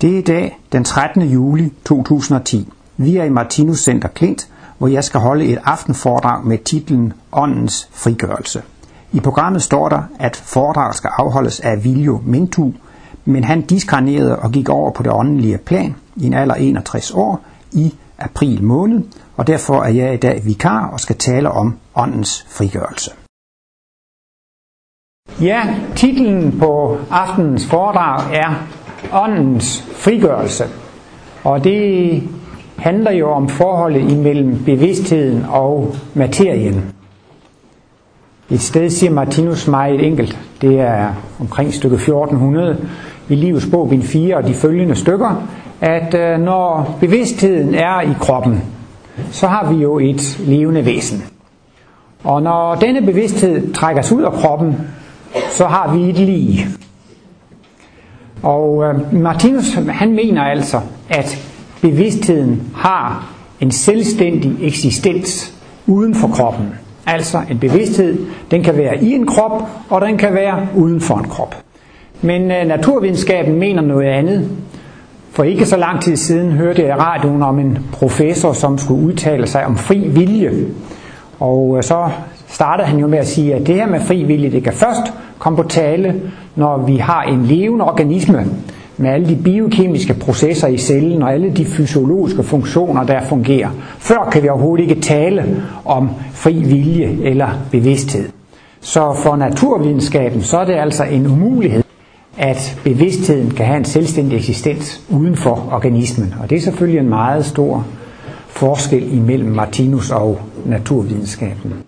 Det 0.00 0.14
er 0.14 0.18
i 0.18 0.22
dag 0.22 0.58
den 0.72 0.84
13. 0.84 1.22
juli 1.22 1.72
2010. 1.84 2.68
Vi 2.96 3.16
er 3.16 3.24
i 3.24 3.28
Martinus 3.28 3.78
Center 3.78 4.08
Klint, 4.08 4.48
hvor 4.78 4.88
jeg 4.88 5.04
skal 5.04 5.20
holde 5.20 5.44
et 5.44 5.58
aftenforedrag 5.64 6.46
med 6.46 6.58
titlen 6.58 7.12
Åndens 7.32 7.88
frigørelse. 7.92 8.62
I 9.12 9.20
programmet 9.20 9.62
står 9.62 9.88
der, 9.88 10.02
at 10.18 10.36
foredraget 10.36 10.96
skal 10.96 11.10
afholdes 11.18 11.60
af 11.60 11.84
Viljo 11.84 12.20
Mintu, 12.24 12.72
men 13.24 13.44
han 13.44 13.62
diskarnerede 13.62 14.38
og 14.38 14.50
gik 14.50 14.68
over 14.68 14.90
på 14.90 15.02
det 15.02 15.12
åndelige 15.12 15.58
plan 15.58 15.94
i 16.16 16.26
en 16.26 16.34
alder 16.34 16.54
61 16.54 17.10
år 17.10 17.40
i 17.72 17.94
april 18.18 18.64
måned, 18.64 19.02
og 19.36 19.46
derfor 19.46 19.82
er 19.82 19.88
jeg 19.88 20.14
i 20.14 20.16
dag 20.16 20.42
vikar 20.44 20.86
og 20.86 21.00
skal 21.00 21.16
tale 21.16 21.50
om 21.50 21.76
åndens 21.94 22.46
frigørelse. 22.48 23.10
Ja, 25.40 25.74
titlen 25.96 26.58
på 26.58 26.98
aftenens 27.10 27.66
foredrag 27.66 28.34
er 28.34 28.54
Åndens 29.12 29.84
frigørelse. 29.92 30.64
Og 31.44 31.64
det 31.64 32.22
handler 32.78 33.10
jo 33.10 33.30
om 33.30 33.48
forholdet 33.48 34.10
imellem 34.10 34.64
bevidstheden 34.64 35.46
og 35.50 35.94
materien. 36.14 36.84
Et 38.50 38.60
sted 38.60 38.90
siger 38.90 39.10
Martinus 39.10 39.68
meget 39.68 40.06
enkelt, 40.06 40.38
det 40.60 40.80
er 40.80 41.08
omkring 41.40 41.74
stykke 41.74 41.94
1400 41.94 42.76
i 43.28 43.34
livets 43.34 43.66
bog, 43.66 43.88
bind 43.88 44.02
4 44.02 44.36
og 44.36 44.46
de 44.46 44.54
følgende 44.54 44.94
stykker, 44.94 45.42
at 45.80 46.14
øh, 46.14 46.40
når 46.40 46.96
bevidstheden 47.00 47.74
er 47.74 48.00
i 48.00 48.14
kroppen, 48.20 48.62
så 49.30 49.46
har 49.46 49.72
vi 49.72 49.82
jo 49.82 49.98
et 49.98 50.38
levende 50.38 50.84
væsen. 50.84 51.24
Og 52.24 52.42
når 52.42 52.74
denne 52.74 53.02
bevidsthed 53.02 53.72
trækkes 53.72 54.12
ud 54.12 54.22
af 54.22 54.32
kroppen, 54.32 54.76
så 55.50 55.66
har 55.66 55.94
vi 55.94 56.10
et 56.10 56.18
lige. 56.18 56.66
Og 58.42 58.84
øh, 58.84 59.14
Martinus 59.14 59.74
han 59.74 60.12
mener 60.12 60.42
altså, 60.42 60.80
at 61.08 61.48
bevidstheden 61.82 62.62
har 62.74 63.32
en 63.60 63.70
selvstændig 63.70 64.56
eksistens 64.62 65.54
uden 65.86 66.14
for 66.14 66.28
kroppen. 66.28 66.66
Altså 67.06 67.40
en 67.50 67.58
bevidsthed, 67.58 68.18
den 68.50 68.62
kan 68.62 68.76
være 68.76 69.02
i 69.02 69.12
en 69.12 69.26
krop, 69.26 69.62
og 69.90 70.00
den 70.00 70.18
kan 70.18 70.34
være 70.34 70.68
uden 70.76 71.00
for 71.00 71.14
en 71.14 71.28
krop. 71.28 71.54
Men 72.22 72.50
øh, 72.50 72.66
naturvidenskaben 72.66 73.58
mener 73.58 73.82
noget 73.82 74.06
andet. 74.06 74.50
For 75.32 75.44
ikke 75.44 75.66
så 75.66 75.76
lang 75.76 76.00
tid 76.00 76.16
siden 76.16 76.52
hørte 76.52 76.82
jeg 76.82 76.90
i 76.90 77.00
radioen 77.00 77.42
om 77.42 77.58
en 77.58 77.78
professor, 77.92 78.52
som 78.52 78.78
skulle 78.78 79.06
udtale 79.06 79.46
sig 79.46 79.66
om 79.66 79.76
fri 79.76 79.98
vilje. 79.98 80.52
Og 81.40 81.74
øh, 81.76 81.82
så 81.82 82.08
startede 82.48 82.88
han 82.88 82.98
jo 82.98 83.06
med 83.06 83.18
at 83.18 83.26
sige, 83.26 83.54
at 83.54 83.66
det 83.66 83.74
her 83.74 83.86
med 83.86 84.00
fri 84.00 84.24
vilje, 84.24 84.50
det 84.50 84.64
kan 84.64 84.72
først 84.72 85.12
komme 85.38 85.56
på 85.56 85.68
tale, 85.68 86.20
når 86.58 86.86
vi 86.86 86.96
har 86.96 87.22
en 87.22 87.44
levende 87.44 87.84
organisme 87.84 88.46
med 88.96 89.10
alle 89.10 89.28
de 89.28 89.36
biokemiske 89.44 90.14
processer 90.14 90.68
i 90.68 90.78
cellen 90.78 91.22
og 91.22 91.32
alle 91.32 91.50
de 91.50 91.64
fysiologiske 91.64 92.42
funktioner, 92.42 93.04
der 93.04 93.20
fungerer. 93.28 93.68
Før 93.98 94.28
kan 94.32 94.42
vi 94.42 94.48
overhovedet 94.48 94.82
ikke 94.82 95.00
tale 95.00 95.56
om 95.84 96.08
fri 96.32 96.52
vilje 96.52 97.18
eller 97.22 97.48
bevidsthed. 97.70 98.28
Så 98.80 99.12
for 99.24 99.36
naturvidenskaben, 99.36 100.42
så 100.42 100.58
er 100.58 100.64
det 100.64 100.74
altså 100.74 101.04
en 101.04 101.26
umulighed, 101.26 101.82
at 102.38 102.80
bevidstheden 102.84 103.50
kan 103.50 103.66
have 103.66 103.78
en 103.78 103.84
selvstændig 103.84 104.36
eksistens 104.36 105.00
uden 105.10 105.36
for 105.36 105.68
organismen. 105.72 106.34
Og 106.42 106.50
det 106.50 106.56
er 106.56 106.62
selvfølgelig 106.62 107.00
en 107.00 107.08
meget 107.08 107.44
stor 107.44 107.86
forskel 108.46 109.16
imellem 109.16 109.50
Martinus 109.50 110.10
og 110.10 110.38
naturvidenskaben. 110.66 111.87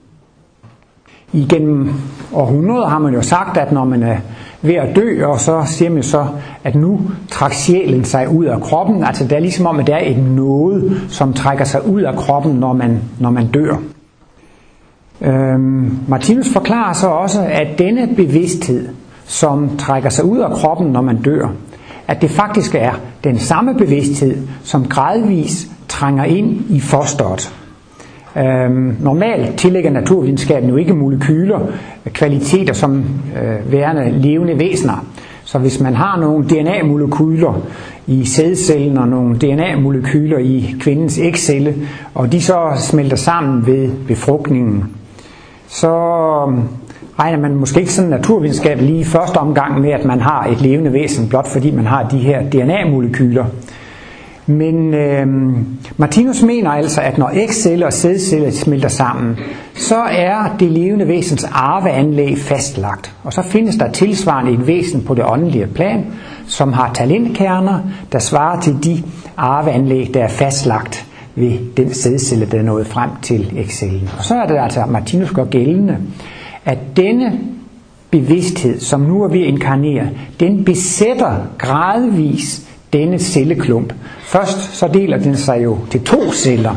Igennem 1.33 1.93
århundreder 2.33 2.87
har 2.87 2.99
man 2.99 3.15
jo 3.15 3.23
sagt, 3.23 3.57
at 3.57 3.73
når 3.73 3.85
man 3.85 4.03
er 4.03 4.17
ved 4.63 4.75
at 4.75 4.97
dø, 4.97 5.27
og 5.27 5.41
så 5.41 5.63
siger 5.67 5.91
man 5.91 6.03
så, 6.03 6.27
at 6.65 6.75
nu 6.75 7.01
trækker 7.29 7.57
sjælen 7.57 8.05
sig 8.05 8.29
ud 8.29 8.45
af 8.45 8.61
kroppen. 8.61 9.05
Altså 9.05 9.25
det 9.25 9.33
er 9.33 9.41
ligesom 9.41 9.67
om, 9.67 9.79
at 9.79 9.87
det 9.87 9.95
er 9.95 10.11
et 10.11 10.19
noget, 10.19 11.03
som 11.09 11.33
trækker 11.33 11.65
sig 11.65 11.89
ud 11.89 12.03
af 12.03 12.15
kroppen, 12.17 12.53
når 12.53 12.73
man, 12.73 13.03
når 13.21 13.31
man 13.31 13.47
dør. 13.47 13.77
Øhm, 15.21 15.99
Martinus 16.09 16.53
forklarer 16.53 16.93
så 16.93 17.07
også, 17.09 17.41
at 17.51 17.79
denne 17.79 18.09
bevidsthed, 18.17 18.89
som 19.25 19.77
trækker 19.79 20.11
sig 20.11 20.25
ud 20.25 20.39
af 20.39 20.51
kroppen, 20.51 20.87
når 20.87 21.03
man 21.03 21.23
dør, 21.23 21.49
at 22.07 22.23
det 22.23 22.31
faktisk 22.31 22.75
er 22.75 22.93
den 23.25 23.39
samme 23.39 23.75
bevidsthed, 23.75 24.47
som 24.65 24.89
gradvis 24.89 25.71
trænger 25.89 26.25
ind 26.25 26.71
i 26.71 26.81
fosteret. 26.81 27.60
Øhm, 28.37 28.97
normalt 29.01 29.57
tillægger 29.57 29.91
naturvidenskaben 29.91 30.69
jo 30.69 30.77
ikke 30.77 30.95
molekyler 30.95 31.61
kvaliteter 32.13 32.73
som 32.73 33.05
øh, 33.43 33.73
værende 33.73 34.11
levende 34.11 34.59
væsener. 34.59 35.07
Så 35.45 35.59
hvis 35.59 35.81
man 35.81 35.95
har 35.95 36.21
nogle 36.21 36.45
DNA-molekyler 36.45 37.61
i 38.07 38.25
sædcellen 38.25 38.99
og 38.99 39.09
nogle 39.09 39.37
DNA-molekyler 39.39 40.39
i 40.39 40.75
kvindens 40.81 41.19
ægcelle, 41.19 41.75
og 42.15 42.33
de 42.33 42.43
så 42.43 42.59
smelter 42.79 43.17
sammen 43.17 43.67
ved 43.67 43.91
befrugtningen, 44.09 44.85
så 45.69 45.89
øhm, 46.49 46.63
regner 47.19 47.39
man 47.39 47.55
måske 47.55 47.81
ikke 47.81 47.93
sådan 47.93 48.11
naturvidenskab 48.11 48.81
lige 48.81 49.01
i 49.01 49.05
første 49.05 49.37
omgang 49.37 49.81
med, 49.81 49.91
at 49.91 50.05
man 50.05 50.21
har 50.21 50.47
et 50.47 50.61
levende 50.61 50.93
væsen, 50.93 51.29
blot 51.29 51.49
fordi 51.49 51.71
man 51.71 51.87
har 51.87 52.09
de 52.09 52.19
her 52.19 52.43
DNA-molekyler. 52.43 53.45
Men 54.47 54.95
øh, 54.95 55.27
Martinus 55.97 56.43
mener 56.43 56.71
altså, 56.71 57.01
at 57.01 57.19
når 57.19 57.31
ægceller 57.35 57.87
og 57.87 57.93
sædceller 57.93 58.51
smelter 58.51 58.89
sammen, 58.89 59.39
så 59.75 59.97
er 59.97 60.57
det 60.61 60.71
levende 60.71 61.09
væsens 61.09 61.45
arveanlæg 61.45 62.39
fastlagt. 62.39 63.15
Og 63.25 63.33
så 63.33 63.43
findes 63.43 63.77
der 63.77 63.91
tilsvarende 63.93 64.53
et 64.53 64.67
væsen 64.67 65.03
på 65.03 65.15
det 65.15 65.25
åndelige 65.25 65.67
plan, 65.67 66.07
som 66.47 66.73
har 66.73 66.93
talentkerner, 66.93 67.79
der 68.13 68.19
svarer 68.19 68.61
til 68.61 68.85
de 68.85 69.03
arveanlæg, 69.37 70.11
der 70.15 70.25
er 70.25 70.29
fastlagt 70.29 71.07
ved 71.35 71.59
den 71.77 71.95
sædcelle, 71.95 72.47
der 72.47 72.59
er 72.59 72.63
nået 72.63 72.87
frem 72.87 73.11
til 73.23 73.53
ægcellen. 73.57 74.09
Og 74.19 74.25
så 74.25 74.35
er 74.35 74.47
det 74.47 74.59
altså, 74.59 74.81
at 74.83 74.89
Martinus 74.89 75.31
gør 75.31 75.45
gældende, 75.45 75.97
at 76.65 76.79
denne 76.97 77.41
bevidsthed, 78.11 78.81
som 78.81 79.01
nu 79.01 79.23
er 79.23 79.29
ved 79.29 79.41
at 79.41 79.47
inkarnere, 79.47 80.09
den 80.41 80.65
besætter 80.65 81.37
gradvist 81.59 82.70
denne 82.93 83.19
celleklump. 83.19 83.93
Først 84.21 84.77
så 84.77 84.89
deler 84.89 85.19
den 85.19 85.37
sig 85.37 85.65
jo 85.65 85.79
til 85.91 86.05
to 86.05 86.33
celler, 86.33 86.75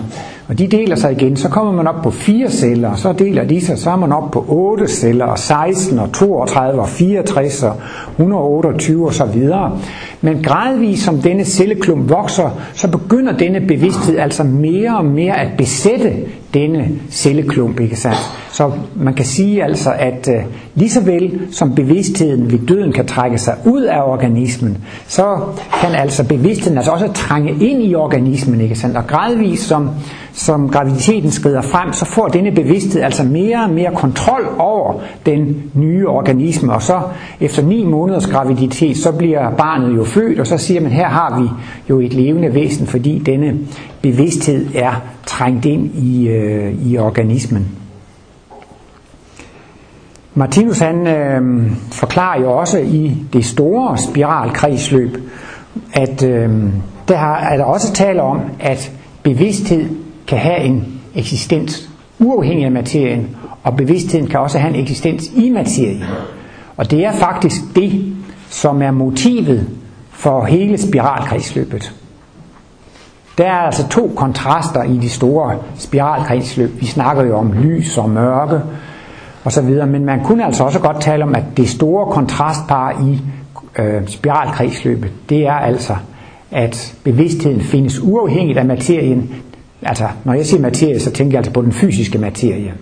og 0.48 0.60
de 0.60 0.68
deler 0.68 0.96
sig 0.96 1.12
igen, 1.12 1.38
så 1.38 1.50
kommer 1.50 1.72
man 1.74 1.88
op 1.88 2.04
på 2.04 2.12
fire 2.12 2.50
celler, 2.50 2.90
og 2.90 3.00
så 3.00 3.14
deler 3.14 3.44
de 3.44 3.66
sig, 3.66 3.78
så 3.78 3.90
er 3.90 3.96
man 3.96 4.12
op 4.12 4.32
på 4.32 4.46
8 4.48 4.88
celler, 4.88 5.26
og 5.26 5.40
16, 5.40 6.00
og 6.00 6.14
32, 6.14 6.82
og 6.82 6.90
64, 6.90 7.64
og 7.64 7.76
128 8.12 9.06
og 9.06 9.14
så 9.14 9.26
videre. 9.26 9.80
Men 10.26 10.44
gradvist 10.44 11.04
som 11.04 11.22
denne 11.22 11.46
celleklump 11.46 12.10
vokser, 12.10 12.60
så 12.74 12.88
begynder 12.88 13.38
denne 13.38 13.60
bevidsthed 13.60 14.18
altså 14.18 14.44
mere 14.44 14.98
og 14.98 15.06
mere 15.06 15.40
at 15.40 15.48
besætte 15.58 16.14
denne 16.54 16.90
celleklump, 17.10 17.80
ikke 17.80 17.96
sandt? 17.96 18.18
Så 18.52 18.72
man 18.96 19.14
kan 19.14 19.26
sige 19.26 19.64
altså, 19.64 19.94
at 20.00 20.28
uh, 20.28 20.52
lige 20.76 20.90
så 20.90 21.02
vel 21.02 21.40
som 21.52 21.76
bevidstheden 21.76 22.52
ved 22.52 22.60
døden 22.60 22.92
kan 22.92 23.06
trække 23.06 23.38
sig 23.38 23.58
ud 23.66 23.84
af 23.84 24.02
organismen, 24.02 24.78
så 25.08 25.38
kan 25.82 25.96
altså 25.96 26.28
bevidstheden 26.28 26.78
altså 26.78 26.92
også 26.92 27.14
trænge 27.14 27.52
ind 27.52 27.84
i 27.84 27.96
organismen, 27.96 28.62
ikke 28.62 28.76
sandt? 28.76 28.98
Og 28.98 29.08
gradvist 29.08 29.68
som, 29.68 29.90
som 30.34 30.70
graviditeten 30.70 31.32
skrider 31.32 31.62
frem, 31.62 31.94
så 31.94 32.06
får 32.06 32.28
denne 32.28 32.52
bevidsthed 32.52 33.02
altså 33.02 33.24
mere 33.24 33.64
og 33.64 33.70
mere 33.70 33.92
kontrol 33.96 34.56
over 34.60 34.94
den 35.26 35.64
nye 35.74 36.08
organisme, 36.08 36.74
og 36.74 36.82
så 36.82 37.02
efter 37.40 37.64
ni 37.64 37.86
måneders 37.86 38.28
graviditet, 38.28 38.98
så 38.98 39.12
bliver 39.12 39.52
barnet 39.52 39.96
jo 39.98 40.04
født, 40.14 40.40
og 40.40 40.48
så 40.48 40.58
siger 40.58 40.82
man, 40.82 40.92
her 40.92 41.08
har 41.08 41.42
vi 41.42 41.50
jo 41.90 42.00
et 42.00 42.14
levende 42.14 42.54
væsen, 42.54 42.88
fordi 42.88 43.20
denne 43.20 43.60
bevidsthed 44.02 44.76
er 44.76 45.02
trængt 45.26 45.66
ind 45.66 45.96
i, 45.96 46.28
øh, 46.28 46.88
i 46.88 46.98
organismen. 46.98 47.68
Martinus 50.36 50.80
han 50.80 51.08
øh, 51.08 51.72
forklarer 51.92 52.42
jo 52.42 52.52
også 52.52 52.80
i 52.80 53.18
det 53.34 53.46
store 53.46 53.98
spiralkredsløb, 53.98 55.18
at 55.94 56.24
øh, 56.24 56.50
der 57.08 57.18
er 57.36 57.58
der 57.58 57.64
også 57.64 57.94
tale 57.94 58.22
om, 58.22 58.42
at 58.60 58.92
bevidsthed 59.24 59.90
kan 60.28 60.38
have 60.38 60.60
en 60.60 61.02
eksistens 61.16 61.90
uafhængig 62.20 62.66
af 62.66 62.72
materien, 62.72 63.28
og 63.64 63.78
bevidstheden 63.78 64.28
kan 64.28 64.40
også 64.40 64.60
have 64.60 64.74
en 64.74 64.82
eksistens 64.82 65.32
i 65.36 65.50
materien. 65.50 66.04
Og 66.78 66.92
det 66.92 67.06
er 67.06 67.12
faktisk 67.12 67.62
det, 67.76 68.16
som 68.50 68.82
er 68.82 68.92
motivet 68.92 69.70
for 70.14 70.46
hele 70.46 70.78
spiralkredsløbet. 70.78 71.94
Der 73.38 73.46
er 73.46 73.58
altså 73.58 73.88
to 73.88 74.12
kontraster 74.16 74.84
i 74.84 74.98
de 74.98 75.10
store 75.10 75.58
spiralkredsløb. 75.78 76.82
Vi 76.82 76.86
snakker 76.86 77.24
jo 77.24 77.38
om 77.38 77.54
lys 77.54 77.98
og 77.98 78.10
mørke 78.10 78.62
og 79.44 79.52
så 79.52 79.62
videre, 79.62 79.88
men 79.88 80.06
man 80.06 80.24
kunne 80.24 80.46
altså 80.46 80.64
også 80.64 80.80
godt 80.80 81.02
tale 81.02 81.24
om, 81.24 81.36
at 81.36 81.44
det 81.58 81.70
store 81.70 82.12
kontrastpar 82.12 83.02
i 83.02 83.22
øh, 83.80 84.08
spiralkredsløbet, 84.08 85.12
det 85.30 85.48
er 85.48 85.54
altså, 85.54 85.96
at 86.52 86.96
bevidstheden 87.04 87.62
findes 87.62 88.00
uafhængigt 88.00 88.60
af 88.60 88.66
materien. 88.66 89.34
Altså, 89.82 90.08
når 90.24 90.34
jeg 90.34 90.46
siger 90.46 90.62
materie, 90.62 91.00
så 91.00 91.12
tænker 91.12 91.32
jeg 91.32 91.38
altså 91.38 91.54
på 91.54 91.62
den 91.62 91.72
fysiske 91.72 92.18
materie. 92.18 92.74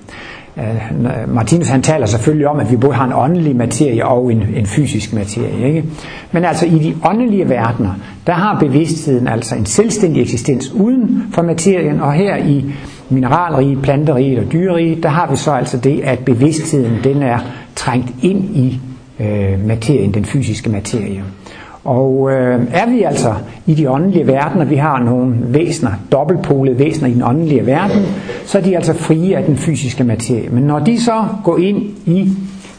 Øh, 0.57 1.33
Martinus 1.33 1.68
han 1.68 1.81
taler 1.81 2.06
selvfølgelig 2.06 2.48
om, 2.48 2.59
at 2.59 2.71
vi 2.71 2.75
både 2.75 2.94
har 2.94 3.06
en 3.06 3.13
åndelig 3.13 3.56
materie 3.56 4.06
og 4.06 4.31
en, 4.31 4.44
en 4.56 4.65
fysisk 4.65 5.13
materie. 5.13 5.68
Ikke? 5.68 5.83
Men 6.31 6.45
altså 6.45 6.65
i 6.65 6.80
de 6.80 6.95
åndelige 7.06 7.50
verdener, 7.50 7.94
der 8.27 8.33
har 8.33 8.59
bevidstheden 8.59 9.27
altså 9.27 9.56
en 9.56 9.65
selvstændig 9.65 10.21
eksistens 10.21 10.71
uden 10.71 11.24
for 11.33 11.42
materien, 11.42 12.00
og 12.00 12.13
her 12.13 12.38
i 12.38 12.65
mineralrige, 13.09 13.75
planterige 13.75 14.39
og 14.39 14.51
dyrerige, 14.51 15.01
der 15.03 15.09
har 15.09 15.30
vi 15.31 15.36
så 15.36 15.51
altså 15.51 15.77
det, 15.77 16.01
at 16.03 16.19
bevidstheden 16.19 16.98
den 17.03 17.24
er 17.24 17.39
trængt 17.75 18.12
ind 18.21 18.44
i 18.56 18.80
øh, 19.19 19.65
materien, 19.65 20.13
den 20.13 20.25
fysiske 20.25 20.69
materie. 20.69 21.24
Og 21.83 22.31
øh, 22.31 22.61
er 22.73 22.89
vi 22.89 23.03
altså 23.03 23.33
i 23.65 23.73
de 23.73 23.89
åndelige 23.89 24.27
verdener, 24.27 24.65
vi 24.65 24.75
har 24.75 24.99
nogle 24.99 25.35
væsener, 25.41 25.91
dobbeltpolede 26.11 26.79
væsener 26.79 27.09
i 27.09 27.13
den 27.13 27.23
åndelige 27.23 27.65
verden, 27.65 28.05
så 28.45 28.57
er 28.57 28.61
de 28.61 28.75
altså 28.75 28.93
frie 28.93 29.37
af 29.37 29.43
den 29.43 29.57
fysiske 29.57 30.03
materie. 30.03 30.49
Men 30.49 30.63
når 30.63 30.79
de 30.79 31.01
så 31.01 31.25
går 31.43 31.57
ind 31.57 31.77
i 32.05 32.29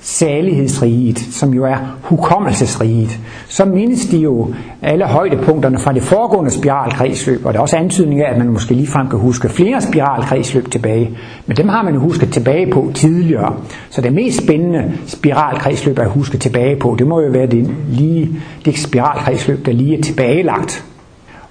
salighedsriget, 0.02 1.18
som 1.18 1.54
jo 1.54 1.64
er 1.64 1.76
hukommelsesriget, 2.02 3.20
så 3.48 3.64
mindes 3.64 4.06
de 4.06 4.18
jo 4.18 4.54
alle 4.82 5.04
højdepunkterne 5.04 5.78
fra 5.78 5.92
det 5.92 6.02
foregående 6.02 6.50
spiralkredsløb, 6.50 7.46
og 7.46 7.52
der 7.52 7.58
er 7.58 7.62
også 7.62 7.76
antydning 7.76 8.20
af, 8.20 8.32
at 8.32 8.38
man 8.38 8.48
måske 8.48 8.74
ligefrem 8.74 9.08
kan 9.08 9.18
huske 9.18 9.48
flere 9.48 9.80
spiralkredsløb 9.80 10.70
tilbage, 10.70 11.10
men 11.46 11.56
dem 11.56 11.68
har 11.68 11.82
man 11.82 11.94
jo 11.94 12.00
husket 12.00 12.32
tilbage 12.32 12.72
på 12.72 12.90
tidligere. 12.94 13.56
Så 13.90 14.00
det 14.00 14.12
mest 14.12 14.42
spændende 14.42 14.92
spiralkredsløb 15.06 15.98
at 15.98 16.10
huske 16.10 16.38
tilbage 16.38 16.76
på, 16.76 16.96
det 16.98 17.06
må 17.06 17.20
jo 17.20 17.30
være 17.30 17.46
det, 17.46 17.74
lige, 17.88 18.30
det 18.64 18.78
spiralkredsløb, 18.78 19.66
der 19.66 19.72
lige 19.72 19.98
er 19.98 20.02
tilbagelagt 20.02 20.84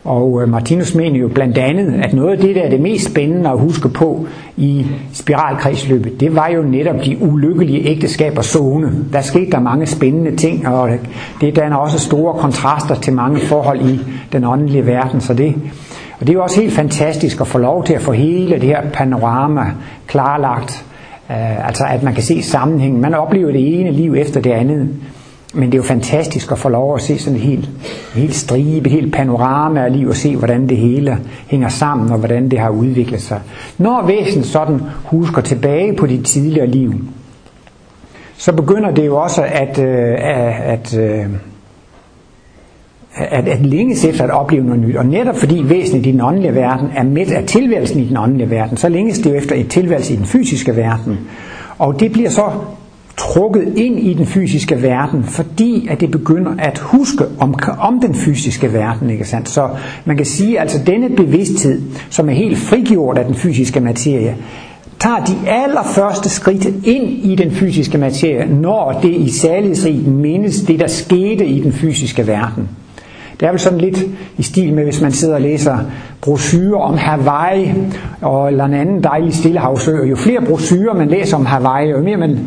og 0.03 0.41
øh, 0.41 0.49
Martinus 0.49 0.95
mener 0.95 1.19
jo 1.19 1.27
blandt 1.27 1.57
andet, 1.57 2.01
at 2.03 2.13
noget 2.13 2.31
af 2.31 2.37
det, 2.37 2.55
der 2.55 2.61
er 2.61 2.69
det 2.69 2.81
mest 2.81 3.11
spændende 3.11 3.49
at 3.49 3.59
huske 3.59 3.89
på 3.89 4.25
i 4.57 4.85
spiralkredsløbet, 5.13 6.19
det 6.19 6.35
var 6.35 6.47
jo 6.47 6.61
netop 6.61 6.95
de 7.05 7.17
ulykkelige 7.21 7.85
ægteskaber 7.85 8.41
zone. 8.41 8.91
Der 9.13 9.21
skete 9.21 9.51
der 9.51 9.59
mange 9.59 9.85
spændende 9.85 10.35
ting, 10.35 10.67
og 10.67 10.89
det 11.41 11.55
danner 11.55 11.77
også 11.77 11.99
store 11.99 12.33
kontraster 12.33 12.95
til 12.95 13.13
mange 13.13 13.39
forhold 13.39 13.81
i 13.81 13.99
den 14.31 14.43
åndelige 14.43 14.85
verden. 14.85 15.21
Så 15.21 15.33
det, 15.33 15.55
og 16.19 16.27
det 16.27 16.29
er 16.29 16.33
jo 16.33 16.43
også 16.43 16.61
helt 16.61 16.73
fantastisk 16.73 17.41
at 17.41 17.47
få 17.47 17.57
lov 17.57 17.83
til 17.83 17.93
at 17.93 18.01
få 18.01 18.11
hele 18.11 18.55
det 18.55 18.63
her 18.63 18.89
panorama 18.93 19.65
klarlagt. 20.07 20.85
Uh, 21.29 21.67
altså 21.67 21.83
at 21.89 22.03
man 22.03 22.13
kan 22.13 22.23
se 22.23 22.43
sammenhængen. 22.43 23.01
Man 23.01 23.13
oplever 23.13 23.51
det 23.51 23.79
ene 23.79 23.91
liv 23.91 24.15
efter 24.15 24.41
det 24.41 24.51
andet. 24.51 24.89
Men 25.53 25.63
det 25.63 25.73
er 25.73 25.77
jo 25.77 25.83
fantastisk 25.83 26.51
at 26.51 26.57
få 26.57 26.69
lov 26.69 26.95
at 26.95 27.01
se 27.01 27.19
sådan 27.19 27.35
et 27.35 27.41
helt, 27.41 27.69
helt 28.15 28.35
stribe, 28.35 28.85
et 28.85 28.91
helt 28.91 29.13
panorama 29.13 29.85
af 29.85 29.93
liv 29.93 30.07
og 30.07 30.15
se, 30.15 30.35
hvordan 30.35 30.69
det 30.69 30.77
hele 30.77 31.17
hænger 31.47 31.69
sammen 31.69 32.11
og 32.11 32.17
hvordan 32.17 32.49
det 32.49 32.59
har 32.59 32.69
udviklet 32.69 33.21
sig. 33.21 33.39
Når 33.77 34.05
væsen 34.07 34.43
sådan 34.43 34.81
husker 35.03 35.41
tilbage 35.41 35.95
på 35.95 36.07
de 36.07 36.21
tidligere 36.23 36.67
liv, 36.67 36.93
så 38.37 38.53
begynder 38.53 38.91
det 38.91 39.05
jo 39.05 39.17
også 39.17 39.43
at, 39.43 39.79
øh, 39.79 40.15
at, 40.71 40.97
øh, 40.97 41.25
at, 43.15 43.47
at 43.47 43.65
længes 43.65 44.05
efter 44.05 44.23
at 44.23 44.29
opleve 44.29 44.63
noget 44.63 44.81
nyt. 44.81 44.95
Og 44.95 45.05
netop 45.05 45.37
fordi 45.37 45.63
væsenet 45.69 46.05
i 46.05 46.11
den 46.11 46.21
åndelige 46.21 46.55
verden 46.55 46.87
er 46.95 47.03
midt 47.03 47.31
af 47.31 47.43
tilværelsen 47.43 47.99
i 47.99 48.07
den 48.07 48.17
åndelige 48.17 48.49
verden, 48.49 48.77
så 48.77 48.89
længes 48.89 49.19
det 49.19 49.29
jo 49.29 49.35
efter 49.35 49.55
et 49.55 49.67
tilværelse 49.67 50.13
i 50.13 50.17
den 50.17 50.25
fysiske 50.25 50.75
verden. 50.75 51.19
Og 51.77 51.99
det 51.99 52.11
bliver 52.11 52.29
så 52.29 52.51
trukket 53.21 53.73
ind 53.75 53.99
i 53.99 54.13
den 54.13 54.25
fysiske 54.25 54.81
verden, 54.81 55.23
fordi 55.23 55.87
at 55.89 56.01
det 56.01 56.11
begynder 56.11 56.51
at 56.59 56.77
huske 56.77 57.25
om, 57.39 57.55
om 57.79 57.99
den 58.01 58.15
fysiske 58.15 58.73
verden. 58.73 59.09
Ikke 59.09 59.25
sandt? 59.25 59.49
Så 59.49 59.69
man 60.05 60.17
kan 60.17 60.25
sige, 60.25 60.55
at 60.55 60.61
altså 60.61 60.79
denne 60.87 61.09
bevidsthed, 61.09 61.81
som 62.09 62.29
er 62.29 62.33
helt 62.33 62.57
frigjort 62.57 63.17
af 63.17 63.25
den 63.25 63.35
fysiske 63.35 63.79
materie, 63.79 64.35
tager 64.99 65.23
de 65.25 65.49
allerførste 65.49 66.29
skridt 66.29 66.65
ind 66.65 67.09
i 67.09 67.35
den 67.35 67.51
fysiske 67.51 67.97
materie, 67.97 68.47
når 68.53 68.99
det 69.03 69.11
i 69.11 69.29
særlighedsrigt 69.29 70.07
mindes 70.07 70.61
det, 70.61 70.79
der 70.79 70.87
skete 70.87 71.45
i 71.45 71.59
den 71.59 71.73
fysiske 71.73 72.27
verden. 72.27 72.69
Det 73.39 73.47
er 73.47 73.51
vel 73.51 73.59
sådan 73.59 73.81
lidt 73.81 74.05
i 74.37 74.43
stil 74.43 74.73
med, 74.73 74.83
hvis 74.83 75.01
man 75.01 75.11
sidder 75.11 75.35
og 75.35 75.41
læser 75.41 75.77
brosyrer 76.21 76.79
om 76.79 76.97
Hawaii 76.97 77.73
og 78.21 78.47
eller 78.47 78.65
en 78.65 78.73
anden 78.73 79.03
dejlig 79.03 79.33
stillehavsø. 79.33 79.91
Jo 80.09 80.15
flere 80.15 80.41
brosyrer 80.41 80.93
man 80.93 81.07
læser 81.07 81.37
om 81.37 81.45
Hawaii, 81.45 81.89
jo 81.89 82.01
mere 82.01 82.17
man 82.17 82.39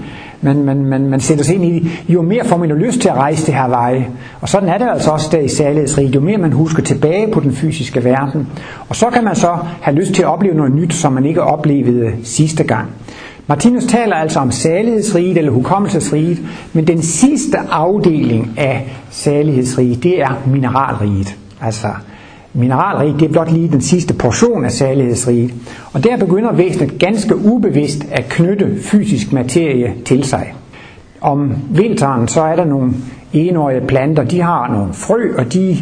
man, 0.45 0.63
man, 0.65 0.85
man, 0.85 1.07
man 1.11 1.21
sætter 1.21 1.45
sig 1.45 1.55
ind 1.55 1.65
i 1.65 1.79
det, 1.79 2.05
jo 2.09 2.23
mere 2.23 2.45
får 2.45 2.57
man 2.57 2.69
jo 2.69 2.75
lyst 2.77 3.01
til 3.01 3.09
at 3.09 3.15
rejse 3.15 3.47
det 3.47 3.55
her 3.55 3.69
veje. 3.69 4.09
Og 4.41 4.49
sådan 4.49 4.69
er 4.69 4.79
det 4.79 4.89
altså 4.89 5.11
også 5.11 5.29
der 5.33 5.39
i 5.39 5.49
særlighedsrig. 5.49 6.15
Jo 6.15 6.21
mere 6.21 6.39
man 6.39 6.53
husker 6.53 6.83
tilbage 6.83 7.33
på 7.33 7.41
den 7.41 7.53
fysiske 7.53 8.05
verden. 8.05 8.49
Og 8.89 8.97
så 8.97 9.11
kan 9.11 9.25
man 9.25 9.37
så 9.37 9.59
have 9.81 9.97
lyst 9.97 10.13
til 10.15 10.23
at 10.23 10.29
opleve 10.29 10.55
noget 10.55 10.75
nyt, 10.75 10.95
som 10.95 11.13
man 11.13 11.25
ikke 11.25 11.43
oplevede 11.43 12.13
sidste 12.25 12.65
gang. 12.65 12.89
Martinus 13.47 13.85
taler 13.85 14.17
altså 14.17 14.41
om 14.41 14.51
salighedsriget 14.51 15.39
eller 15.39 15.51
hukommelsesriget, 15.53 16.39
men 16.73 16.87
den 16.87 17.03
sidste 17.03 17.59
afdeling 17.71 18.55
af 18.57 18.97
salighedsriget, 19.11 20.03
det 20.03 20.21
er 20.21 20.43
mineralriget. 20.47 21.37
Altså 21.61 21.89
mineralrig, 22.55 23.15
det 23.21 23.29
er 23.29 23.33
blot 23.33 23.53
lige 23.53 23.69
den 23.69 23.81
sidste 23.81 24.15
portion 24.15 24.65
af 24.65 24.73
særlighedsriget. 24.73 25.55
Og 25.93 26.05
der 26.05 26.17
begynder 26.17 26.53
væsenet 26.53 26.99
ganske 26.99 27.37
ubevidst 27.37 28.07
at 28.13 28.25
knytte 28.29 28.77
fysisk 28.83 29.33
materie 29.33 29.95
til 30.05 30.25
sig. 30.25 30.55
Om 31.21 31.53
vinteren 31.71 32.29
så 32.29 32.43
er 32.43 32.57
der 32.57 32.65
nogle 32.65 32.93
enårige 33.33 33.87
planter, 33.87 34.25
de 34.25 34.41
har 34.41 34.73
nogle 34.73 34.93
frø, 34.93 35.37
og 35.39 35.53
de 35.53 35.77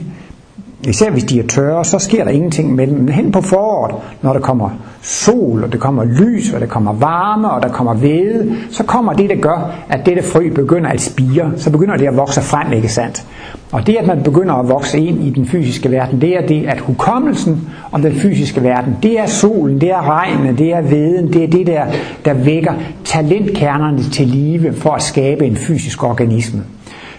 især 0.89 1.11
hvis 1.11 1.25
de 1.25 1.41
er 1.41 1.47
tørre, 1.47 1.85
så 1.85 1.99
sker 1.99 2.25
der 2.25 2.31
ingenting 2.31 2.75
med 2.75 2.87
dem. 2.87 2.99
Men 2.99 3.09
hen 3.09 3.33
på 3.33 3.41
foråret, 3.41 3.95
når 4.23 4.33
der 4.33 4.41
kommer 4.41 4.71
sol, 5.03 5.65
og 5.65 5.73
der 5.73 5.79
kommer 5.79 6.05
lys, 6.05 6.53
og 6.53 6.61
der 6.61 6.67
kommer 6.67 6.93
varme, 6.93 7.51
og 7.51 7.63
der 7.63 7.69
kommer 7.69 7.95
væde, 7.95 8.57
så 8.71 8.85
kommer 8.85 9.13
det, 9.13 9.31
der 9.31 9.37
gør, 9.37 9.71
at 9.89 10.07
dette 10.07 10.23
frø 10.23 10.51
begynder 10.55 10.91
at 10.91 11.01
spire. 11.01 11.53
Så 11.57 11.71
begynder 11.71 11.97
det 11.97 12.07
at 12.07 12.17
vokse 12.17 12.41
frem, 12.41 12.73
ikke 12.73 12.89
sandt? 12.89 13.27
Og 13.73 13.87
det, 13.87 13.97
at 13.97 14.07
man 14.07 14.23
begynder 14.23 14.55
at 14.55 14.69
vokse 14.69 14.99
ind 14.99 15.25
i 15.25 15.31
den 15.31 15.47
fysiske 15.47 15.91
verden, 15.91 16.21
det 16.21 16.37
er 16.37 16.47
det, 16.47 16.67
at 16.67 16.81
hukommelsen 16.81 17.69
om 17.93 18.03
den 18.03 18.13
fysiske 18.13 18.63
verden, 18.63 18.97
det 19.03 19.19
er 19.19 19.27
solen, 19.27 19.81
det 19.81 19.91
er 19.91 20.11
regnen, 20.11 20.59
det 20.59 20.73
er 20.73 20.81
veden, 20.81 21.33
det 21.33 21.45
er 21.45 21.49
det 21.49 21.67
der, 21.67 21.85
der 22.25 22.35
vækker 22.35 22.73
talentkernerne 23.05 24.03
til 24.03 24.27
live 24.27 24.73
for 24.73 24.91
at 24.91 25.03
skabe 25.03 25.47
en 25.47 25.57
fysisk 25.57 26.05
organisme. 26.05 26.63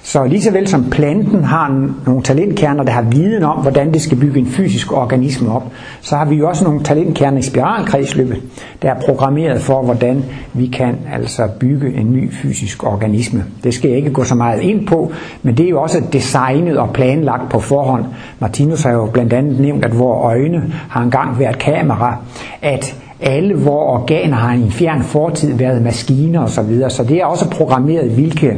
Så 0.06 0.26
lige 0.26 0.42
så 0.42 0.52
vel 0.52 0.68
som 0.68 0.90
planten 0.90 1.44
har 1.44 1.92
nogle 2.06 2.24
talentkerner, 2.24 2.84
der 2.84 2.92
har 2.92 3.02
viden 3.02 3.44
om, 3.44 3.58
hvordan 3.58 3.94
det 3.94 4.02
skal 4.02 4.18
bygge 4.18 4.40
en 4.40 4.48
fysisk 4.48 4.92
organisme 4.92 5.52
op, 5.52 5.64
så 6.02 6.16
har 6.16 6.26
vi 6.26 6.36
jo 6.36 6.50
også 6.50 6.64
nogle 6.64 6.84
talentkerner 6.84 7.38
i 7.38 7.42
spiralkredsløbet, 7.42 8.42
der 8.82 8.92
er 8.92 9.00
programmeret 9.06 9.62
for, 9.62 9.82
hvordan 9.82 10.24
vi 10.54 10.68
kan 10.68 10.98
altså 11.14 11.48
bygge 11.60 11.94
en 11.94 12.14
ny 12.14 12.34
fysisk 12.34 12.84
organisme. 12.84 13.44
Det 13.64 13.74
skal 13.74 13.90
jeg 13.90 13.98
ikke 13.98 14.12
gå 14.12 14.24
så 14.24 14.36
meget 14.36 14.62
ind 14.62 14.88
på, 14.88 15.12
men 15.44 15.58
det 15.58 15.66
er 15.66 15.70
jo 15.70 15.82
også 15.82 16.02
designet 16.14 16.78
og 16.78 16.94
planlagt 16.94 17.50
på 17.52 17.60
forhånd. 17.60 18.06
Martinus 18.40 18.84
har 18.84 18.92
jo 18.92 19.06
blandt 19.06 19.34
andet 19.34 19.60
nævnt, 19.60 19.86
at 19.86 20.00
vores 20.00 20.26
øjne 20.26 20.74
har 20.90 21.02
engang 21.02 21.40
været 21.40 21.60
kamera, 21.60 22.18
at 22.62 22.96
alle 23.22 23.56
vores 23.56 24.02
organer 24.02 24.36
har 24.36 24.54
i 24.54 24.62
en 24.62 24.72
fjern 24.72 25.04
fortid 25.04 25.54
været 25.54 25.82
maskiner 25.82 26.44
osv., 26.44 26.54
så, 26.54 26.62
videre. 26.62 26.90
så 26.90 27.04
det 27.04 27.18
er 27.18 27.26
også 27.26 27.50
programmeret, 27.50 28.10
hvilke 28.10 28.58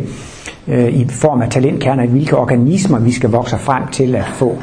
øh, 0.67 0.93
i 0.93 1.07
form 1.09 1.41
af 1.41 1.49
talentkerner, 1.49 2.07
hvilke 2.07 2.37
organismer 2.37 2.99
vi 2.99 3.11
skal 3.11 3.29
vokse 3.29 3.57
frem 3.57 3.87
til 3.87 4.15
at 4.15 4.25
få. 4.33 4.57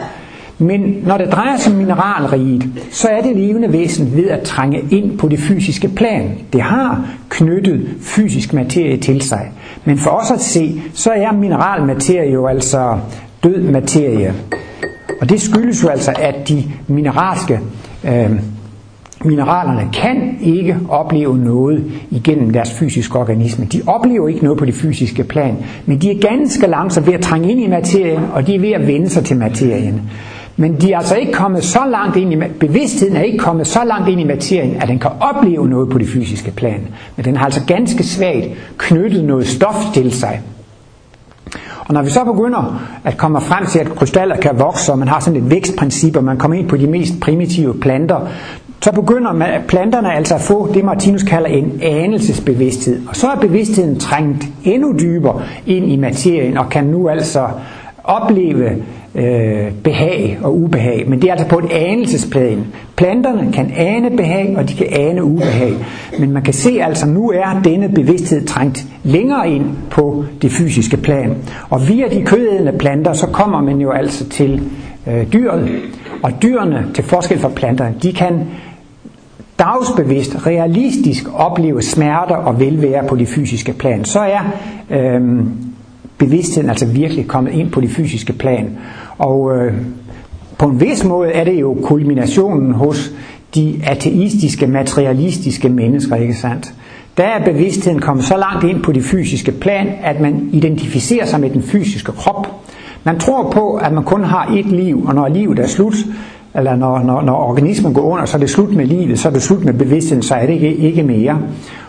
Men 0.59 0.81
når 1.07 1.19
det 1.19 1.33
drejer 1.33 1.57
sig 1.57 1.73
om 1.73 1.79
mineralriget, 1.79 2.65
så 2.91 3.09
er 3.09 3.23
det 3.23 3.37
levende 3.37 3.73
væsen 3.73 4.17
ved 4.17 4.29
at 4.29 4.43
trænge 4.43 4.85
ind 4.91 5.19
på 5.19 5.29
det 5.29 5.39
fysiske 5.39 5.89
plan. 5.89 6.39
Det 6.53 6.63
har 6.63 7.07
knyttet 7.29 7.89
fysisk 8.01 8.53
materie 8.53 8.97
til 8.97 9.23
sig. 9.23 9.51
Men 9.85 9.99
for 9.99 10.11
os 10.11 10.31
at 10.31 10.41
se, 10.41 10.83
så 10.95 11.11
er 11.11 11.33
mineralmaterie 11.33 12.33
jo 12.33 12.47
altså 12.47 12.99
død 13.45 13.63
materie. 13.63 14.35
Og 15.21 15.29
det 15.29 15.41
skyldes 15.41 15.83
jo 15.83 15.89
altså, 15.89 16.13
at 16.19 16.49
de 16.49 16.65
mineralske 16.87 17.61
øh, 18.05 18.31
Mineralerne 19.25 19.89
kan 19.93 20.39
ikke 20.41 20.77
opleve 20.89 21.39
noget 21.39 21.85
igennem 22.11 22.51
deres 22.51 22.73
fysiske 22.73 23.19
organisme. 23.19 23.65
De 23.65 23.83
oplever 23.87 24.29
ikke 24.29 24.43
noget 24.45 24.59
på 24.59 24.65
det 24.65 24.75
fysiske 24.75 25.25
plan, 25.25 25.57
men 25.87 25.99
de 25.99 26.11
er 26.11 26.29
ganske 26.29 26.67
langsomt 26.67 27.07
ved 27.07 27.15
at 27.15 27.21
trænge 27.21 27.51
ind 27.51 27.61
i 27.61 27.67
materien, 27.67 28.21
og 28.35 28.47
de 28.47 28.55
er 28.55 28.61
ved 28.61 28.73
at 28.73 28.87
vende 28.87 29.09
sig 29.09 29.25
til 29.25 29.37
materien. 29.37 30.03
Men 30.57 30.81
de 30.81 30.93
er 30.93 30.99
altså 30.99 31.17
ikke 31.17 31.33
kommet 31.33 31.65
så 31.65 31.81
langt 31.91 32.17
ind 32.17 32.33
i, 32.33 32.37
bevidstheden 32.61 33.17
er 33.17 33.23
ikke 33.23 33.39
kommet 33.39 33.67
så 33.67 33.81
langt 33.85 34.09
ind 34.09 34.21
i 34.21 34.25
materien, 34.25 34.77
at 34.83 34.89
den 34.89 34.99
kan 34.99 35.11
opleve 35.21 35.69
noget 35.69 35.91
på 35.91 35.99
det 35.99 36.09
fysiske 36.09 36.51
plan. 36.51 36.81
Men 37.17 37.25
den 37.25 37.37
har 37.37 37.45
altså 37.45 37.61
ganske 37.67 38.05
svagt 38.05 38.49
knyttet 38.77 39.25
noget 39.25 39.47
stof 39.47 39.93
til 39.95 40.13
sig. 40.13 40.41
Og 41.87 41.95
når 41.95 42.03
vi 42.03 42.11
så 42.11 42.25
begynder 42.25 42.83
at 43.05 43.17
komme 43.17 43.41
frem 43.41 43.67
til, 43.67 43.79
at 43.79 43.95
krystaller 43.95 44.37
kan 44.37 44.59
vokse, 44.59 44.93
og 44.93 44.99
man 44.99 45.09
har 45.09 45.21
sådan 45.21 45.45
et 45.45 45.51
vækstprincip, 45.51 46.17
og 46.17 46.25
man 46.25 46.39
kommer 46.39 46.59
ind 46.59 46.69
på 46.69 46.77
de 46.77 46.87
mest 46.87 47.21
primitive 47.21 47.75
planter, 47.75 48.29
så 48.83 48.93
begynder 48.93 49.33
man, 49.33 49.49
planterne 49.69 50.13
altså 50.13 50.35
at 50.35 50.41
få 50.41 50.73
det, 50.75 50.85
Martinus 50.85 51.23
kalder 51.23 51.49
en 51.49 51.81
anelsesbevidsthed. 51.83 53.01
Og 53.09 53.17
så 53.17 53.29
er 53.29 53.37
bevidstheden 53.41 53.99
trængt 53.99 54.45
endnu 54.65 54.95
dybere 55.01 55.43
ind 55.67 55.93
i 55.93 55.97
materien, 55.97 56.59
og 56.59 56.69
kan 56.69 56.85
nu 56.85 57.09
altså 57.09 57.47
opleve 58.05 58.71
øh, 59.15 59.73
behag 59.85 60.39
og 60.43 60.57
ubehag, 60.57 61.05
men 61.09 61.23
det 61.23 61.29
er 61.29 61.33
altså 61.33 61.49
på 61.49 61.59
et 61.59 61.73
anelsesplan. 61.73 62.67
Planterne 62.97 63.53
kan 63.53 63.73
ane 63.77 64.17
behag, 64.17 64.55
og 64.57 64.69
de 64.69 64.75
kan 64.75 64.87
ane 64.91 65.25
ubehag. 65.25 65.75
Men 66.19 66.33
man 66.33 66.43
kan 66.43 66.55
se 66.55 66.79
altså, 66.83 67.07
nu 67.07 67.31
er 67.31 67.61
denne 67.65 67.89
bevidsthed 67.89 68.47
trængt 68.47 68.87
længere 69.03 69.51
ind 69.51 69.67
på 69.91 70.25
det 70.43 70.51
fysiske 70.51 70.97
plan. 70.97 71.37
Og 71.71 71.89
via 71.89 72.09
de 72.09 72.23
kødædende 72.23 72.73
planter, 72.73 73.13
så 73.13 73.27
kommer 73.27 73.61
man 73.61 73.81
jo 73.81 73.91
altså 73.91 74.29
til 74.29 74.63
øh, 75.07 75.33
dyret. 75.33 75.69
Og 76.23 76.33
dyrene, 76.43 76.87
til 76.95 77.05
forskel 77.05 77.39
fra 77.39 77.49
planterne, 77.49 77.95
de 78.03 78.13
kan 78.13 78.41
dagsbevidst, 79.59 80.47
realistisk 80.47 81.25
opleve 81.35 81.83
smerter 81.83 82.37
og 82.37 82.61
velvære 82.61 83.09
på 83.09 83.17
det 83.17 83.29
fysiske 83.29 83.73
plan. 83.73 84.05
Så 84.05 84.21
er 84.21 84.41
øh, 84.91 85.45
bevidstheden 86.19 86.71
altså 86.71 86.87
virkelig 86.87 87.27
kommet 87.27 87.53
ind 87.53 87.71
på 87.71 87.81
det 87.81 87.91
fysiske 87.91 88.33
plan. 88.33 88.79
Og 89.19 89.57
øh, 89.57 89.75
på 90.59 90.67
en 90.67 90.81
vis 90.81 91.05
måde 91.05 91.33
er 91.33 91.45
det 91.45 91.61
jo 91.61 91.77
kulminationen 91.83 92.73
hos 92.73 93.11
de 93.55 93.81
ateistiske, 93.85 94.67
materialistiske 94.67 95.69
mennesker, 95.69 96.17
ikke 96.17 96.35
sandt? 96.35 96.75
Der 97.17 97.25
er 97.25 97.45
bevidstheden 97.45 98.01
kommet 98.01 98.25
så 98.25 98.37
langt 98.37 98.65
ind 98.65 98.83
på 98.83 98.93
det 98.93 99.05
fysiske 99.05 99.53
plan, 99.53 99.89
at 100.03 100.21
man 100.21 100.49
identificerer 100.53 101.27
sig 101.27 101.41
med 101.41 101.51
den 101.51 101.63
fysiske 101.63 102.13
krop. 102.13 102.47
Man 103.05 103.19
tror 103.19 103.51
på, 103.51 103.75
at 103.75 103.93
man 103.93 104.05
kun 104.05 104.25
har 104.25 104.55
et 104.57 104.67
liv, 104.67 105.05
og 105.07 105.15
når 105.15 105.29
livet 105.29 105.59
er 105.59 105.67
slut, 105.67 105.95
eller 106.55 106.77
når, 106.77 106.99
når, 106.99 107.23
når 107.23 107.35
organismen 107.35 107.95
går 107.95 108.03
under, 108.03 108.25
så 108.25 108.37
er 108.37 108.41
det 108.41 108.51
slut 108.51 108.75
med 108.75 108.87
livet, 108.87 109.19
så 109.19 109.29
er 109.29 109.33
det 109.33 109.43
slut 109.43 109.65
med 109.65 109.73
bevidstheden, 109.73 110.23
så 110.23 110.35
er 110.35 110.47
det 110.47 110.53
ikke, 110.53 110.77
ikke 110.77 111.03
mere. 111.03 111.39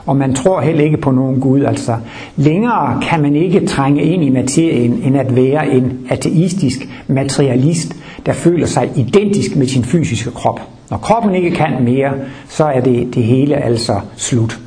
Og 0.05 0.15
man 0.15 0.35
tror 0.35 0.61
heller 0.61 0.83
ikke 0.83 0.97
på 0.97 1.11
nogen 1.11 1.39
Gud. 1.39 1.61
Altså, 1.61 1.95
længere 2.35 3.01
kan 3.01 3.21
man 3.21 3.35
ikke 3.35 3.67
trænge 3.67 4.03
ind 4.03 4.23
i 4.23 4.29
materien, 4.29 5.01
end 5.03 5.17
at 5.17 5.35
være 5.35 5.69
en 5.69 6.07
ateistisk 6.09 6.89
materialist, 7.07 7.95
der 8.25 8.33
føler 8.33 8.65
sig 8.65 8.91
identisk 8.95 9.55
med 9.55 9.67
sin 9.67 9.83
fysiske 9.83 10.31
krop. 10.31 10.61
Når 10.89 10.97
kroppen 10.97 11.35
ikke 11.35 11.51
kan 11.51 11.83
mere, 11.83 12.11
så 12.49 12.63
er 12.63 12.79
det, 12.79 13.15
det 13.15 13.23
hele 13.23 13.55
altså 13.55 13.99
slut. 14.15 14.59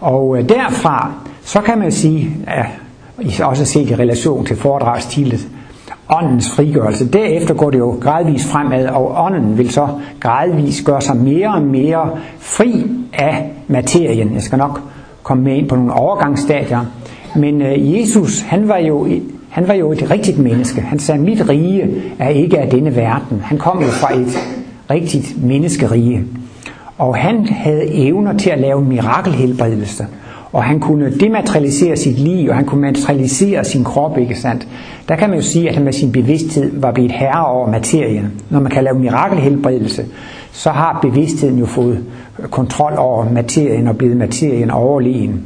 Og 0.00 0.38
øh, 0.38 0.48
derfra, 0.48 1.12
så 1.44 1.60
kan 1.60 1.78
man 1.78 1.92
sige, 1.92 2.30
at, 2.46 2.66
øh, 3.18 3.48
også 3.48 3.64
set 3.64 3.90
i 3.90 3.94
relation 3.94 4.46
til 4.46 4.56
foredragstilet, 4.56 5.48
åndens 6.08 6.50
frigørelse. 6.50 7.08
Derefter 7.08 7.54
går 7.54 7.70
det 7.70 7.78
jo 7.78 7.98
gradvist 8.00 8.48
fremad, 8.48 8.86
og 8.86 9.24
ånden 9.24 9.58
vil 9.58 9.70
så 9.70 9.88
gradvist 10.20 10.84
gøre 10.84 11.00
sig 11.00 11.16
mere 11.16 11.54
og 11.54 11.62
mere 11.62 12.10
fri 12.38 12.86
af 13.12 13.50
materien. 13.68 14.34
Jeg 14.34 14.42
skal 14.42 14.58
nok 14.58 14.80
komme 15.22 15.44
med 15.44 15.56
ind 15.56 15.68
på 15.68 15.76
nogle 15.76 15.92
overgangsstadier. 15.92 16.80
Men 17.36 17.62
øh, 17.62 17.98
Jesus, 17.98 18.40
han 18.40 18.68
var 18.68 18.78
jo 18.78 19.08
han 19.48 19.68
var 19.68 19.74
jo 19.74 19.92
et 19.92 20.10
rigtigt 20.10 20.38
menneske. 20.38 20.80
Han 20.80 20.98
sagde, 20.98 21.20
mit 21.20 21.48
rige 21.48 22.02
er 22.18 22.28
ikke 22.28 22.58
af 22.58 22.70
denne 22.70 22.96
verden. 22.96 23.40
Han 23.44 23.58
kom 23.58 23.80
jo 23.82 23.86
fra 23.86 24.16
et 24.16 24.38
rigtigt 24.90 25.44
menneskerige. 25.44 26.24
Og 26.98 27.16
han 27.16 27.46
havde 27.46 27.94
evner 27.94 28.38
til 28.38 28.50
at 28.50 28.60
lave 28.60 28.84
mirakelhelbredelse 28.84 30.06
og 30.56 30.64
han 30.64 30.80
kunne 30.80 31.10
dematerialisere 31.20 31.96
sit 31.96 32.18
liv, 32.18 32.48
og 32.48 32.56
han 32.56 32.64
kunne 32.64 32.80
materialisere 32.80 33.64
sin 33.64 33.84
krop, 33.84 34.18
ikke 34.18 34.34
sandt? 34.34 34.68
Der 35.08 35.16
kan 35.16 35.30
man 35.30 35.38
jo 35.38 35.44
sige, 35.44 35.68
at 35.68 35.74
han 35.74 35.84
med 35.84 35.92
sin 35.92 36.12
bevidsthed 36.12 36.80
var 36.80 36.92
blevet 36.92 37.12
herre 37.12 37.46
over 37.46 37.70
materien. 37.70 38.32
Når 38.50 38.60
man 38.60 38.72
kan 38.72 38.84
lave 38.84 38.98
mirakelhelbredelse, 38.98 40.04
så 40.52 40.70
har 40.70 40.98
bevidstheden 41.02 41.58
jo 41.58 41.66
fået 41.66 42.04
kontrol 42.50 42.92
over 42.98 43.30
materien 43.30 43.88
og 43.88 43.96
blevet 43.96 44.16
materien 44.16 44.70
overlegen. 44.70 45.42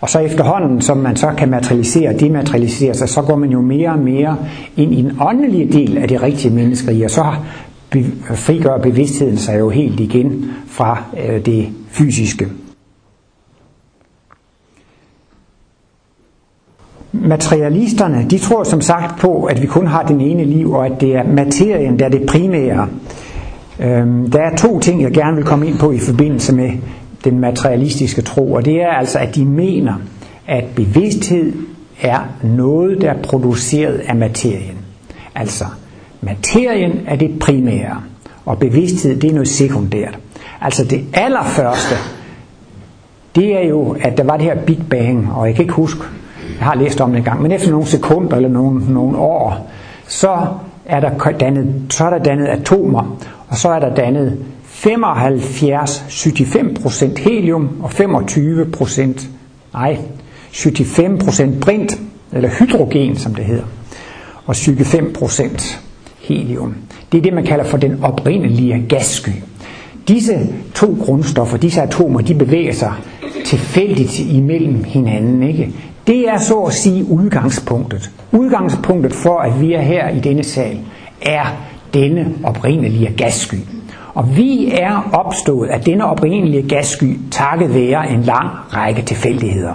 Og 0.00 0.10
så 0.10 0.18
efterhånden, 0.18 0.80
som 0.80 0.96
man 0.96 1.16
så 1.16 1.30
kan 1.38 1.50
materialisere 1.50 2.08
og 2.08 2.20
dematerialisere 2.20 2.94
sig, 2.94 3.08
så 3.08 3.22
går 3.22 3.36
man 3.36 3.50
jo 3.50 3.60
mere 3.60 3.90
og 3.90 3.98
mere 3.98 4.36
ind 4.76 4.94
i 4.94 5.02
den 5.02 5.12
åndelige 5.20 5.72
del 5.72 5.98
af 5.98 6.08
det 6.08 6.22
rigtige 6.22 6.54
menneske, 6.54 7.04
og 7.04 7.10
så 7.10 7.24
frigør 8.34 8.78
bevidstheden 8.78 9.36
sig 9.36 9.58
jo 9.58 9.68
helt 9.68 10.00
igen 10.00 10.44
fra 10.66 11.02
øh, 11.28 11.46
det 11.46 11.68
fysiske. 11.90 12.46
Materialisterne, 17.12 18.26
de 18.30 18.38
tror 18.38 18.64
som 18.64 18.80
sagt 18.80 19.20
på, 19.20 19.44
at 19.44 19.62
vi 19.62 19.66
kun 19.66 19.86
har 19.86 20.02
den 20.02 20.20
ene 20.20 20.44
liv, 20.44 20.72
og 20.72 20.86
at 20.86 20.92
det 21.00 21.16
er 21.16 21.22
materien, 21.22 21.98
der 21.98 22.04
er 22.04 22.08
det 22.08 22.26
primære. 22.26 22.88
Øhm, 23.80 24.30
der 24.30 24.40
er 24.40 24.56
to 24.56 24.80
ting, 24.80 25.02
jeg 25.02 25.12
gerne 25.12 25.36
vil 25.36 25.44
komme 25.44 25.66
ind 25.66 25.78
på 25.78 25.92
i 25.92 25.98
forbindelse 25.98 26.54
med 26.54 26.70
den 27.24 27.38
materialistiske 27.40 28.22
tro, 28.22 28.52
og 28.52 28.64
det 28.64 28.82
er 28.82 28.88
altså, 28.88 29.18
at 29.18 29.34
de 29.34 29.44
mener, 29.44 29.94
at 30.46 30.64
bevidsthed 30.76 31.52
er 32.02 32.18
noget, 32.42 33.00
der 33.00 33.10
er 33.10 33.22
produceret 33.22 33.94
af 34.08 34.16
materien. 34.16 34.76
Altså, 35.34 35.64
materien 36.20 36.92
er 37.06 37.16
det 37.16 37.38
primære, 37.38 38.02
og 38.44 38.58
bevidsthed 38.58 39.20
det 39.20 39.30
er 39.30 39.34
noget 39.34 39.48
sekundært. 39.48 40.18
Altså 40.60 40.84
det 40.84 41.04
allerførste, 41.12 41.94
det 43.34 43.56
er 43.56 43.68
jo, 43.68 43.96
at 44.00 44.18
der 44.18 44.24
var 44.24 44.36
det 44.36 44.46
her 44.46 44.64
Big 44.64 44.78
Bang, 44.90 45.32
og 45.32 45.46
jeg 45.46 45.54
kan 45.54 45.64
ikke 45.64 45.74
huske, 45.74 46.00
jeg 46.58 46.66
har 46.66 46.74
læst 46.74 47.00
om 47.00 47.10
det 47.10 47.18
en 47.18 47.24
gang, 47.24 47.42
men 47.42 47.52
efter 47.52 47.70
nogle 47.70 47.86
sekunder 47.86 48.36
eller 48.36 48.48
nogle, 48.48 48.92
nogle 48.92 49.18
år, 49.18 49.70
så 50.06 50.46
er, 50.86 51.00
der 51.00 51.30
dannet, 51.40 51.82
så 51.90 52.04
er 52.04 52.10
der 52.10 52.18
dannet 52.18 52.46
atomer, 52.46 53.16
og 53.48 53.56
så 53.56 53.68
er 53.68 53.78
der 53.78 53.94
dannet 53.94 54.38
75-75% 54.86 57.22
helium 57.22 57.68
og 57.82 57.90
25% 57.90 59.26
nej, 59.74 59.98
75% 60.52 61.60
brint, 61.60 62.00
eller 62.32 62.50
hydrogen 62.58 63.16
som 63.16 63.34
det 63.34 63.44
hedder, 63.44 63.64
og 64.46 64.54
75% 64.54 65.76
helium. 66.20 66.74
Det 67.12 67.18
er 67.18 67.22
det, 67.22 67.32
man 67.32 67.44
kalder 67.44 67.64
for 67.64 67.76
den 67.76 68.04
oprindelige 68.04 68.86
gassky. 68.88 69.30
Disse 70.08 70.48
to 70.74 70.96
grundstoffer, 71.04 71.56
disse 71.56 71.82
atomer, 71.82 72.20
de 72.20 72.34
bevæger 72.34 72.72
sig 72.72 72.92
tilfældigt 73.44 74.18
imellem 74.18 74.84
hinanden. 74.84 75.42
Ikke? 75.42 75.72
Det 76.08 76.28
er 76.28 76.38
så 76.38 76.58
at 76.58 76.72
sige 76.72 77.04
udgangspunktet. 77.10 78.10
Udgangspunktet 78.32 79.12
for, 79.12 79.38
at 79.38 79.60
vi 79.60 79.72
er 79.72 79.80
her 79.80 80.08
i 80.08 80.20
denne 80.20 80.44
sal, 80.44 80.78
er 81.22 81.44
denne 81.94 82.34
oprindelige 82.44 83.14
gassky. 83.16 83.54
Og 84.14 84.36
vi 84.36 84.70
er 84.72 85.10
opstået 85.12 85.68
af 85.68 85.80
denne 85.80 86.04
oprindelige 86.04 86.68
gassky 86.68 87.18
takket 87.30 87.74
være 87.74 88.10
en 88.10 88.22
lang 88.22 88.48
række 88.74 89.02
tilfældigheder. 89.02 89.74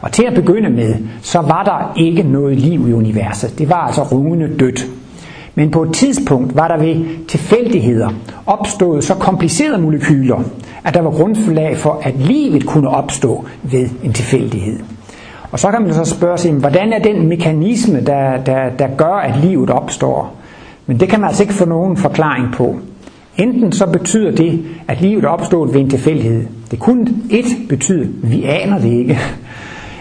Og 0.00 0.12
til 0.12 0.24
at 0.24 0.34
begynde 0.34 0.70
med, 0.70 0.94
så 1.22 1.40
var 1.40 1.62
der 1.64 2.00
ikke 2.02 2.22
noget 2.22 2.56
liv 2.58 2.88
i 2.88 2.92
universet. 2.92 3.58
Det 3.58 3.68
var 3.68 3.86
altså 3.86 4.02
rungende 4.02 4.58
dødt. 4.58 4.86
Men 5.54 5.70
på 5.70 5.82
et 5.82 5.94
tidspunkt 5.94 6.56
var 6.56 6.68
der 6.68 6.78
ved 6.78 7.26
tilfældigheder 7.28 8.10
opstået 8.46 9.04
så 9.04 9.14
komplicerede 9.14 9.82
molekyler, 9.82 10.42
at 10.84 10.94
der 10.94 11.00
var 11.00 11.10
grundlag 11.10 11.76
for, 11.76 12.00
at 12.02 12.14
livet 12.16 12.66
kunne 12.66 12.88
opstå 12.88 13.44
ved 13.62 13.88
en 14.04 14.12
tilfældighed. 14.12 14.78
Og 15.54 15.60
så 15.60 15.70
kan 15.70 15.82
man 15.82 15.94
så 15.94 16.04
spørge 16.04 16.38
sig, 16.38 16.52
hvordan 16.52 16.92
er 16.92 16.98
den 16.98 17.28
mekanisme, 17.28 18.00
der, 18.00 18.36
der, 18.46 18.70
der 18.78 18.88
gør, 18.96 19.14
at 19.14 19.44
livet 19.44 19.70
opstår? 19.70 20.34
Men 20.86 21.00
det 21.00 21.08
kan 21.08 21.20
man 21.20 21.28
altså 21.28 21.42
ikke 21.42 21.54
få 21.54 21.64
nogen 21.64 21.96
forklaring 21.96 22.52
på. 22.52 22.76
Enten 23.36 23.72
så 23.72 23.86
betyder 23.86 24.30
det, 24.30 24.64
at 24.88 25.00
livet 25.00 25.24
er 25.24 25.28
opstået 25.28 25.74
ved 25.74 25.80
en 25.80 25.90
tilfældighed. 25.90 26.46
Det 26.70 26.78
kunne 26.78 27.06
et 27.30 27.44
betyde, 27.68 28.08
vi 28.22 28.44
aner 28.44 28.78
det 28.78 28.92
ikke. 28.92 29.18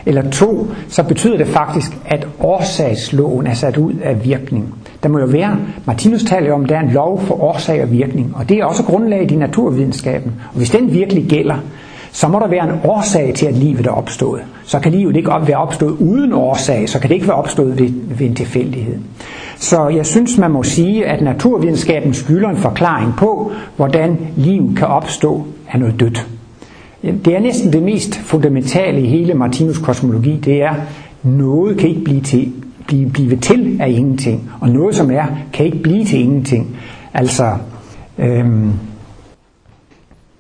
Eller 0.06 0.32
to, 0.32 0.68
så 0.88 1.04
betyder 1.04 1.38
det 1.38 1.48
faktisk, 1.48 1.98
at 2.06 2.28
årsagsloven 2.40 3.48
er 3.48 3.54
sat 3.54 3.78
ud 3.78 3.94
af 4.04 4.26
virkning. 4.26 4.76
Der 5.04 5.10
må 5.10 5.20
jo 5.20 5.26
være, 5.26 5.58
Martinus 5.86 6.24
taler 6.24 6.54
om, 6.54 6.64
at 6.64 6.70
der 6.70 6.76
er 6.76 6.82
en 6.82 6.92
lov 6.92 7.22
for 7.22 7.42
årsag 7.44 7.84
og 7.84 7.92
virkning, 7.92 8.34
og 8.36 8.50
det 8.50 8.58
er 8.58 8.66
også 8.66 8.84
grundlaget 8.84 9.32
i 9.32 9.36
naturvidenskaben. 9.36 10.32
Og 10.52 10.58
hvis 10.58 10.70
den 10.70 10.94
virkelig 10.94 11.26
gælder, 11.26 11.58
så 12.14 12.28
må 12.28 12.40
der 12.40 12.48
være 12.48 12.64
en 12.64 12.80
årsag 12.84 13.34
til, 13.36 13.46
at 13.46 13.54
livet 13.54 13.86
er 13.86 13.92
opstået. 13.92 14.42
Så 14.66 14.80
kan 14.80 14.92
livet 14.92 15.16
ikke 15.16 15.30
være 15.30 15.58
opstået 15.58 15.92
uden 15.92 16.34
årsag, 16.34 16.90
så 16.90 17.00
kan 17.00 17.10
det 17.10 17.16
ikke 17.16 17.28
være 17.28 17.38
opstået 17.38 17.80
ved, 17.80 17.90
ved 18.18 18.28
en 18.28 18.36
tilfældighed. 18.36 18.98
Så 19.58 19.88
jeg 19.88 20.06
synes, 20.06 20.38
man 20.38 20.52
må 20.52 20.64
sige, 20.64 21.06
at 21.06 21.22
naturvidenskaben 21.22 22.14
skylder 22.14 22.50
en 22.50 22.58
forklaring 22.58 23.14
på, 23.18 23.52
hvordan 23.76 24.18
liv 24.36 24.76
kan 24.76 24.88
opstå 24.88 25.46
af 25.72 25.80
noget 25.80 26.00
dødt. 26.00 26.28
Det 27.26 27.36
er 27.36 27.40
næsten 27.40 27.74
det 27.74 27.84
mest 27.84 28.16
fundamentale 28.16 29.02
i 29.02 29.06
hele 29.06 29.34
Martinus 29.34 29.78
kosmologi, 29.78 30.38
det 30.46 30.62
er, 30.62 30.74
noget 31.24 31.78
kan 31.78 31.90
ikke 31.90 32.04
blive 32.04 32.22
til, 32.22 32.54
blive, 32.88 33.10
blive 33.10 33.38
til 33.38 33.78
af 33.82 33.90
ingenting, 33.90 34.52
og 34.62 34.70
noget 34.70 34.96
som 34.96 35.12
er, 35.12 35.26
kan 35.54 35.66
ikke 35.66 35.78
blive 35.78 36.06
til 36.06 36.20
ingenting. 36.20 36.78
Altså, 37.14 37.54
øhm, 38.18 38.72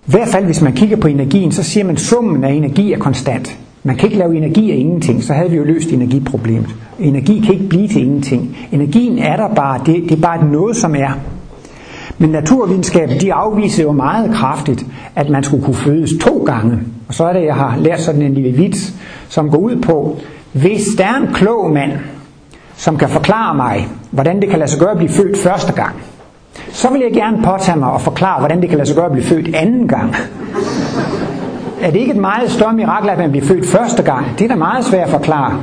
i 0.07 0.11
hvert 0.11 0.27
fald 0.27 0.45
hvis 0.45 0.61
man 0.61 0.73
kigger 0.73 0.97
på 0.97 1.07
energien, 1.07 1.51
så 1.51 1.63
siger 1.63 1.83
man, 1.83 1.95
at 1.95 2.01
summen 2.01 2.43
af 2.43 2.51
energi 2.51 2.93
er 2.93 2.97
konstant. 2.97 3.57
Man 3.83 3.95
kan 3.95 4.07
ikke 4.07 4.17
lave 4.19 4.37
energi 4.37 4.71
af 4.71 4.75
ingenting, 4.75 5.23
så 5.23 5.33
havde 5.33 5.49
vi 5.49 5.57
jo 5.57 5.63
løst 5.63 5.89
energiproblemet. 5.89 6.75
Energi 6.99 7.39
kan 7.39 7.53
ikke 7.53 7.67
blive 7.69 7.87
til 7.87 8.01
ingenting. 8.01 8.57
Energien 8.71 9.19
er 9.19 9.35
der 9.35 9.55
bare, 9.55 9.79
det, 9.85 10.03
det 10.03 10.11
er 10.11 10.21
bare 10.21 10.45
noget, 10.45 10.75
som 10.75 10.95
er. 10.95 11.19
Men 12.17 12.29
naturvidenskaben, 12.29 13.21
de 13.21 13.33
afviser 13.33 13.83
jo 13.83 13.91
meget 13.91 14.33
kraftigt, 14.33 14.85
at 15.15 15.29
man 15.29 15.43
skulle 15.43 15.63
kunne 15.63 15.75
fødes 15.75 16.11
to 16.21 16.43
gange. 16.45 16.79
Og 17.07 17.13
så 17.13 17.23
er 17.23 17.33
det, 17.33 17.45
jeg 17.45 17.55
har 17.55 17.77
lært 17.77 18.01
sådan 18.01 18.21
en 18.21 18.33
lille 18.33 18.51
vits, 18.51 18.93
som 19.29 19.49
går 19.49 19.57
ud 19.57 19.75
på, 19.75 20.17
hvis 20.51 20.85
der 20.97 21.05
er 21.05 21.15
en 21.15 21.33
klog 21.33 21.71
mand, 21.71 21.91
som 22.75 22.97
kan 22.97 23.09
forklare 23.09 23.55
mig, 23.55 23.87
hvordan 24.11 24.41
det 24.41 24.49
kan 24.49 24.59
lade 24.59 24.71
sig 24.71 24.79
gøre 24.79 24.91
at 24.91 24.97
blive 24.97 25.09
født 25.09 25.37
første 25.37 25.73
gang, 25.73 25.95
så 26.71 26.89
vil 26.89 27.01
jeg 27.01 27.11
gerne 27.13 27.43
påtage 27.43 27.79
mig 27.79 27.91
og 27.91 28.01
forklare, 28.01 28.39
hvordan 28.39 28.61
det 28.61 28.69
kan 28.69 28.77
lade 28.77 28.87
sig 28.87 28.95
gøre 28.95 29.05
at 29.05 29.11
blive 29.11 29.25
født 29.25 29.55
anden 29.55 29.87
gang. 29.87 30.15
Er 31.81 31.91
det 31.91 31.99
ikke 31.99 32.11
et 32.11 32.19
meget 32.19 32.51
større 32.51 32.73
mirakel, 32.73 33.09
at 33.09 33.17
man 33.17 33.31
bliver 33.31 33.45
født 33.45 33.67
første 33.67 34.03
gang? 34.03 34.25
Det 34.39 34.45
er 34.45 34.47
da 34.47 34.55
meget 34.55 34.85
svært 34.85 35.03
at 35.03 35.09
forklare. 35.09 35.61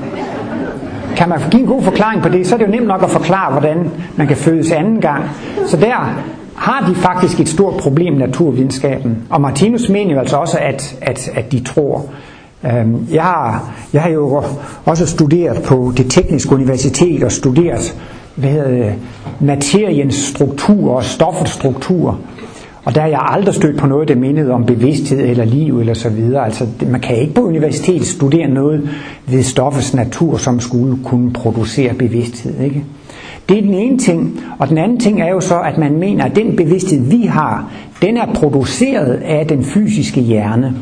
Kan 1.17 1.29
man 1.29 1.41
give 1.51 1.63
en 1.63 1.69
god 1.69 1.83
forklaring 1.83 2.23
på 2.23 2.29
det, 2.29 2.47
så 2.47 2.55
er 2.55 2.59
det 2.59 2.67
jo 2.67 2.71
nemt 2.71 2.87
nok 2.87 3.03
at 3.03 3.11
forklare, 3.11 3.53
hvordan 3.53 3.91
man 4.17 4.27
kan 4.27 4.37
fødes 4.37 4.73
anden 4.73 5.01
gang. 5.01 5.25
Så 5.67 5.77
der 5.77 6.15
har 6.57 6.87
de 6.89 6.95
faktisk 6.95 7.41
et 7.41 7.49
stort 7.49 7.75
problem, 7.75 8.15
naturvidenskaben. 8.15 9.19
Og 9.31 9.41
Martinus 9.41 9.89
mener 9.89 10.15
jo 10.15 10.21
altså 10.21 10.37
også, 10.37 10.59
at, 10.61 10.99
at, 11.03 11.31
at 11.35 11.53
de 11.53 11.61
tror. 11.61 12.05
Øhm, 12.65 13.07
jeg 13.13 13.23
har, 13.23 13.73
jeg 13.93 14.03
har 14.03 14.11
jo 14.11 14.43
også 14.85 15.07
studeret 15.07 15.63
på 15.63 15.93
det 15.97 16.11
tekniske 16.11 16.55
universitet 16.55 17.25
og 17.25 17.33
studeret 17.33 17.97
hvad 18.41 18.51
hedder 18.51 18.71
det, 18.71 18.95
materiens 19.41 20.15
struktur 20.15 20.95
og 20.95 21.05
stoffets 21.05 21.53
struktur. 21.53 22.19
Og 22.85 22.95
der 22.95 23.01
har 23.01 23.09
jeg 23.09 23.21
aldrig 23.23 23.55
stødt 23.55 23.79
på 23.79 23.87
noget, 23.87 24.09
der 24.09 24.15
mindede 24.15 24.51
om 24.51 24.67
bevidsthed 24.67 25.21
eller 25.21 25.45
liv 25.45 25.81
eller 25.81 25.95
så 25.95 26.09
videre. 26.09 26.45
Altså, 26.45 26.67
man 26.87 27.01
kan 27.01 27.17
ikke 27.17 27.35
på 27.35 27.41
universitetet 27.41 28.07
studere 28.07 28.49
noget 28.49 28.89
ved 29.27 29.43
stoffets 29.43 29.95
natur, 29.95 30.37
som 30.37 30.61
skulle 30.61 31.05
kunne 31.05 31.33
producere 31.33 31.95
bevidsthed. 31.95 32.61
Ikke? 32.61 32.85
Det 33.49 33.59
er 33.59 33.63
den 33.63 33.75
ene 33.75 33.99
ting. 33.99 34.41
Og 34.59 34.69
den 34.69 34.79
anden 34.79 35.01
ting 35.01 35.21
er 35.21 35.29
jo 35.31 35.41
så, 35.41 35.61
at 35.61 35.79
man 35.79 35.99
mener, 35.99 36.25
at 36.25 36.37
den 36.37 36.57
bevidsthed, 36.57 37.01
vi 37.01 37.23
har, 37.23 37.73
den 38.03 38.17
er 38.17 38.27
produceret 38.35 39.13
af 39.25 39.47
den 39.47 39.65
fysiske 39.65 40.21
hjerne. 40.21 40.75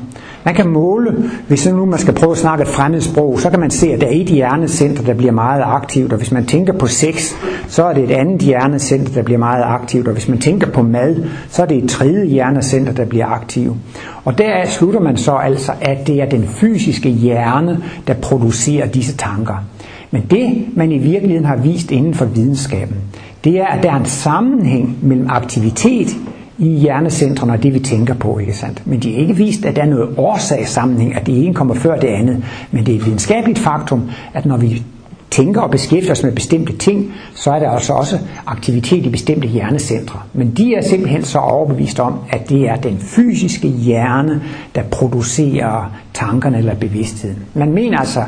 Man 0.45 0.54
kan 0.54 0.68
måle, 0.68 1.14
hvis 1.49 1.68
nu 1.68 1.85
man 1.85 1.99
skal 1.99 2.14
prøve 2.14 2.33
at 2.33 2.38
snakke 2.38 2.62
et 2.62 2.68
fremmed 2.68 3.00
sprog, 3.00 3.40
så 3.40 3.50
kan 3.50 3.61
man 3.61 3.71
se, 3.71 3.92
at 3.92 4.00
der 4.00 4.07
er 4.07 4.11
et 4.12 4.26
hjernecenter, 4.26 5.02
der 5.02 5.14
bliver 5.14 5.33
meget 5.33 5.62
aktivt, 5.66 6.12
og 6.12 6.18
hvis 6.18 6.33
man 6.33 6.47
tænker 6.47 6.73
på 6.73 6.87
sex, 6.87 7.35
så 7.68 7.85
er 7.85 7.95
det 7.95 8.04
et 8.04 8.11
andet 8.11 8.42
hjernecenter, 8.42 9.12
der 9.12 9.23
bliver 9.23 9.38
meget 9.38 9.62
aktivt, 9.66 10.07
og 10.07 10.12
hvis 10.12 10.28
man 10.28 10.38
tænker 10.38 10.66
på 10.66 10.83
mad, 10.83 11.16
så 11.49 11.62
er 11.62 11.66
det 11.66 11.85
et 11.85 11.90
tredje 11.90 12.26
hjernecenter, 12.26 12.92
der 12.92 13.04
bliver 13.04 13.26
aktivt. 13.26 13.76
Og 14.25 14.38
der 14.38 14.66
slutter 14.66 15.00
man 15.00 15.16
så 15.16 15.33
altså, 15.33 15.73
at 15.80 16.07
det 16.07 16.23
er 16.23 16.26
den 16.26 16.45
fysiske 16.49 17.09
hjerne, 17.09 17.83
der 18.07 18.14
producerer 18.14 18.87
disse 18.87 19.16
tanker. 19.16 19.64
Men 20.11 20.23
det, 20.30 20.66
man 20.76 20.92
i 20.92 20.99
virkeligheden 20.99 21.45
har 21.45 21.57
vist 21.57 21.90
inden 21.90 22.14
for 22.14 22.25
videnskaben, 22.25 22.97
det 23.45 23.61
er, 23.61 23.66
at 23.66 23.83
der 23.83 23.92
er 23.92 23.97
en 23.97 24.04
sammenhæng 24.04 24.99
mellem 25.02 25.26
aktivitet 25.30 26.09
i 26.58 26.68
hjernecentrene 26.68 27.52
og 27.52 27.62
det, 27.62 27.74
vi 27.74 27.78
tænker 27.78 28.14
på. 28.14 28.38
Ikke 28.38 28.56
sandt? 28.56 28.86
Men 28.86 29.00
de 29.00 29.12
har 29.12 29.20
ikke 29.20 29.36
vist, 29.36 29.64
at 29.64 29.76
der 29.76 29.82
er 29.82 29.86
noget 29.86 30.08
årsagssammenhæng, 30.16 31.14
at 31.14 31.26
det 31.26 31.44
ene 31.44 31.54
kommer 31.54 31.74
før 31.74 31.98
det 31.98 32.08
andet. 32.08 32.44
Men 32.70 32.86
det 32.86 32.94
er 32.94 32.98
et 32.98 33.06
videnskabeligt 33.06 33.58
faktum, 33.58 34.10
at 34.34 34.46
når 34.46 34.56
vi 34.56 34.82
tænker 35.30 35.60
og 35.60 35.70
beskæftiger 35.70 36.12
os 36.12 36.22
med 36.22 36.32
bestemte 36.32 36.76
ting, 36.76 37.12
så 37.34 37.50
er 37.50 37.58
der 37.58 37.70
altså 37.70 37.92
også 37.92 38.18
aktivitet 38.46 39.06
i 39.06 39.08
bestemte 39.08 39.48
hjernecentre. 39.48 40.20
Men 40.32 40.50
de 40.50 40.74
er 40.74 40.82
simpelthen 40.82 41.24
så 41.24 41.38
overbevist 41.38 42.00
om, 42.00 42.14
at 42.30 42.48
det 42.48 42.68
er 42.68 42.76
den 42.76 42.98
fysiske 42.98 43.68
hjerne, 43.68 44.42
der 44.74 44.82
producerer 44.82 45.92
tankerne 46.14 46.58
eller 46.58 46.74
bevidstheden. 46.74 47.38
Man 47.54 47.72
mener 47.72 47.98
altså, 47.98 48.24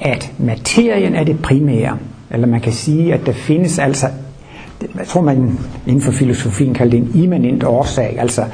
at 0.00 0.32
materien 0.38 1.14
er 1.14 1.24
det 1.24 1.42
primære. 1.42 1.98
Eller 2.30 2.46
man 2.46 2.60
kan 2.60 2.72
sige, 2.72 3.14
at 3.14 3.26
der 3.26 3.32
findes 3.32 3.78
altså 3.78 4.06
jeg 4.98 5.06
tror 5.06 5.20
man 5.20 5.58
inden 5.86 6.02
for 6.02 6.12
filosofien 6.12 6.74
kalder 6.74 6.90
det 6.90 7.00
en 7.00 7.22
immanent 7.22 7.64
årsag. 7.64 8.16
Altså 8.18 8.44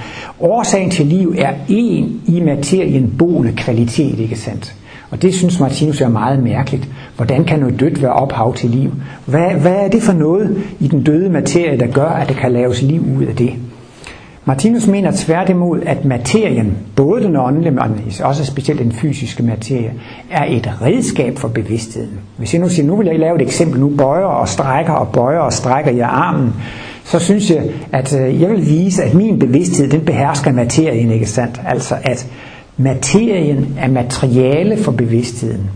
årsagen 0.40 0.90
til 0.90 1.07
liv 1.07 1.35
er 1.38 1.54
en 1.69 2.23
i 2.26 2.40
materien 2.40 3.14
boende 3.19 3.52
kvalitet, 3.57 4.19
ikke 4.19 4.37
sandt? 4.37 4.75
Og 5.11 5.23
det 5.23 5.35
synes 5.35 5.61
Martinus 5.61 6.00
er 6.00 6.09
meget 6.09 6.43
mærkeligt. 6.43 6.88
Hvordan 7.16 7.45
kan 7.45 7.59
noget 7.59 7.81
dødt 7.81 8.02
være 8.02 8.12
ophav 8.12 8.54
til 8.54 8.71
liv? 8.71 8.93
Hvad, 9.26 9.50
hvad 9.50 9.75
er 9.75 9.88
det 9.88 10.02
for 10.02 10.12
noget 10.12 10.64
i 10.81 10.88
den 10.88 11.02
døde 11.02 11.31
materie, 11.31 11.78
der 11.78 11.87
gør, 11.87 12.09
at 12.09 12.28
det 12.28 12.37
kan 12.37 12.52
laves 12.52 12.83
liv 12.83 13.02
ud 13.19 13.25
af 13.25 13.37
det? 13.37 13.52
Martinus 14.47 14.87
mener 14.87 15.13
tværtimod, 15.17 15.81
at 15.87 16.05
materien, 16.05 16.77
både 16.97 17.23
den 17.23 17.37
åndelige, 17.37 17.71
men 17.71 17.83
også 18.23 18.45
specielt 18.45 18.81
den 18.81 18.93
fysiske 18.93 19.43
materie, 19.43 19.93
er 20.31 20.45
et 20.49 20.71
redskab 20.83 21.39
for 21.39 21.49
bevidstheden. 21.49 22.19
Hvis 22.37 22.55
jeg 22.55 22.63
nu 22.63 22.69
siger, 22.69 22.87
nu 22.87 22.97
vil 22.97 23.07
jeg 23.07 23.19
lave 23.19 23.37
et 23.37 23.43
eksempel, 23.43 23.81
nu 23.81 23.89
bøjer 23.99 24.25
og 24.25 24.49
strækker 24.49 24.93
og 24.93 25.09
bøjer 25.09 25.39
og 25.39 25.53
strækker 25.53 25.93
jeg 25.93 26.09
armen, 26.09 26.53
så 27.05 27.19
synes 27.19 27.51
jeg, 27.51 27.63
at 27.93 28.21
øh, 28.21 28.43
jeg 28.43 28.51
vil 28.51 28.67
vise, 28.67 29.03
at 29.03 29.14
min 29.14 29.38
bevidsthed, 29.38 29.90
den 29.90 30.01
behersker 30.01 30.53
materien, 30.53 31.11
ikke 31.11 31.27
sandt? 31.27 31.61
Altså, 31.66 31.95
at 32.03 32.29
materien 32.77 33.77
er 33.79 33.88
materiale 33.88 34.77
for 34.77 34.92
bevidstheden. 34.92 35.71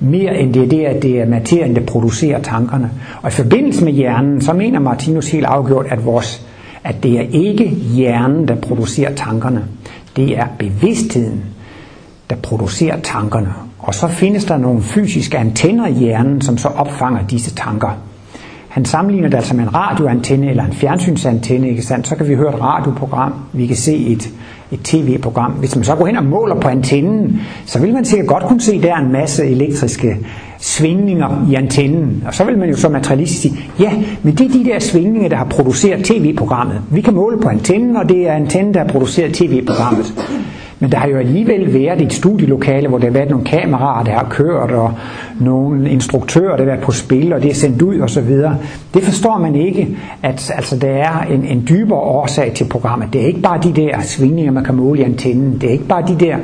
Mere 0.00 0.38
end 0.38 0.54
det 0.54 0.62
er 0.62 0.68
det, 0.68 0.84
at 0.84 1.02
det 1.02 1.20
er 1.20 1.26
materien, 1.26 1.76
der 1.76 1.82
producerer 1.86 2.40
tankerne. 2.40 2.90
Og 3.22 3.28
i 3.28 3.32
forbindelse 3.32 3.84
med 3.84 3.92
hjernen, 3.92 4.40
så 4.40 4.52
mener 4.52 4.80
Martinus 4.80 5.30
helt 5.30 5.46
afgjort, 5.46 5.86
at 5.90 6.04
vores 6.06 6.46
at 6.84 7.02
det 7.02 7.18
er 7.18 7.24
ikke 7.30 7.68
hjernen, 7.68 8.48
der 8.48 8.54
producerer 8.54 9.14
tankerne. 9.14 9.64
Det 10.16 10.38
er 10.38 10.46
bevidstheden, 10.58 11.44
der 12.30 12.36
producerer 12.36 13.00
tankerne. 13.00 13.52
Og 13.78 13.94
så 13.94 14.08
findes 14.08 14.44
der 14.44 14.56
nogle 14.56 14.82
fysiske 14.82 15.38
antenner 15.38 15.86
i 15.86 15.92
hjernen, 15.92 16.40
som 16.42 16.58
så 16.58 16.68
opfanger 16.68 17.26
disse 17.26 17.54
tanker. 17.54 17.90
Han 18.68 18.84
sammenligner 18.84 19.28
det 19.28 19.36
altså 19.36 19.54
med 19.54 19.64
en 19.64 19.74
radioantenne 19.74 20.50
eller 20.50 20.64
en 20.64 20.72
fjernsynsantenne, 20.72 21.68
ikke 21.68 21.82
sandt? 21.82 22.08
Så 22.08 22.16
kan 22.16 22.28
vi 22.28 22.34
høre 22.34 22.54
et 22.54 22.60
radioprogram, 22.60 23.34
vi 23.52 23.66
kan 23.66 23.76
se 23.76 23.96
et, 23.96 24.30
et 24.74 24.80
tv-program. 24.84 25.50
Hvis 25.50 25.76
man 25.76 25.84
så 25.84 25.94
går 25.94 26.06
hen 26.06 26.16
og 26.16 26.24
måler 26.24 26.54
på 26.60 26.68
antennen, 26.68 27.40
så 27.66 27.78
vil 27.78 27.92
man 27.92 28.04
sikkert 28.04 28.28
godt 28.28 28.44
kunne 28.44 28.60
se, 28.60 28.82
der 28.82 28.94
er 28.94 28.98
en 28.98 29.12
masse 29.12 29.44
elektriske 29.44 30.16
svingninger 30.58 31.46
i 31.50 31.54
antennen. 31.54 32.22
Og 32.26 32.34
så 32.34 32.44
vil 32.44 32.58
man 32.58 32.68
jo 32.68 32.76
så 32.76 32.88
materialistisk 32.88 33.42
sige, 33.42 33.70
ja, 33.80 33.92
men 34.22 34.34
det 34.34 34.46
er 34.46 34.50
de 34.50 34.64
der 34.64 34.78
svingninger, 34.78 35.28
der 35.28 35.36
har 35.36 35.44
produceret 35.44 36.04
tv-programmet. 36.04 36.80
Vi 36.90 37.00
kan 37.00 37.14
måle 37.14 37.40
på 37.40 37.48
antennen, 37.48 37.96
og 37.96 38.08
det 38.08 38.28
er 38.28 38.32
antennen, 38.32 38.74
der 38.74 38.80
har 38.80 38.88
produceret 38.88 39.32
tv-programmet. 39.34 40.14
Men 40.84 40.92
der 40.92 40.98
har 40.98 41.08
jo 41.08 41.16
alligevel 41.16 41.74
været 41.74 42.00
et 42.00 42.12
studielokale, 42.12 42.88
hvor 42.88 42.98
der 42.98 43.06
har 43.06 43.12
været 43.12 43.30
nogle 43.30 43.44
kameraer, 43.44 44.04
der 44.04 44.12
har 44.12 44.26
kørt, 44.30 44.70
og 44.70 44.92
nogle 45.40 45.90
instruktører, 45.90 46.56
der 46.56 46.64
har 46.64 46.64
været 46.64 46.80
på 46.80 46.92
spil, 46.92 47.32
og 47.32 47.42
det 47.42 47.50
er 47.50 47.54
sendt 47.54 47.82
ud 47.82 48.00
osv. 48.00 48.28
Det 48.94 49.02
forstår 49.02 49.38
man 49.38 49.54
ikke, 49.54 49.96
at 50.22 50.52
altså, 50.54 50.76
der 50.76 50.88
er 50.88 51.20
en, 51.20 51.44
en 51.44 51.66
dybere 51.68 51.98
årsag 51.98 52.52
til 52.54 52.64
programmet. 52.64 53.12
Det 53.12 53.22
er 53.22 53.26
ikke 53.26 53.40
bare 53.40 53.60
de 53.62 53.72
der 53.72 54.00
svingninger, 54.00 54.52
man 54.52 54.64
kan 54.64 54.74
måle 54.74 55.00
i 55.00 55.04
antennen. 55.04 55.58
Det 55.60 55.68
er 55.68 55.72
ikke 55.72 55.88
bare 55.88 56.06
de 56.06 56.24
der 56.24 56.36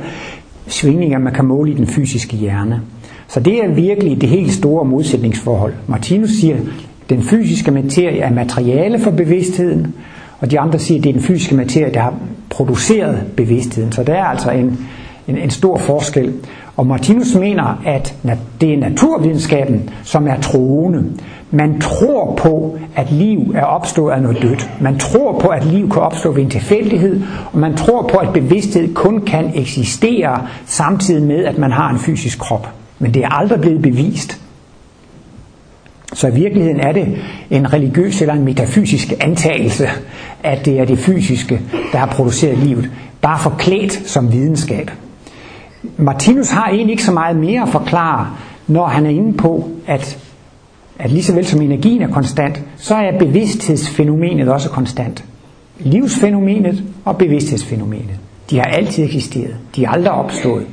svingninger, 0.66 1.18
man 1.18 1.32
kan 1.32 1.44
måle 1.44 1.70
i 1.70 1.74
den 1.74 1.86
fysiske 1.86 2.36
hjerne. 2.36 2.80
Så 3.28 3.40
det 3.40 3.64
er 3.64 3.68
virkelig 3.74 4.20
det 4.20 4.28
helt 4.28 4.52
store 4.52 4.84
modsætningsforhold. 4.84 5.72
Martinus 5.86 6.30
siger, 6.30 6.56
at 6.56 6.62
den 7.10 7.22
fysiske 7.22 7.70
materie 7.70 8.20
er 8.20 8.32
materiale 8.32 8.98
for 8.98 9.10
bevidstheden, 9.10 9.94
og 10.40 10.50
de 10.50 10.60
andre 10.60 10.78
siger, 10.78 10.98
at 10.98 11.04
det 11.04 11.10
er 11.10 11.14
den 11.14 11.22
fysiske 11.22 11.54
materie, 11.54 11.94
der 11.94 12.00
har 12.00 12.14
produceret 12.50 13.22
bevidstheden. 13.36 13.92
Så 13.92 14.02
der 14.02 14.14
er 14.14 14.24
altså 14.24 14.50
en, 14.50 14.88
en, 15.28 15.38
en 15.38 15.50
stor 15.50 15.76
forskel. 15.78 16.34
Og 16.76 16.86
Martinus 16.86 17.34
mener, 17.34 17.82
at 17.86 18.14
det 18.60 18.74
er 18.74 18.78
naturvidenskaben, 18.78 19.90
som 20.04 20.28
er 20.28 20.40
troende. 20.40 21.04
Man 21.50 21.80
tror 21.80 22.34
på, 22.34 22.78
at 22.96 23.12
liv 23.12 23.54
er 23.54 23.64
opstået 23.64 24.12
af 24.12 24.22
noget 24.22 24.42
dødt. 24.42 24.70
Man 24.80 24.98
tror 24.98 25.38
på, 25.38 25.48
at 25.48 25.64
liv 25.64 25.90
kan 25.90 26.02
opstå 26.02 26.32
ved 26.32 26.42
en 26.42 26.50
tilfældighed, 26.50 27.22
og 27.52 27.58
man 27.58 27.76
tror 27.76 28.02
på, 28.02 28.18
at 28.18 28.32
bevidsthed 28.32 28.94
kun 28.94 29.20
kan 29.20 29.50
eksistere 29.54 30.46
samtidig 30.66 31.22
med, 31.22 31.44
at 31.44 31.58
man 31.58 31.72
har 31.72 31.90
en 31.90 31.98
fysisk 31.98 32.38
krop. 32.38 32.68
Men 32.98 33.14
det 33.14 33.24
er 33.24 33.28
aldrig 33.28 33.60
blevet 33.60 33.82
bevist. 33.82 34.40
Så 36.12 36.28
i 36.28 36.34
virkeligheden 36.34 36.80
er 36.80 36.92
det 36.92 37.16
en 37.50 37.72
religiøs 37.72 38.20
eller 38.20 38.34
en 38.34 38.44
metafysisk 38.44 39.12
antagelse, 39.20 39.88
at 40.42 40.64
det 40.64 40.80
er 40.80 40.84
det 40.84 40.98
fysiske, 40.98 41.60
der 41.92 41.98
har 41.98 42.06
produceret 42.06 42.58
livet, 42.58 42.90
bare 43.20 43.38
forklædt 43.38 44.08
som 44.08 44.32
videnskab. 44.32 44.90
Martinus 45.96 46.50
har 46.50 46.68
egentlig 46.68 46.90
ikke 46.92 47.04
så 47.04 47.12
meget 47.12 47.36
mere 47.36 47.62
at 47.62 47.68
forklare, 47.68 48.30
når 48.66 48.86
han 48.86 49.06
er 49.06 49.10
inde 49.10 49.32
på, 49.32 49.68
at, 49.86 50.18
at 50.98 51.10
lige 51.10 51.22
så 51.22 51.34
vel 51.34 51.46
som 51.46 51.62
energien 51.62 52.02
er 52.02 52.08
konstant, 52.08 52.62
så 52.76 52.94
er 52.94 53.18
bevidsthedsfænomenet 53.18 54.48
også 54.48 54.68
konstant. 54.68 55.24
Livsfænomenet 55.78 56.84
og 57.04 57.16
bevidsthedsfænomenet. 57.18 58.18
De 58.50 58.56
har 58.56 58.64
altid 58.64 59.04
eksisteret. 59.04 59.56
De 59.76 59.84
er 59.84 59.90
aldrig 59.90 60.12
opstået. 60.12 60.66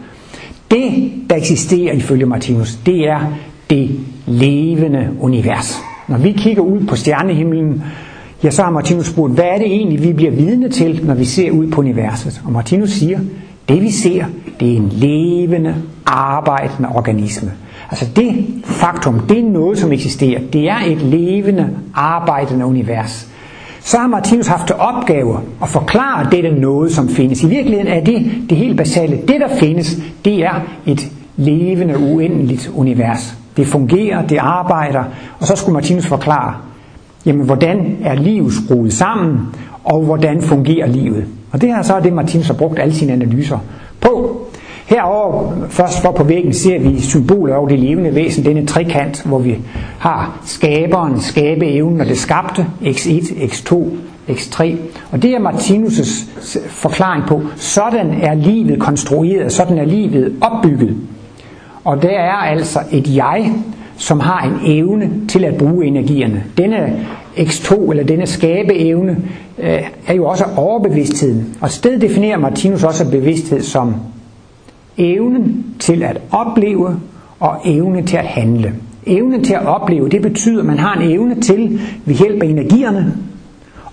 Det, 0.72 1.12
der 1.30 1.36
eksisterer 1.36 1.94
ifølge 1.94 2.26
Martinus, 2.26 2.76
det 2.76 3.10
er 3.10 3.34
det 3.70 3.90
levende 4.26 5.10
univers. 5.20 5.78
Når 6.08 6.18
vi 6.18 6.32
kigger 6.32 6.62
ud 6.64 6.86
på 6.86 6.96
stjernehimlen, 6.96 7.84
ja, 8.44 8.50
så 8.50 8.64
har 8.64 8.72
Martinus 8.72 9.06
spurgt, 9.08 9.34
hvad 9.34 9.46
er 9.46 9.58
det 9.58 9.68
egentlig, 9.68 10.04
vi 10.04 10.14
bliver 10.14 10.32
vidne 10.32 10.70
til, 10.70 11.00
når 11.04 11.14
vi 11.14 11.26
ser 11.26 11.52
ud 11.52 11.68
på 11.68 11.82
universet? 11.82 12.42
Og 12.46 12.52
Martinus 12.52 12.90
siger, 12.90 13.20
det 13.70 13.82
vi 13.82 13.92
ser, 13.92 14.26
det 14.60 14.72
er 14.72 14.76
en 14.76 14.90
levende, 14.90 15.76
arbejdende 16.06 16.90
organisme. 16.96 17.52
Altså 17.90 18.06
det 18.16 18.46
faktum, 18.64 19.20
det 19.20 19.40
er 19.40 19.44
noget, 19.44 19.78
som 19.78 19.92
eksisterer. 19.92 20.42
Det 20.54 20.70
er 20.70 20.78
et 20.88 21.02
levende, 21.02 21.70
arbejdende 21.94 22.66
univers. 22.66 23.28
Så 23.80 23.98
har 23.98 24.08
Martinus 24.08 24.48
haft 24.48 24.68
til 24.68 24.76
opgave 24.76 25.40
at 25.62 25.70
forklare 25.70 26.28
dette 26.32 26.52
noget, 26.52 26.92
som 26.92 27.10
findes. 27.10 27.44
I 27.44 27.48
virkeligheden 27.48 27.88
er 27.88 28.04
det 28.04 28.32
det 28.50 28.58
helt 28.58 28.78
basale. 28.78 29.18
Det, 29.28 29.40
der 29.40 29.56
findes, 29.60 29.98
det 30.26 30.44
er 30.44 30.62
et 30.86 31.12
levende, 31.38 31.98
uendeligt 31.98 32.72
univers 32.76 33.38
det 33.58 33.68
fungerer, 33.68 34.28
det 34.28 34.38
arbejder, 34.38 35.04
og 35.40 35.48
så 35.48 35.56
skulle 35.56 35.74
Martinus 35.74 36.06
forklare, 36.06 36.54
jamen 37.26 37.46
hvordan 37.46 37.98
er 38.04 38.16
livet 38.16 38.54
skruet 38.54 38.94
sammen, 38.94 39.40
og 39.84 40.02
hvordan 40.02 40.42
fungerer 40.42 40.88
livet. 40.88 41.26
Og 41.52 41.62
det 41.62 41.70
her 41.70 41.82
så 41.82 41.96
er 41.96 42.00
det, 42.00 42.14
Martinus 42.14 42.48
har 42.48 42.54
brugt 42.54 42.80
alle 42.80 42.96
sine 42.96 43.14
analyser 43.14 43.60
på. 44.02 44.42
Herover 44.86 45.52
først 45.70 46.02
for 46.02 46.12
på 46.12 46.24
væggen 46.24 46.54
ser 46.54 46.80
vi 46.80 47.02
symboler 47.02 47.56
over 47.56 47.68
det 47.68 47.80
levende 47.80 48.16
væsen, 48.16 48.46
denne 48.46 48.66
trekant, 48.66 49.24
hvor 49.26 49.40
vi 49.40 49.58
har 50.00 50.40
skaberen, 50.46 51.22
skabeevnen 51.22 52.02
og 52.02 52.08
det 52.08 52.18
skabte, 52.18 52.66
x1, 52.82 53.32
x2, 53.32 53.76
x3. 54.30 54.76
Og 55.12 55.22
det 55.22 55.32
er 55.32 55.40
Martinus' 55.40 56.60
forklaring 56.70 57.24
på, 57.28 57.42
sådan 57.56 58.14
er 58.22 58.34
livet 58.34 58.80
konstrueret, 58.80 59.52
sådan 59.52 59.78
er 59.78 59.86
livet 59.86 60.36
opbygget. 60.42 60.98
Og 61.88 62.02
der 62.02 62.20
er 62.20 62.32
altså 62.32 62.80
et 62.92 63.16
jeg, 63.16 63.52
som 63.98 64.20
har 64.20 64.42
en 64.42 64.60
evne 64.66 65.12
til 65.28 65.46
at 65.46 65.58
bruge 65.58 65.86
energierne. 65.86 66.44
Denne 66.58 67.06
X2, 67.38 67.92
eller 67.92 68.04
denne 68.04 68.26
skabeevne, 68.28 69.18
øh, 69.60 69.90
er 70.08 70.14
jo 70.14 70.26
også 70.26 70.46
overbevidstheden. 70.56 71.56
Og 71.62 71.72
sted 71.72 72.00
definerer 72.00 72.38
Martinus 72.38 72.84
også 72.84 73.12
bevidsthed 73.12 73.62
som 73.62 73.96
evnen 74.98 75.66
til 75.80 76.04
at 76.04 76.22
opleve 76.32 77.00
og 77.40 77.58
evne 77.66 78.06
til 78.06 78.18
at 78.18 78.26
handle. 78.26 78.74
Evne 79.06 79.44
til 79.44 79.54
at 79.54 79.66
opleve, 79.66 80.10
det 80.10 80.22
betyder, 80.22 80.60
at 80.60 80.66
man 80.66 80.80
har 80.80 81.02
en 81.02 81.12
evne 81.12 81.42
til 81.42 81.82
ved 82.06 82.16
hjælp 82.16 82.44
af 82.44 82.48
energierne 82.48 83.14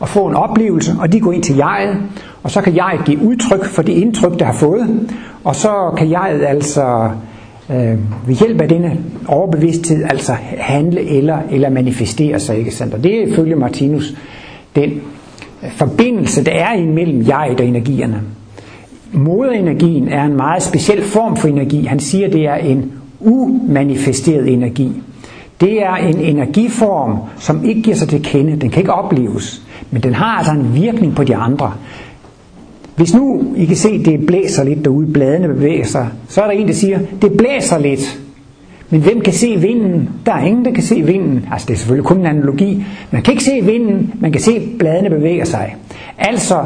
at 0.03 0.09
få 0.09 0.27
en 0.27 0.35
oplevelse, 0.35 0.93
og 1.01 1.13
de 1.13 1.21
går 1.21 1.33
ind 1.33 1.43
til 1.43 1.57
jeget, 1.57 1.97
og 2.43 2.51
så 2.51 2.61
kan 2.61 2.77
jeget 2.77 3.05
give 3.05 3.23
udtryk 3.23 3.65
for 3.65 3.83
det 3.83 3.93
indtryk, 3.93 4.39
der 4.39 4.45
har 4.45 4.53
fået, 4.53 5.11
og 5.45 5.57
så 5.57 5.95
kan 5.97 6.11
jeget 6.11 6.45
altså 6.45 7.11
øh, 7.71 7.99
ved 8.27 8.35
hjælp 8.35 8.61
af 8.61 8.69
denne 8.69 8.97
overbevidsthed 9.29 10.05
altså 10.05 10.33
handle 10.59 11.01
eller, 11.01 11.39
eller 11.51 11.71
manifestere 11.71 12.41
sig. 12.41 12.59
Ikke 12.59 12.71
sandt? 12.71 12.95
Og 12.95 13.05
det 13.05 13.15
er 13.23 13.27
ifølge 13.27 13.57
Martinus 13.57 14.15
den 14.77 14.91
forbindelse, 15.71 16.45
der 16.45 16.53
er 16.53 16.75
imellem 16.75 17.27
jeget 17.29 17.61
og 17.61 17.67
energierne. 17.67 18.21
Moderenergien 19.13 20.09
er 20.09 20.25
en 20.25 20.37
meget 20.37 20.63
speciel 20.63 21.03
form 21.03 21.37
for 21.37 21.49
energi. 21.49 21.85
Han 21.85 22.01
siger, 22.01 22.31
det 22.31 22.47
er 22.47 22.55
en 22.55 22.93
umanifesteret 23.21 24.53
energi. 24.53 24.93
Det 25.61 25.83
er 25.83 25.95
en 25.95 26.21
energiform, 26.21 27.19
som 27.39 27.65
ikke 27.65 27.83
giver 27.83 27.97
sig 27.97 28.09
til 28.09 28.23
kende. 28.23 28.57
Den 28.57 28.71
kan 28.71 28.81
ikke 28.81 28.93
opleves, 28.93 29.63
men 29.91 30.03
den 30.03 30.15
har 30.15 30.39
altså 30.39 30.53
en 30.53 30.75
virkning 30.75 31.15
på 31.15 31.25
de 31.25 31.37
andre. 31.37 31.73
Hvis 32.97 33.15
nu 33.15 33.55
I 33.57 33.65
kan 33.65 33.77
se, 33.77 34.05
det 34.05 34.27
blæser 34.27 34.65
lidt 34.65 34.85
derude, 34.85 35.07
bladene 35.07 35.49
bevæger 35.49 35.85
sig, 35.85 36.09
så 36.29 36.43
er 36.43 36.45
der 36.47 36.53
en, 36.53 36.69
der 36.69 36.75
siger, 36.75 36.99
det 37.23 37.33
blæser 37.33 37.79
lidt. 37.79 38.21
Men 38.91 39.01
hvem 39.01 39.21
kan 39.21 39.33
se 39.33 39.57
vinden? 39.57 40.09
Der 40.27 40.33
er 40.33 40.45
ingen, 40.45 40.65
der 40.65 40.73
kan 40.73 40.83
se 40.83 41.03
vinden. 41.03 41.47
Altså 41.53 41.67
det 41.67 41.75
er 41.75 41.79
selvfølgelig 41.79 42.07
kun 42.07 42.19
en 42.19 42.27
analogi. 42.27 42.85
Man 43.11 43.23
kan 43.23 43.33
ikke 43.33 43.45
se 43.45 43.61
vinden, 43.63 44.13
man 44.21 44.33
kan 44.33 44.41
se, 44.41 44.69
bladene 44.79 45.11
bevæger 45.11 45.45
sig. 45.45 45.77
Altså 46.19 46.65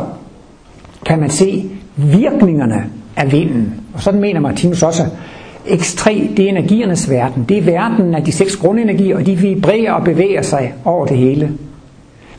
kan 1.06 1.20
man 1.20 1.30
se 1.30 1.64
virkningerne 1.96 2.84
af 3.16 3.32
vinden. 3.32 3.74
Og 3.94 4.02
sådan 4.02 4.20
mener 4.20 4.40
Martinus 4.40 4.82
også, 4.82 5.02
X3, 5.66 6.10
det 6.36 6.44
er 6.44 6.48
energiernes 6.48 7.10
verden. 7.10 7.44
Det 7.48 7.58
er 7.58 7.62
verden 7.62 8.14
af 8.14 8.24
de 8.24 8.32
seks 8.32 8.56
grundenergier, 8.56 9.16
og 9.16 9.26
de 9.26 9.36
vibrerer 9.36 9.92
og 9.92 10.04
bevæger 10.04 10.42
sig 10.42 10.74
over 10.84 11.06
det 11.06 11.16
hele. 11.16 11.50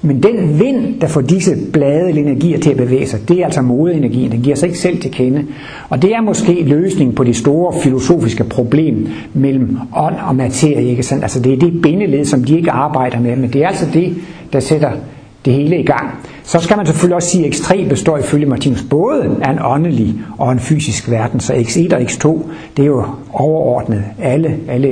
Men 0.01 0.23
den 0.23 0.59
vind, 0.59 1.01
der 1.01 1.07
får 1.07 1.21
disse 1.21 1.55
blade 1.73 2.09
eller 2.09 2.21
energier 2.21 2.59
til 2.59 2.69
at 2.69 2.77
bevæge 2.77 3.07
sig, 3.07 3.19
det 3.29 3.39
er 3.39 3.45
altså 3.45 3.61
modeenergien. 3.61 4.31
Den 4.31 4.41
giver 4.41 4.55
sig 4.55 4.67
ikke 4.67 4.79
selv 4.79 5.01
til 5.01 5.11
kende. 5.11 5.45
Og 5.89 6.01
det 6.01 6.15
er 6.15 6.21
måske 6.21 6.63
løsningen 6.63 7.15
på 7.15 7.23
det 7.23 7.35
store 7.35 7.73
filosofiske 7.83 8.43
problem 8.43 9.07
mellem 9.33 9.77
ånd 9.95 10.15
og 10.27 10.35
materie. 10.35 10.89
Ikke 10.89 11.03
sandt? 11.03 11.23
Altså 11.23 11.39
det 11.39 11.53
er 11.53 11.57
det 11.57 11.81
bindeled, 11.81 12.25
som 12.25 12.43
de 12.43 12.57
ikke 12.57 12.71
arbejder 12.71 13.19
med, 13.19 13.35
men 13.35 13.53
det 13.53 13.63
er 13.63 13.67
altså 13.67 13.87
det, 13.93 14.15
der 14.53 14.59
sætter 14.59 14.91
det 15.45 15.53
hele 15.53 15.79
i 15.79 15.85
gang. 15.85 16.09
Så 16.43 16.59
skal 16.59 16.77
man 16.77 16.85
selvfølgelig 16.85 17.15
også 17.15 17.29
sige, 17.29 17.45
at 17.47 17.53
X3 17.53 17.89
består 17.89 18.17
ifølge 18.17 18.45
Martinus 18.45 18.83
både 18.89 19.37
af 19.41 19.51
en 19.51 19.59
åndelig 19.61 20.15
og 20.37 20.51
en 20.51 20.59
fysisk 20.59 21.09
verden. 21.11 21.39
Så 21.39 21.53
X1 21.53 21.93
e 21.93 21.95
og 21.95 22.01
X2, 22.01 22.41
det 22.77 22.83
er 22.83 22.87
jo 22.87 23.05
overordnet 23.33 24.03
alle, 24.19 24.57
alle 24.67 24.89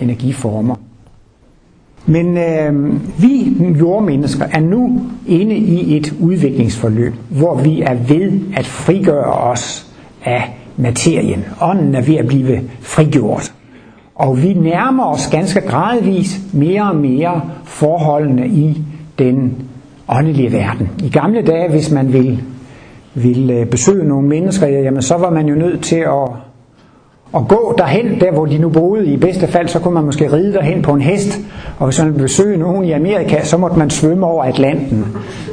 energiformer. 0.00 0.74
Men 2.10 2.38
øh, 2.38 2.94
vi 3.22 3.56
jordmennesker 3.80 4.44
er 4.52 4.60
nu 4.60 5.00
inde 5.26 5.54
i 5.54 5.96
et 5.96 6.14
udviklingsforløb, 6.20 7.14
hvor 7.28 7.54
vi 7.54 7.80
er 7.80 7.94
ved 7.94 8.40
at 8.56 8.66
frigøre 8.66 9.32
os 9.32 9.86
af 10.24 10.42
materien. 10.76 11.44
Ånden 11.60 11.94
er 11.94 12.02
ved 12.02 12.14
at 12.14 12.26
blive 12.26 12.60
frigjort. 12.80 13.52
Og 14.14 14.42
vi 14.42 14.52
nærmer 14.52 15.04
os 15.04 15.26
ganske 15.26 15.60
gradvis 15.60 16.40
mere 16.52 16.90
og 16.90 16.96
mere 16.96 17.40
forholdene 17.64 18.48
i 18.48 18.82
den 19.18 19.54
åndelige 20.08 20.52
verden. 20.52 20.88
I 21.04 21.08
gamle 21.08 21.42
dage, 21.42 21.70
hvis 21.70 21.90
man 21.90 22.12
ville, 22.12 22.38
ville 23.14 23.66
besøge 23.66 24.08
nogle 24.08 24.28
mennesker, 24.28 24.66
jamen 24.66 25.02
så 25.02 25.16
var 25.16 25.30
man 25.30 25.48
jo 25.48 25.54
nødt 25.54 25.82
til 25.82 25.96
at, 25.96 26.28
og 27.32 27.48
gå 27.48 27.74
derhen, 27.78 28.20
der 28.20 28.32
hvor 28.32 28.46
de 28.46 28.58
nu 28.58 28.68
boede. 28.68 29.06
I 29.06 29.16
bedste 29.16 29.46
fald, 29.46 29.68
så 29.68 29.78
kunne 29.78 29.94
man 29.94 30.04
måske 30.04 30.32
ride 30.32 30.52
derhen 30.52 30.82
på 30.82 30.92
en 30.92 31.00
hest, 31.00 31.38
og 31.78 31.86
hvis 31.86 31.98
man 31.98 32.06
ville 32.06 32.22
besøge 32.22 32.56
nogen 32.56 32.84
i 32.84 32.92
Amerika, 32.92 33.44
så 33.44 33.56
måtte 33.56 33.78
man 33.78 33.90
svømme 33.90 34.26
over 34.26 34.44
Atlanten. 34.44 35.06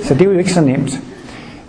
Så 0.03 0.13
det 0.13 0.21
er 0.21 0.25
jo 0.25 0.37
ikke 0.37 0.53
så 0.53 0.61
nemt. 0.61 1.01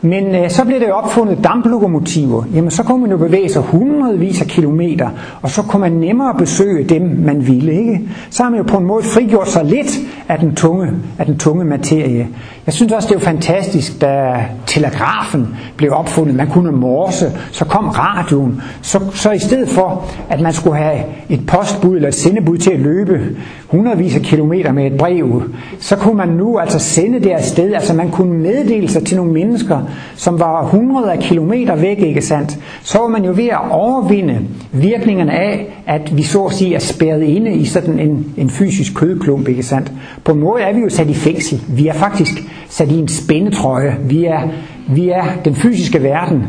Men 0.02 0.34
øh, 0.34 0.50
så 0.50 0.64
blev 0.64 0.80
der 0.80 0.88
jo 0.88 0.94
opfundet 0.94 1.38
damplokomotiver. 1.44 2.44
Jamen 2.54 2.70
så 2.70 2.82
kunne 2.82 3.00
man 3.00 3.10
jo 3.10 3.16
bevæge 3.16 3.48
sig 3.48 3.62
hundredvis 3.62 4.40
af 4.40 4.46
kilometer, 4.46 5.08
og 5.42 5.50
så 5.50 5.62
kunne 5.62 5.80
man 5.80 5.92
nemmere 5.92 6.34
besøge 6.38 6.84
dem, 6.84 7.02
man 7.02 7.46
ville. 7.46 7.72
Ikke? 7.72 8.00
Så 8.30 8.42
har 8.42 8.50
man 8.50 8.58
jo 8.58 8.64
på 8.64 8.76
en 8.76 8.86
måde 8.86 9.02
frigjort 9.02 9.48
sig 9.48 9.64
lidt 9.64 9.98
af 10.28 10.38
den 10.38 10.54
tunge, 10.54 10.88
af 11.18 11.26
den 11.26 11.38
tunge 11.38 11.64
materie. 11.64 12.28
Jeg 12.66 12.74
synes 12.74 12.92
også, 12.92 13.08
det 13.08 13.16
er 13.16 13.20
fantastisk, 13.20 14.00
da 14.00 14.44
telegrafen 14.66 15.48
blev 15.76 15.92
opfundet. 15.92 16.34
Man 16.34 16.48
kunne 16.48 16.72
morse, 16.72 17.32
så 17.52 17.64
kom 17.64 17.88
radioen. 17.88 18.62
Så, 18.82 19.00
så 19.14 19.30
i 19.30 19.38
stedet 19.38 19.68
for, 19.68 20.04
at 20.28 20.40
man 20.40 20.52
skulle 20.52 20.76
have 20.76 20.98
et 21.28 21.46
postbud 21.46 21.96
eller 21.96 22.08
et 22.08 22.14
sendebud 22.14 22.58
til 22.58 22.70
at 22.70 22.80
løbe 22.80 23.20
hundredvis 23.66 24.16
af 24.16 24.22
kilometer 24.22 24.72
med 24.72 24.86
et 24.86 24.98
brev, 24.98 25.42
så 25.78 25.96
kunne 25.96 26.16
man 26.16 26.28
nu 26.28 26.58
altså 26.58 26.78
sende 26.78 27.20
det 27.20 27.30
afsted. 27.30 27.72
Altså 27.74 27.94
man 27.94 28.10
kunne 28.10 28.38
meddele 28.38 28.88
sig 28.88 29.04
til 29.04 29.16
nogle 29.16 29.32
mennesker, 29.32 29.78
som 30.16 30.40
var 30.40 30.64
hundrede 30.64 31.12
af 31.12 31.18
kilometer 31.18 31.76
væk, 31.76 31.98
ikke 31.98 32.22
sandt? 32.22 32.58
Så 32.82 32.98
var 32.98 33.08
man 33.08 33.24
jo 33.24 33.32
ved 33.36 33.48
at 33.48 33.70
overvinde 33.70 34.40
virkningerne 34.72 35.32
af, 35.32 35.82
at 35.86 36.16
vi 36.16 36.22
så 36.22 36.44
at 36.44 36.52
sige 36.52 36.74
er 36.74 36.78
spærret 36.78 37.22
inde 37.22 37.52
i 37.52 37.64
sådan 37.64 37.98
en, 37.98 38.32
en 38.36 38.50
fysisk 38.50 38.94
kødklump, 38.94 39.48
ikke 39.48 39.62
sandt? 39.62 39.92
På 40.24 40.32
en 40.32 40.40
måde 40.40 40.62
er 40.62 40.74
vi 40.74 40.80
jo 40.80 40.88
sat 40.88 41.10
i 41.10 41.14
fængsel. 41.14 41.62
Vi 41.68 41.86
er 41.86 41.92
faktisk 41.92 42.42
sat 42.68 42.92
i 42.92 42.98
en 42.98 43.08
spændetrøje. 43.08 43.96
Vi 44.04 44.24
er, 44.24 44.40
vi 44.88 45.08
er 45.08 45.24
den 45.44 45.54
fysiske 45.54 46.02
verden. 46.02 46.42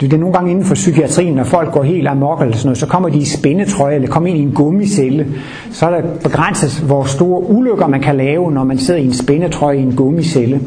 Det 0.00 0.12
er 0.12 0.18
nogle 0.18 0.34
gange 0.34 0.50
inden 0.50 0.64
for 0.64 0.74
psykiatrien, 0.74 1.34
når 1.34 1.44
folk 1.44 1.72
går 1.72 1.82
helt 1.82 2.08
amok 2.08 2.40
eller 2.40 2.56
sådan 2.56 2.66
noget, 2.66 2.78
så 2.78 2.86
kommer 2.86 3.08
de 3.08 3.18
i 3.18 3.24
spændetrøje 3.24 3.94
eller 3.94 4.08
kommer 4.08 4.28
ind 4.28 4.38
i 4.38 4.42
en 4.42 4.52
gummicelle. 4.52 5.26
Så 5.70 5.86
er 5.86 6.00
der 6.00 6.08
begrænset, 6.22 6.84
hvor 6.86 7.04
store 7.04 7.50
ulykker 7.50 7.86
man 7.86 8.00
kan 8.00 8.16
lave, 8.16 8.52
når 8.52 8.64
man 8.64 8.78
sidder 8.78 9.00
i 9.00 9.04
en 9.04 9.14
spændetrøje 9.14 9.76
i 9.76 9.82
en 9.82 9.96
gummicelle. 9.96 10.60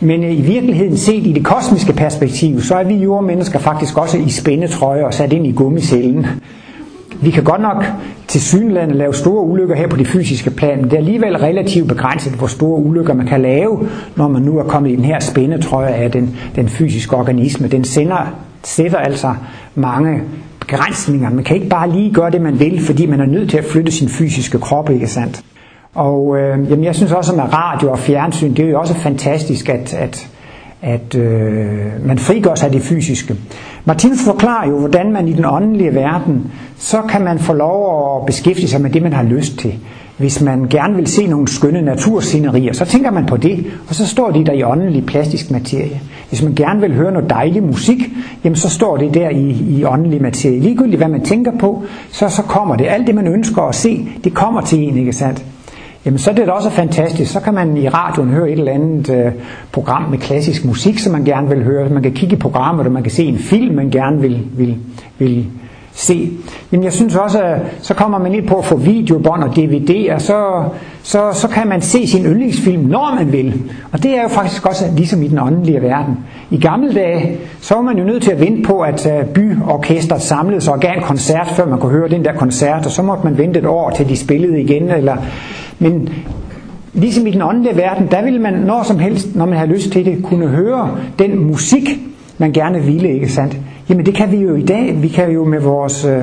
Men 0.00 0.24
øh, 0.24 0.38
i 0.38 0.40
virkeligheden 0.40 0.96
set 0.96 1.26
i 1.26 1.32
det 1.32 1.44
kosmiske 1.44 1.92
perspektiv, 1.92 2.60
så 2.60 2.74
er 2.74 2.84
vi 2.84 2.94
jordmennesker 2.94 3.58
faktisk 3.58 3.98
også 3.98 4.18
i 4.18 4.28
spændetrøje 4.28 5.04
og 5.04 5.14
sat 5.14 5.32
ind 5.32 5.46
i 5.46 5.52
gummicellen. 5.52 6.26
Vi 7.22 7.30
kan 7.30 7.44
godt 7.44 7.62
nok 7.62 7.84
til 8.28 8.40
synlande 8.40 8.94
lave 8.94 9.14
store 9.14 9.42
ulykker 9.42 9.74
her 9.76 9.88
på 9.88 9.96
det 9.96 10.06
fysiske 10.06 10.50
plan, 10.50 10.76
men 10.76 10.84
det 10.84 10.92
er 10.92 10.96
alligevel 10.96 11.36
relativt 11.36 11.88
begrænset, 11.88 12.32
hvor 12.32 12.46
store 12.46 12.80
ulykker 12.82 13.14
man 13.14 13.26
kan 13.26 13.42
lave, 13.42 13.88
når 14.16 14.28
man 14.28 14.42
nu 14.42 14.58
er 14.58 14.64
kommet 14.64 14.90
i 14.90 14.96
den 14.96 15.04
her 15.04 15.20
spændetrøje 15.20 15.92
af 15.92 16.10
den, 16.12 16.36
den 16.56 16.68
fysiske 16.68 17.16
organisme. 17.16 17.68
Den 17.68 17.84
sender, 17.84 18.34
sætter 18.64 18.98
altså 18.98 19.34
mange 19.74 20.22
begrænsninger. 20.60 21.30
Man 21.30 21.44
kan 21.44 21.56
ikke 21.56 21.68
bare 21.68 21.90
lige 21.90 22.14
gøre 22.14 22.30
det, 22.30 22.40
man 22.40 22.60
vil, 22.60 22.80
fordi 22.80 23.06
man 23.06 23.20
er 23.20 23.26
nødt 23.26 23.50
til 23.50 23.58
at 23.58 23.64
flytte 23.64 23.92
sin 23.92 24.08
fysiske 24.08 24.58
krop, 24.58 24.90
ikke 24.90 25.06
sandt? 25.06 25.42
Og 25.96 26.38
øh, 26.38 26.70
jamen, 26.70 26.84
jeg 26.84 26.94
synes 26.94 27.12
også, 27.12 27.32
at 27.32 27.54
radio 27.54 27.90
og 27.90 27.98
fjernsyn, 27.98 28.54
det 28.54 28.64
er 28.64 28.68
jo 28.68 28.80
også 28.80 28.94
fantastisk, 28.94 29.68
at, 29.68 29.94
at, 29.94 30.28
at 30.82 31.14
øh, 31.14 32.06
man 32.06 32.18
frigør 32.18 32.54
sig 32.54 32.66
af 32.66 32.72
det 32.72 32.82
fysiske. 32.82 33.36
Martinus 33.84 34.24
forklarer 34.24 34.68
jo, 34.68 34.78
hvordan 34.78 35.12
man 35.12 35.28
i 35.28 35.32
den 35.32 35.44
åndelige 35.44 35.94
verden, 35.94 36.50
så 36.78 37.02
kan 37.08 37.24
man 37.24 37.38
få 37.38 37.52
lov 37.52 38.16
at 38.16 38.26
beskæftige 38.26 38.68
sig 38.68 38.80
med 38.80 38.90
det, 38.90 39.02
man 39.02 39.12
har 39.12 39.22
lyst 39.22 39.58
til. 39.58 39.74
Hvis 40.16 40.42
man 40.42 40.66
gerne 40.70 40.96
vil 40.96 41.06
se 41.06 41.26
nogle 41.26 41.48
skønne 41.48 41.82
naturscenerier, 41.82 42.72
så 42.72 42.84
tænker 42.84 43.10
man 43.10 43.26
på 43.26 43.36
det, 43.36 43.66
og 43.88 43.94
så 43.94 44.06
står 44.06 44.30
det 44.30 44.46
der 44.46 44.52
i 44.52 44.62
åndelig 44.62 45.06
plastisk 45.06 45.50
materie. 45.50 46.00
Hvis 46.28 46.42
man 46.42 46.54
gerne 46.54 46.80
vil 46.80 46.94
høre 46.94 47.12
noget 47.12 47.30
dejlig 47.30 47.62
musik, 47.62 47.98
jamen 48.44 48.56
så 48.56 48.68
står 48.68 48.96
det 48.96 49.14
der 49.14 49.28
i, 49.28 49.50
i 49.50 49.84
åndelig 49.84 50.22
materie. 50.22 50.60
Ligegyldigt 50.60 51.00
hvad 51.00 51.08
man 51.08 51.24
tænker 51.24 51.52
på, 51.58 51.82
så, 52.12 52.28
så 52.28 52.42
kommer 52.42 52.76
det. 52.76 52.86
Alt 52.86 53.06
det 53.06 53.14
man 53.14 53.26
ønsker 53.26 53.62
at 53.62 53.74
se, 53.74 54.08
det 54.24 54.34
kommer 54.34 54.60
til 54.60 54.78
en, 54.78 54.96
ikke 54.96 55.12
sandt? 55.12 55.44
Jamen 56.06 56.18
så 56.18 56.30
er 56.30 56.34
det 56.34 56.46
da 56.46 56.52
også 56.52 56.70
fantastisk. 56.70 57.32
Så 57.32 57.40
kan 57.40 57.54
man 57.54 57.76
i 57.76 57.88
radioen 57.88 58.30
høre 58.30 58.50
et 58.50 58.58
eller 58.58 58.72
andet 58.72 59.10
øh, 59.10 59.32
program 59.72 60.02
med 60.02 60.18
klassisk 60.18 60.64
musik, 60.64 60.98
som 60.98 61.12
man 61.12 61.24
gerne 61.24 61.48
vil 61.48 61.64
høre. 61.64 61.88
Man 61.88 62.02
kan 62.02 62.12
kigge 62.12 62.36
i 62.36 62.38
programmet, 62.38 62.86
og 62.86 62.92
man 62.92 63.02
kan 63.02 63.12
se 63.12 63.24
en 63.24 63.38
film, 63.38 63.74
man 63.74 63.90
gerne 63.90 64.20
vil, 64.20 64.46
vil, 64.56 64.76
vil 65.18 65.46
se. 65.96 66.30
Jamen 66.72 66.84
jeg 66.84 66.92
synes 66.92 67.16
også, 67.16 67.42
at 67.42 67.60
så 67.80 67.94
kommer 67.94 68.18
man 68.18 68.34
ind 68.34 68.48
på 68.48 68.58
at 68.58 68.64
få 68.64 68.76
videobånd 68.76 69.42
og 69.42 69.48
DVD'er, 69.48 70.18
så, 70.18 70.64
så, 71.02 71.30
så 71.32 71.48
kan 71.48 71.68
man 71.68 71.80
se 71.82 72.06
sin 72.06 72.24
yndlingsfilm, 72.24 72.82
når 72.82 73.14
man 73.14 73.32
vil. 73.32 73.62
Og 73.92 74.02
det 74.02 74.18
er 74.18 74.22
jo 74.22 74.28
faktisk 74.28 74.66
også 74.66 74.84
ligesom 74.96 75.22
i 75.22 75.28
den 75.28 75.38
åndelige 75.38 75.82
verden. 75.82 76.18
I 76.50 76.60
gamle 76.60 76.94
dage, 76.94 77.38
så 77.60 77.74
var 77.74 77.82
man 77.82 77.98
jo 77.98 78.04
nødt 78.04 78.22
til 78.22 78.30
at 78.30 78.40
vente 78.40 78.62
på, 78.62 78.80
at 78.80 79.06
øh, 79.06 79.26
byorkestret 79.26 80.22
samledes 80.22 80.68
og 80.68 80.80
gav 80.80 80.96
en 80.96 81.02
koncert, 81.02 81.48
før 81.48 81.66
man 81.66 81.78
kunne 81.78 81.92
høre 81.92 82.08
den 82.08 82.24
der 82.24 82.32
koncert, 82.32 82.86
og 82.86 82.92
så 82.92 83.02
måtte 83.02 83.24
man 83.24 83.38
vente 83.38 83.60
et 83.60 83.66
år 83.66 83.90
til 83.90 84.08
de 84.08 84.16
spillede 84.16 84.60
igen. 84.60 84.90
Eller, 84.90 85.16
men 85.78 86.08
ligesom 86.92 87.26
i 87.26 87.30
den 87.30 87.42
åndelige 87.42 87.76
verden, 87.76 88.08
der 88.10 88.22
ville 88.22 88.38
man 88.38 88.52
når 88.54 88.82
som 88.82 88.98
helst, 88.98 89.36
når 89.36 89.46
man 89.46 89.58
har 89.58 89.66
lyst 89.66 89.92
til 89.92 90.04
det, 90.04 90.22
kunne 90.22 90.48
høre 90.48 90.98
den 91.18 91.46
musik, 91.46 91.88
man 92.38 92.52
gerne 92.52 92.82
ville, 92.82 93.12
ikke 93.14 93.28
sandt? 93.28 93.56
Jamen 93.88 94.06
det 94.06 94.14
kan 94.14 94.32
vi 94.32 94.36
jo 94.36 94.54
i 94.54 94.62
dag. 94.62 95.02
Vi 95.02 95.08
kan 95.08 95.30
jo 95.30 95.44
med 95.44 95.60
vores 95.60 96.04
øh, 96.04 96.22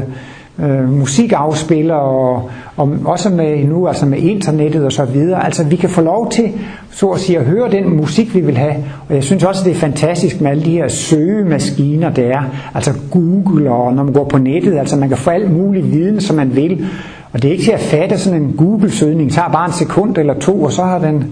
øh, 0.59 0.89
musikafspiller 0.89 1.95
og, 1.95 2.49
og 2.77 2.95
også 3.05 3.29
med 3.29 3.63
nu 3.63 3.87
altså 3.87 4.05
med 4.05 4.17
internettet 4.17 4.85
og 4.85 4.91
så 4.91 5.05
videre. 5.05 5.45
Altså 5.45 5.63
vi 5.63 5.75
kan 5.75 5.89
få 5.89 6.01
lov 6.01 6.31
til 6.31 6.51
så 6.91 7.07
at 7.07 7.19
sige 7.19 7.39
at 7.39 7.45
høre 7.45 7.71
den 7.71 7.97
musik 7.97 8.35
vi 8.35 8.39
vil 8.39 8.57
have. 8.57 8.75
Og 9.09 9.15
jeg 9.15 9.23
synes 9.23 9.43
også 9.43 9.63
det 9.63 9.71
er 9.71 9.75
fantastisk 9.75 10.41
med 10.41 10.51
alle 10.51 10.63
de 10.63 10.71
her 10.71 10.87
søgemaskiner 10.87 12.09
der 12.09 12.23
er. 12.23 12.43
Altså 12.73 12.93
Google 13.11 13.71
og 13.71 13.93
når 13.93 14.03
man 14.03 14.13
går 14.13 14.25
på 14.25 14.37
nettet, 14.37 14.77
altså 14.77 14.95
man 14.97 15.09
kan 15.09 15.17
få 15.17 15.29
alt 15.29 15.51
mulig 15.51 15.91
viden 15.91 16.21
som 16.21 16.35
man 16.35 16.55
vil. 16.55 16.85
Og 17.33 17.41
det 17.41 17.47
er 17.47 17.51
ikke 17.51 17.63
til 17.63 17.71
at 17.71 17.79
fatte 17.79 18.17
sådan 18.17 18.41
en 18.41 18.53
Google-søgning. 18.57 19.31
Tager 19.31 19.49
bare 19.49 19.65
en 19.65 19.73
sekund 19.73 20.17
eller 20.17 20.39
to, 20.39 20.63
og 20.63 20.71
så 20.71 20.83
har 20.83 20.99
den 20.99 21.25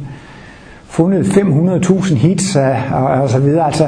fundet 0.85 1.25
500.000 1.25 2.15
hits 2.15 2.55
øh, 2.55 2.93
og, 2.93 3.03
og 3.03 3.29
så 3.29 3.39
videre. 3.39 3.65
Altså, 3.65 3.87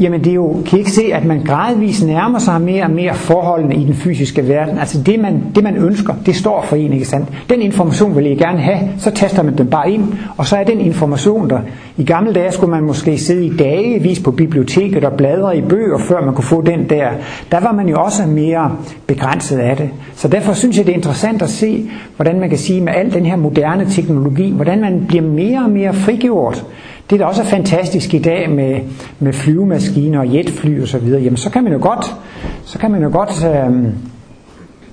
Jamen 0.00 0.24
det 0.24 0.30
er 0.30 0.34
jo, 0.34 0.56
kan 0.66 0.78
I 0.78 0.78
ikke 0.78 0.90
se, 0.90 1.02
at 1.12 1.24
man 1.24 1.42
gradvist 1.44 2.06
nærmer 2.06 2.38
sig 2.38 2.60
mere 2.60 2.84
og 2.84 2.90
mere 2.90 3.14
forholdene 3.14 3.76
i 3.76 3.84
den 3.84 3.94
fysiske 3.94 4.48
verden. 4.48 4.78
Altså 4.78 5.02
det 5.02 5.20
man, 5.20 5.42
det 5.54 5.64
man 5.64 5.76
ønsker, 5.76 6.14
det 6.26 6.36
står 6.36 6.62
for 6.62 6.76
en, 6.76 6.92
ikke 6.92 7.04
sandt? 7.04 7.28
Den 7.50 7.62
information 7.62 8.16
vil 8.16 8.26
I 8.26 8.34
gerne 8.34 8.58
have, 8.58 8.78
så 8.98 9.10
taster 9.10 9.42
man 9.42 9.58
den 9.58 9.66
bare 9.66 9.90
ind, 9.90 10.04
og 10.36 10.46
så 10.46 10.56
er 10.56 10.64
den 10.64 10.80
information 10.80 11.50
der. 11.50 11.58
I 11.96 12.04
gamle 12.04 12.32
dage 12.32 12.52
skulle 12.52 12.70
man 12.70 12.82
måske 12.82 13.18
sidde 13.18 13.46
i 13.46 13.56
dagevis 13.56 14.20
på 14.20 14.30
biblioteket 14.30 15.04
og 15.04 15.12
bladre 15.12 15.58
i 15.58 15.60
bøger, 15.60 15.98
før 15.98 16.24
man 16.24 16.34
kunne 16.34 16.44
få 16.44 16.62
den 16.62 16.90
der. 16.90 17.08
Der 17.50 17.60
var 17.60 17.72
man 17.72 17.88
jo 17.88 18.02
også 18.02 18.26
mere 18.26 18.72
begrænset 19.06 19.58
af 19.58 19.76
det. 19.76 19.90
Så 20.14 20.28
derfor 20.28 20.52
synes 20.52 20.76
jeg, 20.78 20.86
det 20.86 20.92
er 20.92 20.96
interessant 20.96 21.42
at 21.42 21.50
se, 21.50 21.90
hvordan 22.16 22.40
man 22.40 22.48
kan 22.48 22.58
sige 22.58 22.80
med 22.80 22.92
al 22.96 23.14
den 23.14 23.26
her 23.26 23.36
moderne 23.36 23.86
teknologi, 23.90 24.50
hvordan 24.50 24.80
man 24.80 25.04
bliver 25.08 25.24
mere 25.24 25.62
og 25.64 25.70
mere 25.70 25.94
frigjort 25.94 26.64
det, 27.10 27.20
der 27.20 27.26
også 27.26 27.42
er 27.42 27.46
fantastisk 27.46 28.14
i 28.14 28.18
dag 28.18 28.50
med, 28.50 28.80
med 29.18 29.32
flyvemaskiner 29.32 30.20
og 30.20 30.34
jetfly 30.34 30.82
og 30.82 30.88
så 30.88 30.98
videre, 30.98 31.22
jamen 31.22 31.36
så 31.36 31.50
kan 31.50 31.64
man 31.64 31.72
jo 31.72 31.78
godt, 31.82 32.16
så 32.64 32.78
kan 32.78 32.90
man 32.90 33.02
jo 33.02 33.10
godt 33.12 33.44
øh, 33.44 33.92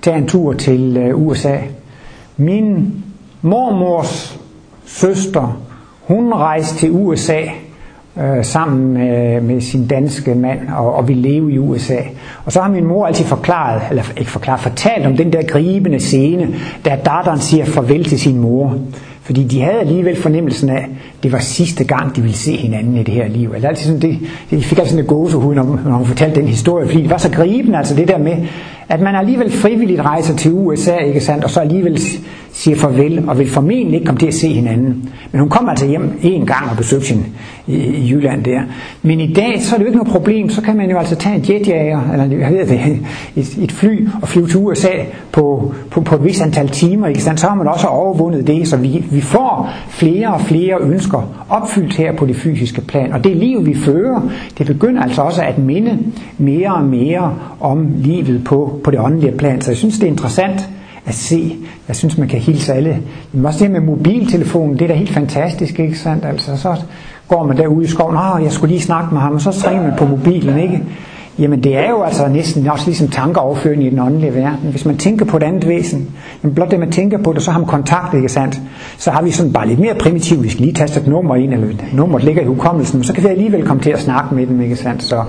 tage 0.01 0.17
en 0.17 0.27
tur 0.27 0.53
til 0.53 0.97
øh, 0.97 1.27
USA. 1.27 1.57
Min 2.37 2.93
mormors 3.41 4.39
søster, 4.85 5.61
hun 6.01 6.33
rejste 6.33 6.77
til 6.77 6.91
USA 6.91 7.41
øh, 8.17 8.45
sammen 8.45 8.93
med, 8.93 9.41
med 9.41 9.61
sin 9.61 9.87
danske 9.87 10.35
mand 10.35 10.59
og, 10.69 10.95
og 10.95 11.07
vi 11.07 11.13
leve 11.13 11.53
i 11.53 11.57
USA. 11.57 11.97
Og 12.45 12.51
så 12.51 12.61
har 12.61 12.69
min 12.69 12.85
mor 12.85 13.05
altid 13.07 13.25
forklaret, 13.25 13.81
eller 13.89 14.03
ikke 14.17 14.31
forklaret, 14.31 14.59
fortalt 14.59 15.05
om 15.05 15.17
den 15.17 15.33
der 15.33 15.43
gribende 15.43 15.99
scene, 15.99 16.55
da 16.85 16.89
datteren 16.89 17.39
siger 17.39 17.65
farvel 17.65 18.03
til 18.03 18.19
sin 18.19 18.39
mor. 18.39 18.77
Fordi 19.23 19.43
de 19.43 19.61
havde 19.61 19.79
alligevel 19.79 20.15
fornemmelsen 20.15 20.69
af, 20.69 20.77
at 20.77 20.89
det 21.23 21.31
var 21.31 21.39
sidste 21.39 21.83
gang, 21.83 22.15
de 22.15 22.21
ville 22.21 22.37
se 22.37 22.57
hinanden 22.57 22.97
i 22.97 23.03
det 23.03 23.13
her 23.13 23.27
liv. 23.27 23.51
Altså, 23.53 23.67
altid 23.67 23.85
sådan 23.85 24.01
det, 24.01 24.19
de 24.51 24.63
fik 24.63 24.77
altså 24.77 24.91
sådan 24.91 25.03
en 25.03 25.07
gåsehud, 25.07 25.55
når, 25.55 25.79
når 25.85 25.97
hun 25.97 26.05
fortalte 26.05 26.39
den 26.39 26.47
historie, 26.47 26.87
fordi 26.87 27.01
det 27.01 27.09
var 27.09 27.17
så 27.17 27.31
gribende, 27.31 27.77
altså 27.77 27.95
det 27.95 28.07
der 28.07 28.17
med, 28.17 28.37
at 28.89 29.01
man 29.01 29.15
alligevel 29.15 29.51
frivilligt 29.51 30.01
rejser 30.01 30.35
til 30.35 30.51
USA, 30.53 30.97
ikke 30.97 31.19
sandt, 31.19 31.43
og 31.43 31.49
så 31.49 31.59
alligevel 31.59 32.01
siger 32.63 32.77
farvel, 32.77 33.23
og 33.27 33.39
vil 33.39 33.49
formentlig 33.49 33.93
ikke 33.93 34.05
komme 34.05 34.19
til 34.19 34.27
at 34.27 34.33
se 34.33 34.47
hinanden. 34.47 35.09
Men 35.31 35.39
hun 35.39 35.49
kom 35.49 35.69
altså 35.69 35.87
hjem 35.87 36.19
en 36.21 36.45
gang 36.45 36.69
og 36.71 36.77
besøgte 36.77 37.05
sin 37.05 37.25
i, 37.67 37.75
i 37.75 38.11
Jylland 38.11 38.43
der. 38.43 38.61
Men 39.01 39.19
i 39.19 39.33
dag, 39.33 39.61
så 39.61 39.75
er 39.75 39.77
det 39.77 39.83
jo 39.83 39.87
ikke 39.87 39.97
noget 39.97 40.11
problem, 40.11 40.49
så 40.49 40.61
kan 40.61 40.77
man 40.77 40.89
jo 40.89 40.97
altså 40.97 41.15
tage 41.15 41.35
en 41.35 41.45
jetjager, 41.49 42.11
eller 42.11 42.37
jeg 42.37 42.51
ved 42.51 42.67
det, 42.67 42.79
et, 43.41 43.57
et 43.57 43.71
fly, 43.71 44.07
og 44.21 44.27
flyve 44.27 44.47
til 44.47 44.59
USA 44.59 44.89
på, 45.31 45.73
på, 45.91 46.01
på 46.01 46.15
et 46.15 46.23
vis 46.23 46.41
antal 46.41 46.69
timer, 46.69 47.07
ikke 47.07 47.21
så 47.21 47.47
har 47.47 47.55
man 47.55 47.67
også 47.67 47.87
overvundet 47.87 48.47
det, 48.47 48.67
så 48.67 48.77
vi, 48.77 49.05
vi 49.11 49.21
får 49.21 49.69
flere 49.89 50.33
og 50.33 50.41
flere 50.41 50.81
ønsker 50.81 51.45
opfyldt 51.49 51.97
her 51.97 52.15
på 52.15 52.25
det 52.25 52.35
fysiske 52.35 52.81
plan. 52.81 53.13
Og 53.13 53.23
det 53.23 53.37
liv, 53.37 53.65
vi 53.65 53.75
fører, 53.75 54.21
det 54.57 54.65
begynder 54.65 55.01
altså 55.01 55.21
også 55.21 55.41
at 55.41 55.57
minde 55.57 55.97
mere 56.37 56.73
og 56.73 56.83
mere 56.83 57.35
om 57.59 57.87
livet 57.97 58.43
på, 58.43 58.79
på 58.83 58.91
det 58.91 58.99
åndelige 58.99 59.37
plan. 59.37 59.61
Så 59.61 59.71
jeg 59.71 59.77
synes, 59.77 59.95
det 59.95 60.03
er 60.03 60.11
interessant 60.11 60.69
at 61.05 61.13
se. 61.13 61.57
Jeg 61.87 61.95
synes, 61.95 62.17
man 62.17 62.27
kan 62.27 62.39
hilse 62.39 62.73
alle. 62.73 62.97
Men 63.31 63.45
også 63.45 63.63
det 63.63 63.71
med 63.71 63.81
mobiltelefonen, 63.81 64.73
det 64.73 64.81
er 64.81 64.87
da 64.87 64.93
helt 64.93 65.13
fantastisk, 65.13 65.79
ikke 65.79 65.99
sandt? 65.99 66.25
Altså, 66.25 66.57
så 66.57 66.75
går 67.27 67.43
man 67.43 67.57
derude 67.57 67.85
i 67.85 67.87
skoven, 67.87 68.17
og 68.17 68.43
jeg 68.43 68.51
skulle 68.51 68.73
lige 68.73 68.81
snakke 68.81 69.13
med 69.13 69.21
ham, 69.21 69.33
og 69.33 69.41
så 69.41 69.67
ringer 69.69 69.83
man 69.83 69.93
på 69.97 70.05
mobilen, 70.05 70.59
ikke? 70.59 70.83
Jamen 71.39 71.63
det 71.63 71.77
er 71.77 71.89
jo 71.89 72.01
altså 72.01 72.27
næsten 72.27 72.67
også 72.67 72.85
ligesom 72.85 73.07
tankeoverføring 73.07 73.85
i 73.85 73.89
den 73.89 73.99
åndelige 73.99 74.35
verden. 74.35 74.69
Hvis 74.71 74.85
man 74.85 74.97
tænker 74.97 75.25
på 75.25 75.37
et 75.37 75.43
andet 75.43 75.67
væsen, 75.67 76.09
men 76.41 76.55
blot 76.55 76.71
det 76.71 76.79
man 76.79 76.91
tænker 76.91 77.17
på 77.17 77.33
det, 77.33 77.41
så 77.41 77.51
har 77.51 77.59
man 77.59 77.67
kontakt, 77.67 78.13
ikke 78.13 78.29
sandt? 78.29 78.61
Så 78.97 79.11
har 79.11 79.21
vi 79.21 79.31
sådan 79.31 79.53
bare 79.53 79.67
lidt 79.67 79.79
mere 79.79 79.95
primitivt, 79.95 80.43
vi 80.43 80.49
skal 80.49 80.61
lige 80.61 80.73
taste 80.73 80.99
et 80.99 81.07
nummer 81.07 81.35
ind, 81.35 81.53
eller 81.53 81.67
nummeret 81.93 82.23
ligger 82.23 82.41
i 82.41 82.45
hukommelsen, 82.45 82.97
men 82.97 83.03
så 83.03 83.13
kan 83.13 83.23
vi 83.23 83.27
alligevel 83.29 83.65
komme 83.65 83.83
til 83.83 83.89
at 83.89 83.99
snakke 83.99 84.35
med 84.35 84.47
dem, 84.47 84.61
ikke 84.61 84.75
sandt? 84.75 85.03
Så, 85.03 85.23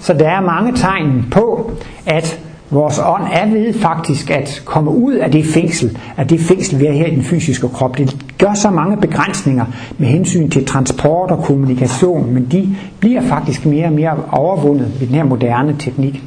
så 0.00 0.12
der 0.12 0.28
er 0.28 0.40
mange 0.40 0.72
tegn 0.72 1.24
på, 1.30 1.70
at 2.06 2.40
Vores 2.70 3.00
ånd 3.06 3.22
er 3.32 3.46
ved 3.46 3.74
faktisk 3.74 4.30
at 4.30 4.62
komme 4.64 4.90
ud 4.90 5.14
af 5.14 5.30
det 5.30 5.44
fængsel, 5.44 5.98
af 6.16 6.28
det 6.28 6.40
fængsel, 6.40 6.80
vi 6.80 6.86
er 6.86 6.92
her 6.92 7.06
i 7.06 7.14
den 7.14 7.22
fysiske 7.22 7.68
krop. 7.68 7.98
Det 7.98 8.16
gør 8.38 8.54
så 8.54 8.70
mange 8.70 8.96
begrænsninger 8.96 9.64
med 9.98 10.08
hensyn 10.08 10.50
til 10.50 10.66
transport 10.66 11.30
og 11.30 11.42
kommunikation, 11.44 12.34
men 12.34 12.48
de 12.52 12.76
bliver 13.00 13.22
faktisk 13.22 13.66
mere 13.66 13.86
og 13.86 13.92
mere 13.92 14.24
overvundet 14.32 15.00
ved 15.00 15.06
den 15.06 15.14
her 15.14 15.24
moderne 15.24 15.76
teknik. 15.78 16.22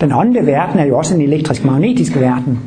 Den 0.00 0.12
åndelige 0.12 0.46
verden 0.46 0.80
er 0.80 0.84
jo 0.84 0.98
også 0.98 1.14
en 1.14 1.22
elektrisk-magnetisk 1.22 2.20
verden, 2.20 2.58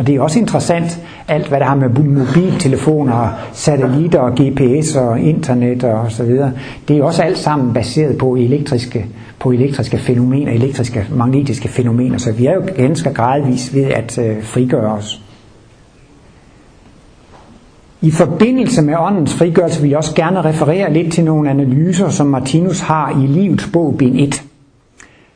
og 0.00 0.06
det 0.06 0.14
er 0.14 0.20
også 0.20 0.38
interessant, 0.38 1.00
alt 1.28 1.48
hvad 1.48 1.60
der 1.60 1.66
har 1.66 1.74
med 1.74 1.88
mobiltelefoner, 1.88 3.28
satellitter 3.52 4.18
og 4.18 4.32
GPS 4.32 4.96
og 4.96 5.20
internet 5.20 5.84
og 5.84 6.12
så 6.12 6.24
videre. 6.24 6.52
Det 6.88 6.98
er 6.98 7.04
også 7.04 7.22
alt 7.22 7.38
sammen 7.38 7.74
baseret 7.74 8.18
på 8.18 8.36
elektriske 8.36 9.06
på 9.38 9.50
elektriske 9.50 9.98
fænomener, 9.98 10.52
elektriske 10.52 11.06
magnetiske 11.10 11.68
fænomener, 11.68 12.18
så 12.18 12.32
vi 12.32 12.46
er 12.46 12.54
jo 12.54 12.62
ganske 12.76 13.14
gradvis 13.14 13.74
ved 13.74 13.84
at 13.84 14.18
øh, 14.18 14.42
frigøre 14.42 14.92
os. 14.92 15.22
I 18.00 18.10
forbindelse 18.10 18.82
med 18.82 18.94
åndens 18.98 19.34
frigørelse 19.34 19.80
vil 19.80 19.88
jeg 19.88 19.98
også 19.98 20.14
gerne 20.14 20.44
referere 20.44 20.92
lidt 20.92 21.12
til 21.12 21.24
nogle 21.24 21.50
analyser, 21.50 22.08
som 22.08 22.26
Martinus 22.26 22.80
har 22.80 23.22
i 23.22 23.26
Livets 23.26 23.70
bog, 23.72 23.94
bind 23.98 24.16
1. 24.18 24.42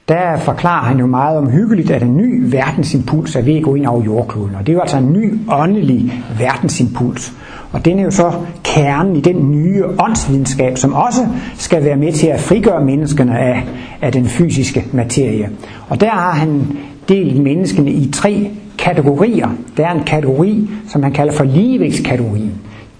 Der 0.08 0.36
forklarer 0.36 0.84
han 0.84 0.98
jo 0.98 1.06
meget 1.06 1.38
om 1.38 1.50
hyggeligt, 1.50 1.90
at 1.90 2.02
en 2.02 2.16
ny 2.16 2.50
verdensimpuls 2.50 3.36
er 3.36 3.42
ved 3.42 3.56
at 3.56 3.62
gå 3.62 3.74
ind 3.74 3.86
over 3.86 4.04
jordkloden. 4.04 4.54
Og 4.54 4.60
det 4.60 4.68
er 4.68 4.74
jo 4.74 4.80
altså 4.80 4.96
en 4.96 5.12
ny 5.12 5.38
åndelig 5.48 6.24
verdensimpuls. 6.38 7.32
Og 7.72 7.84
den 7.84 7.98
er 7.98 8.02
jo 8.02 8.10
så 8.10 8.32
kernen 8.62 9.16
i 9.16 9.20
den 9.20 9.50
nye 9.50 9.84
åndsvidenskab, 9.84 10.78
som 10.78 10.92
også 10.92 11.20
skal 11.54 11.84
være 11.84 11.96
med 11.96 12.12
til 12.12 12.26
at 12.26 12.40
frigøre 12.40 12.84
menneskene 12.84 13.38
af, 13.38 13.64
af 14.02 14.12
den 14.12 14.26
fysiske 14.26 14.84
materie. 14.92 15.50
Og 15.88 16.00
der 16.00 16.10
har 16.10 16.32
han 16.32 16.78
delt 17.08 17.42
menneskene 17.42 17.90
i 17.90 18.10
tre 18.10 18.50
kategorier. 18.78 19.48
Der 19.76 19.86
er 19.86 19.92
en 19.92 20.04
kategori, 20.04 20.70
som 20.88 21.02
han 21.02 21.12
kalder 21.12 21.32
for 21.32 21.44
ligevægtskategorien. 21.44 22.52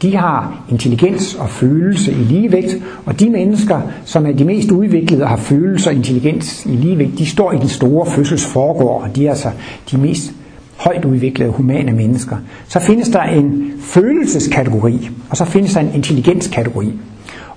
De 0.05 0.17
har 0.17 0.65
intelligens 0.71 1.35
og 1.35 1.51
følelse 1.51 2.13
i 2.13 2.15
ligevægt, 2.15 2.77
og 3.07 3.21
de 3.21 3.31
mennesker, 3.31 3.81
som 4.05 4.27
er 4.27 4.33
de 4.33 4.45
mest 4.45 4.71
udviklede 4.71 5.23
og 5.23 5.29
har 5.29 5.37
følelse 5.37 5.91
og 5.91 5.95
intelligens 5.95 6.67
i 6.67 6.77
ligevægt, 6.77 7.19
de 7.19 7.27
står 7.27 7.53
i 7.53 7.59
den 7.59 7.69
store 7.69 8.07
fødselsforgård, 8.07 9.03
og 9.03 9.17
de 9.17 9.27
er 9.27 9.31
altså 9.31 9.49
de 9.91 9.99
mest 9.99 10.33
højt 10.77 11.05
udviklede 11.05 11.51
humane 11.51 11.93
mennesker. 11.93 12.37
Så 12.69 12.81
findes 12.81 13.09
der 13.09 13.23
en 13.23 13.73
følelseskategori, 13.81 15.11
og 15.31 15.37
så 15.37 15.45
findes 15.45 15.75
der 15.75 15.81
en 15.81 15.95
intelligenskategori. 15.95 16.93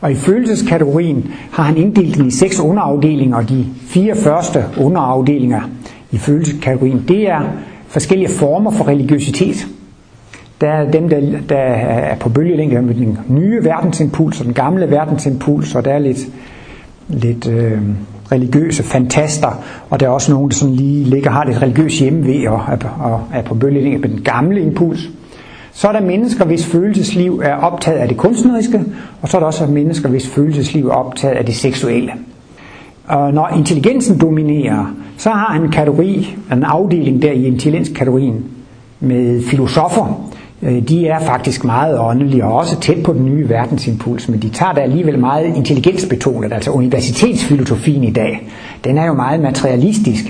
Og 0.01 0.11
i 0.11 0.15
følelseskategorien 0.15 1.31
har 1.51 1.63
han 1.63 1.77
inddelt 1.77 2.17
den 2.17 2.27
i 2.27 2.31
seks 2.31 2.59
underafdelinger, 2.59 3.37
og 3.37 3.49
de 3.49 3.65
fire 3.87 4.15
første 4.15 4.63
underafdelinger 4.77 5.61
i 6.11 6.17
følelseskategorien, 6.17 7.03
det 7.07 7.29
er 7.29 7.41
forskellige 7.87 8.29
former 8.29 8.71
for 8.71 8.87
religiøsitet. 8.87 9.67
Der 10.61 10.69
er 10.69 10.91
dem, 10.91 11.09
der, 11.09 11.21
der 11.49 11.57
er 11.57 12.15
på 12.15 12.29
bølgelængde 12.29 12.81
med 12.81 12.95
den 12.95 13.19
nye 13.27 13.63
verdensimpuls 13.63 14.39
og 14.39 14.45
den 14.45 14.53
gamle 14.53 14.91
verdensimpuls, 14.91 15.75
og 15.75 15.85
der 15.85 15.91
er 15.91 15.99
lidt, 15.99 16.19
lidt 17.07 17.47
øh, 17.47 17.81
religiøse 18.31 18.83
fantaster, 18.83 19.63
og 19.89 19.99
der 19.99 20.05
er 20.05 20.09
også 20.09 20.31
nogen, 20.31 20.49
der 20.49 20.55
sådan 20.55 20.75
lige 20.75 21.03
ligger 21.03 21.31
har 21.31 21.45
lidt 21.45 21.61
religiøs 21.61 21.99
hjemme 21.99 22.51
og, 22.51 22.61
og 22.99 23.21
er 23.33 23.41
på 23.41 23.55
bølgelængde 23.55 23.99
med 23.99 24.09
den 24.09 24.21
gamle 24.21 24.61
impuls. 24.61 25.09
Så 25.71 25.87
er 25.87 25.91
der 25.91 26.01
mennesker, 26.01 26.45
hvis 26.45 26.65
følelsesliv 26.65 27.41
er 27.43 27.55
optaget 27.55 27.97
af 27.97 28.07
det 28.07 28.17
kunstneriske, 28.17 28.83
og 29.21 29.29
så 29.29 29.37
er 29.37 29.39
der 29.39 29.47
også 29.47 29.65
mennesker, 29.65 30.09
hvis 30.09 30.29
følelsesliv 30.29 30.87
er 30.87 30.93
optaget 30.93 31.35
af 31.35 31.45
det 31.45 31.55
seksuelle. 31.55 32.11
Og 33.07 33.33
når 33.33 33.49
intelligensen 33.57 34.19
dominerer, 34.19 34.95
så 35.17 35.29
har 35.29 35.53
han 35.53 35.61
en 35.61 35.71
kategori, 35.71 36.35
en 36.51 36.63
afdeling 36.63 37.21
der 37.21 37.31
i 37.31 37.45
intelligenskategorien 37.45 38.45
med 38.99 39.43
filosofer. 39.43 40.29
Øh, 40.61 40.81
de 40.81 41.07
er 41.07 41.19
faktisk 41.19 41.63
meget 41.63 41.99
åndelige 41.99 42.45
og 42.45 42.53
også 42.53 42.79
tæt 42.79 43.03
på 43.03 43.13
den 43.13 43.25
nye 43.25 43.49
verdensimpuls, 43.49 44.29
men 44.29 44.41
de 44.41 44.49
tager 44.49 44.73
da 44.73 44.81
alligevel 44.81 45.19
meget 45.19 45.45
intelligensbetonet, 45.55 46.53
altså 46.53 46.71
universitetsfilosofien 46.71 48.03
i 48.03 48.11
dag. 48.11 48.47
Den 48.83 48.97
er 48.97 49.05
jo 49.05 49.13
meget 49.13 49.39
materialistisk, 49.39 50.23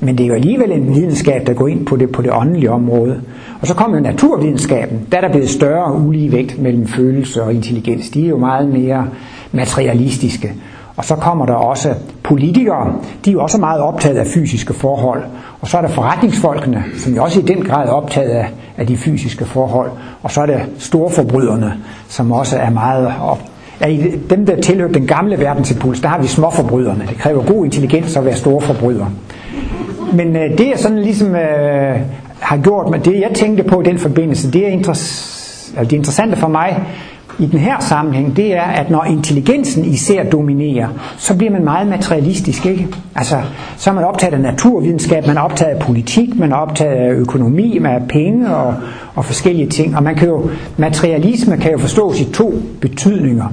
men 0.00 0.18
det 0.18 0.24
er 0.24 0.28
jo 0.28 0.34
alligevel 0.34 0.72
en 0.72 0.94
videnskab, 0.94 1.46
der 1.46 1.52
går 1.52 1.68
ind 1.68 1.86
på 1.86 1.96
det, 1.96 2.12
på 2.12 2.22
det 2.22 2.32
åndelige 2.32 2.70
område. 2.70 3.20
Og 3.60 3.66
så 3.66 3.74
kommer 3.74 3.96
jo 3.96 4.02
naturvidenskaben, 4.02 5.00
der 5.12 5.16
er 5.16 5.20
der 5.20 5.30
blevet 5.30 5.50
større 5.50 5.94
uligevægt 5.94 6.62
mellem 6.62 6.86
følelse 6.86 7.42
og 7.42 7.54
intelligens. 7.54 8.10
De 8.10 8.24
er 8.24 8.28
jo 8.28 8.38
meget 8.38 8.68
mere 8.68 9.06
materialistiske. 9.52 10.52
Og 10.96 11.04
så 11.04 11.14
kommer 11.14 11.46
der 11.46 11.54
også 11.54 11.94
politikere, 12.22 12.94
de 13.24 13.30
er 13.30 13.32
jo 13.32 13.42
også 13.42 13.58
meget 13.58 13.80
optaget 13.80 14.16
af 14.16 14.26
fysiske 14.26 14.74
forhold. 14.74 15.22
Og 15.60 15.68
så 15.68 15.76
er 15.76 15.80
der 15.80 15.88
forretningsfolkene, 15.88 16.84
som 16.98 17.14
jo 17.14 17.22
også 17.22 17.40
i 17.40 17.42
den 17.42 17.62
grad 17.64 17.88
er 17.88 17.92
optaget 17.92 18.30
af, 18.30 18.48
af 18.76 18.86
de 18.86 18.96
fysiske 18.96 19.44
forhold. 19.44 19.90
Og 20.22 20.30
så 20.30 20.40
er 20.40 20.46
det 20.46 20.60
storforbryderne, 20.78 21.74
som 22.08 22.32
også 22.32 22.56
er 22.58 22.70
meget 22.70 23.12
op. 23.22 23.40
Ja, 23.80 23.96
dem, 24.30 24.46
der 24.46 24.60
tilhører 24.60 24.92
den 24.92 25.06
gamle 25.06 25.38
verdensimpuls, 25.38 26.00
der 26.00 26.08
har 26.08 26.20
vi 26.20 26.26
småforbryderne. 26.26 27.04
Det 27.08 27.18
kræver 27.18 27.44
god 27.44 27.64
intelligens 27.64 28.16
at 28.16 28.24
være 28.24 28.36
storforbryder. 28.36 29.06
Men 30.12 30.36
øh, 30.36 30.58
det 30.58 30.68
er 30.72 30.76
sådan 30.76 30.98
ligesom 30.98 31.34
øh, 31.34 32.00
har 32.40 32.56
gjort 32.56 32.90
men 32.90 33.00
det 33.00 33.20
jeg 33.20 33.30
tænkte 33.34 33.62
på 33.62 33.80
i 33.80 33.84
den 33.84 33.98
forbindelse, 33.98 34.52
det 34.52 34.68
er 34.68 34.70
interess- 34.72 35.36
altså 35.76 35.90
det 35.90 35.96
interessante 35.96 36.36
for 36.36 36.48
mig, 36.48 36.82
i 37.38 37.46
den 37.46 37.58
her 37.58 37.80
sammenhæng, 37.80 38.36
det 38.36 38.56
er, 38.56 38.62
at 38.62 38.90
når 38.90 39.04
intelligensen 39.04 39.84
især 39.84 40.24
dominerer, 40.24 40.88
så 41.16 41.36
bliver 41.36 41.52
man 41.52 41.64
meget 41.64 41.88
materialistisk, 41.88 42.66
ikke? 42.66 42.88
Altså, 43.14 43.36
så 43.76 43.90
er 43.90 43.94
man 43.94 44.04
optaget 44.04 44.34
af 44.34 44.40
naturvidenskab, 44.40 45.26
man 45.26 45.36
er 45.36 45.40
optaget 45.40 45.70
af 45.74 45.78
politik, 45.82 46.38
man 46.38 46.52
er 46.52 46.56
optaget 46.56 46.96
af 46.96 47.10
økonomi, 47.12 47.78
man 47.78 48.02
er 48.02 48.06
penge 48.08 48.56
og, 48.56 48.74
og 49.14 49.24
forskellige 49.24 49.68
ting. 49.68 49.96
Og 49.96 50.02
man 50.02 50.14
kan 50.14 50.28
jo, 50.28 50.50
materialisme 50.76 51.56
kan 51.56 51.72
jo 51.72 51.78
forstås 51.78 52.20
i 52.20 52.24
to 52.32 52.54
betydninger. 52.80 53.46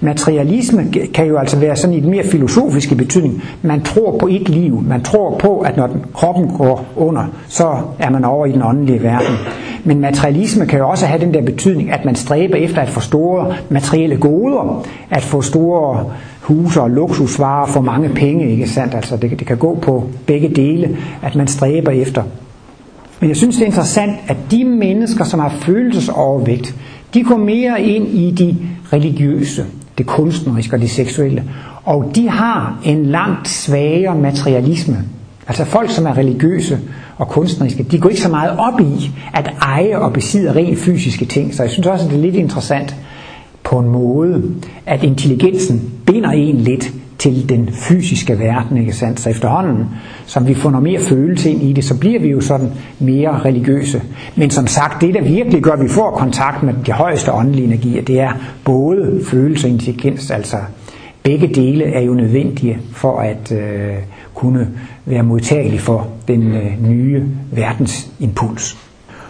Materialisme 0.00 0.86
kan 1.14 1.26
jo 1.26 1.38
altså 1.38 1.58
være 1.58 1.76
sådan 1.76 1.96
i 1.96 2.00
den 2.00 2.10
mere 2.10 2.24
filosofiske 2.24 2.94
betydning. 2.94 3.42
Man 3.62 3.82
tror 3.82 4.18
på 4.18 4.26
et 4.26 4.48
liv. 4.48 4.82
Man 4.88 5.02
tror 5.02 5.38
på, 5.38 5.58
at 5.58 5.76
når 5.76 5.88
kroppen 6.14 6.48
går 6.48 6.84
under, 6.96 7.24
så 7.48 7.76
er 7.98 8.10
man 8.10 8.24
over 8.24 8.46
i 8.46 8.52
den 8.52 8.62
åndelige 8.62 9.02
verden. 9.02 9.36
Men 9.84 10.00
materialisme 10.00 10.66
kan 10.66 10.78
jo 10.78 10.88
også 10.88 11.06
have 11.06 11.20
den 11.20 11.34
der 11.34 11.42
betydning, 11.42 11.90
at 11.90 12.04
man 12.04 12.14
stræber 12.14 12.56
efter 12.56 12.80
at 12.80 12.88
få 12.88 13.00
store 13.00 13.54
materielle 13.68 14.16
goder, 14.16 14.86
at 15.10 15.22
få 15.22 15.42
store 15.42 16.04
huse 16.40 16.80
og 16.80 16.90
luksusvarer 16.90 17.66
for 17.66 17.80
mange 17.80 18.08
penge, 18.08 18.50
ikke 18.50 18.68
sandt? 18.68 18.94
Altså 18.94 19.16
det, 19.16 19.30
det 19.30 19.46
kan 19.46 19.56
gå 19.56 19.78
på 19.82 20.04
begge 20.26 20.48
dele, 20.48 20.96
at 21.22 21.34
man 21.34 21.46
stræber 21.46 21.90
efter. 21.90 22.22
Men 23.20 23.28
jeg 23.28 23.36
synes, 23.36 23.56
det 23.56 23.62
er 23.62 23.66
interessant, 23.66 24.12
at 24.28 24.36
de 24.50 24.64
mennesker, 24.64 25.24
som 25.24 25.40
har 25.40 25.48
følelsesovervægt, 25.48 26.74
de 27.14 27.24
går 27.24 27.36
mere 27.36 27.82
ind 27.82 28.08
i 28.08 28.30
de 28.30 28.56
religiøse, 28.92 29.64
det 30.00 30.06
kunstneriske 30.06 30.76
og 30.76 30.80
det 30.80 30.90
seksuelle. 30.90 31.44
Og 31.84 32.12
de 32.14 32.28
har 32.28 32.80
en 32.84 33.06
langt 33.06 33.48
svagere 33.48 34.14
materialisme. 34.14 34.96
Altså 35.48 35.64
folk, 35.64 35.90
som 35.90 36.06
er 36.06 36.18
religiøse 36.18 36.78
og 37.18 37.28
kunstneriske, 37.28 37.82
de 37.82 37.98
går 37.98 38.08
ikke 38.08 38.22
så 38.22 38.28
meget 38.28 38.58
op 38.58 38.80
i 38.80 39.10
at 39.34 39.50
eje 39.62 39.98
og 39.98 40.12
besidde 40.12 40.54
rent 40.54 40.78
fysiske 40.78 41.24
ting. 41.24 41.54
Så 41.54 41.62
jeg 41.62 41.70
synes 41.70 41.86
også, 41.86 42.04
at 42.04 42.10
det 42.10 42.18
er 42.18 42.22
lidt 42.22 42.34
interessant 42.34 42.96
på 43.64 43.78
en 43.78 43.88
måde, 43.88 44.42
at 44.86 45.02
intelligensen 45.02 45.92
binder 46.06 46.30
en 46.30 46.56
lidt 46.56 46.92
til 47.20 47.48
den 47.48 47.68
fysiske 47.72 48.38
verden, 48.38 48.76
ikke 48.76 48.92
sandt? 48.92 49.20
Så 49.20 49.30
efterhånden, 49.30 49.86
som 50.26 50.48
vi 50.48 50.54
får 50.54 50.70
noget 50.70 50.82
mere 50.82 51.00
følelse 51.00 51.50
ind 51.50 51.62
i 51.62 51.72
det, 51.72 51.84
så 51.84 51.98
bliver 51.98 52.20
vi 52.20 52.28
jo 52.28 52.40
sådan 52.40 52.72
mere 52.98 53.40
religiøse. 53.44 54.02
Men 54.36 54.50
som 54.50 54.66
sagt, 54.66 55.00
det 55.00 55.14
der 55.14 55.22
virkelig 55.22 55.62
gør, 55.62 55.72
at 55.72 55.82
vi 55.82 55.88
får 55.88 56.10
kontakt 56.10 56.62
med 56.62 56.74
de 56.86 56.92
højeste 56.92 57.32
åndelige 57.32 57.64
energier, 57.64 58.02
det 58.02 58.20
er 58.20 58.32
både 58.64 59.20
følelse 59.26 59.66
og 59.66 59.70
intelligens, 59.70 60.30
altså 60.30 60.56
begge 61.22 61.46
dele 61.46 61.84
er 61.84 62.00
jo 62.00 62.14
nødvendige 62.14 62.78
for 62.92 63.20
at 63.20 63.52
øh, 63.52 63.94
kunne 64.34 64.68
være 65.04 65.22
modtagelig 65.22 65.80
for 65.80 66.06
den 66.28 66.42
øh, 66.52 66.88
nye 66.88 67.24
verdensimpuls. 67.50 68.76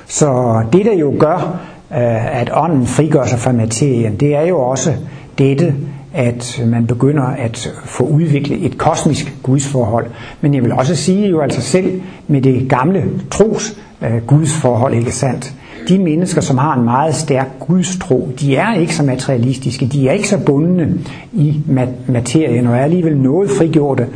Så 0.07 0.63
det 0.73 0.85
der 0.85 0.95
jo 0.95 1.15
gør, 1.19 1.61
øh, 1.93 2.41
at 2.41 2.51
ånden 2.55 2.87
frigør 2.87 3.27
sig 3.27 3.39
fra 3.39 3.53
materien, 3.53 4.17
det 4.17 4.35
er 4.35 4.47
jo 4.47 4.61
også 4.61 4.93
dette, 5.39 5.75
at 6.15 6.63
man 6.67 6.87
begynder 6.87 7.23
at 7.23 7.73
få 7.85 8.05
udviklet 8.05 8.67
et 8.67 8.79
kosmisk 8.79 9.35
gudsforhold. 9.43 10.07
Men 10.41 10.55
jeg 10.55 10.63
vil 10.63 10.73
også 10.73 10.97
sige 10.97 11.29
jo 11.29 11.41
altså 11.41 11.61
selv 11.61 12.03
med 12.29 12.43
det 12.43 12.69
gamle 12.69 13.05
tros 13.31 13.79
øh, 14.03 14.27
gudsforhold, 14.27 14.95
ikke 14.95 15.13
sandt? 15.13 15.55
De 15.89 15.99
mennesker, 15.99 16.41
som 16.41 16.59
har 16.59 16.77
en 16.77 16.85
meget 16.85 17.15
stærk 17.15 17.49
gudstro, 17.61 18.29
de 18.41 18.57
er 18.57 18.75
ikke 18.75 18.95
så 18.95 19.03
materialistiske, 19.03 19.87
de 19.87 20.09
er 20.09 20.13
ikke 20.13 20.29
så 20.29 20.39
bundne 20.47 20.95
i 21.33 21.61
materien, 22.07 22.67
og 22.67 22.77
er 22.77 22.83
alligevel 22.83 23.17
noget 23.17 23.51
frigjorte. 23.51 24.07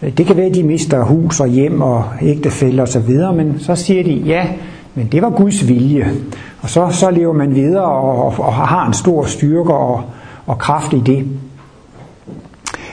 Det 0.00 0.26
kan 0.26 0.36
være, 0.36 0.46
at 0.46 0.54
de 0.54 0.62
mister 0.62 1.04
hus 1.04 1.40
og 1.40 1.48
hjem 1.48 1.80
og 1.80 2.04
ægtefælder 2.22 2.82
osv., 2.82 3.36
men 3.36 3.54
så 3.58 3.74
siger 3.74 4.02
de, 4.02 4.12
ja, 4.12 4.46
men 4.94 5.08
det 5.12 5.22
var 5.22 5.30
Guds 5.30 5.68
vilje. 5.68 6.12
Og 6.60 6.70
så, 6.70 6.88
så 6.90 7.10
lever 7.10 7.32
man 7.32 7.54
videre 7.54 7.84
og, 7.84 8.24
og, 8.24 8.34
og 8.38 8.52
har 8.54 8.86
en 8.86 8.92
stor 8.94 9.24
styrke 9.24 9.74
og, 9.74 10.02
og 10.46 10.58
kraft 10.58 10.92
i 10.92 11.00
det. 11.00 11.26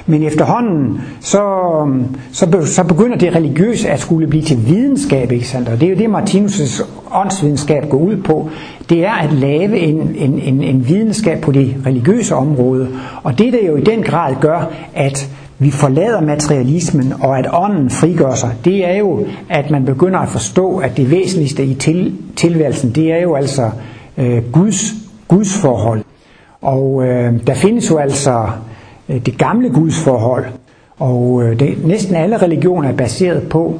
Men 0.10 0.24
efterhånden, 0.24 1.02
så, 1.20 1.42
så, 2.32 2.66
så 2.66 2.84
begynder 2.84 3.18
det 3.18 3.36
religiøse 3.36 3.90
at 3.90 4.00
skulle 4.00 4.28
blive 4.28 4.44
til 4.44 4.68
videnskab, 4.68 5.32
ikke 5.32 5.48
sandt? 5.48 5.70
Og 5.70 5.82
det 5.82 5.86
er 5.86 5.90
jo 5.90 5.98
det, 5.98 6.08
Martinus' 6.08 6.84
åndsvidenskab 7.12 7.90
går 7.90 7.98
ud 7.98 8.18
på. 8.18 8.50
Det 8.90 9.06
er 9.06 9.12
at 9.12 9.34
lave 9.34 9.78
en, 9.78 10.16
en, 10.16 10.40
en, 10.40 10.64
en 10.64 10.88
videnskab 10.88 11.42
på 11.42 11.52
det 11.52 11.76
religiøse 11.86 12.36
område. 12.36 12.88
Og 13.24 13.38
det, 13.38 13.54
der 13.54 13.68
jo 13.68 13.76
i 13.76 13.82
den 13.82 14.04
grad 14.04 14.36
gør, 14.42 14.72
at 14.94 15.30
vi 15.60 15.72
forlader 15.72 16.22
materialismen, 16.22 17.14
og 17.22 17.40
at 17.40 17.48
ånden 17.54 17.90
frigør 17.90 18.36
sig, 18.36 18.52
det 18.66 18.90
er 18.90 18.98
jo, 18.98 19.26
at 19.50 19.72
man 19.72 19.86
begynder 19.86 20.20
at 20.20 20.30
forstå, 20.30 20.78
at 20.78 20.98
det 20.98 21.12
væsentligste 21.12 21.66
i 21.66 21.74
til, 21.74 22.18
tilværelsen, 22.36 22.92
det 22.92 23.12
er 23.12 23.22
jo 23.22 23.36
altså 23.36 23.70
øh, 24.18 24.52
Guds, 24.52 24.94
Guds 25.28 25.58
forhold. 25.58 26.02
Og 26.62 27.08
øh, 27.08 27.48
der 27.48 27.54
findes 27.54 27.90
jo 27.90 27.98
altså 27.98 28.50
øh, 29.10 29.26
det 29.26 29.38
gamle 29.38 29.70
Guds 29.70 30.00
forhold, 30.00 30.46
og 31.00 31.44
øh, 31.44 31.60
det, 31.60 31.86
næsten 31.86 32.16
alle 32.16 32.38
religioner 32.38 32.90
er 32.90 32.96
baseret 32.96 33.50
på, 33.50 33.80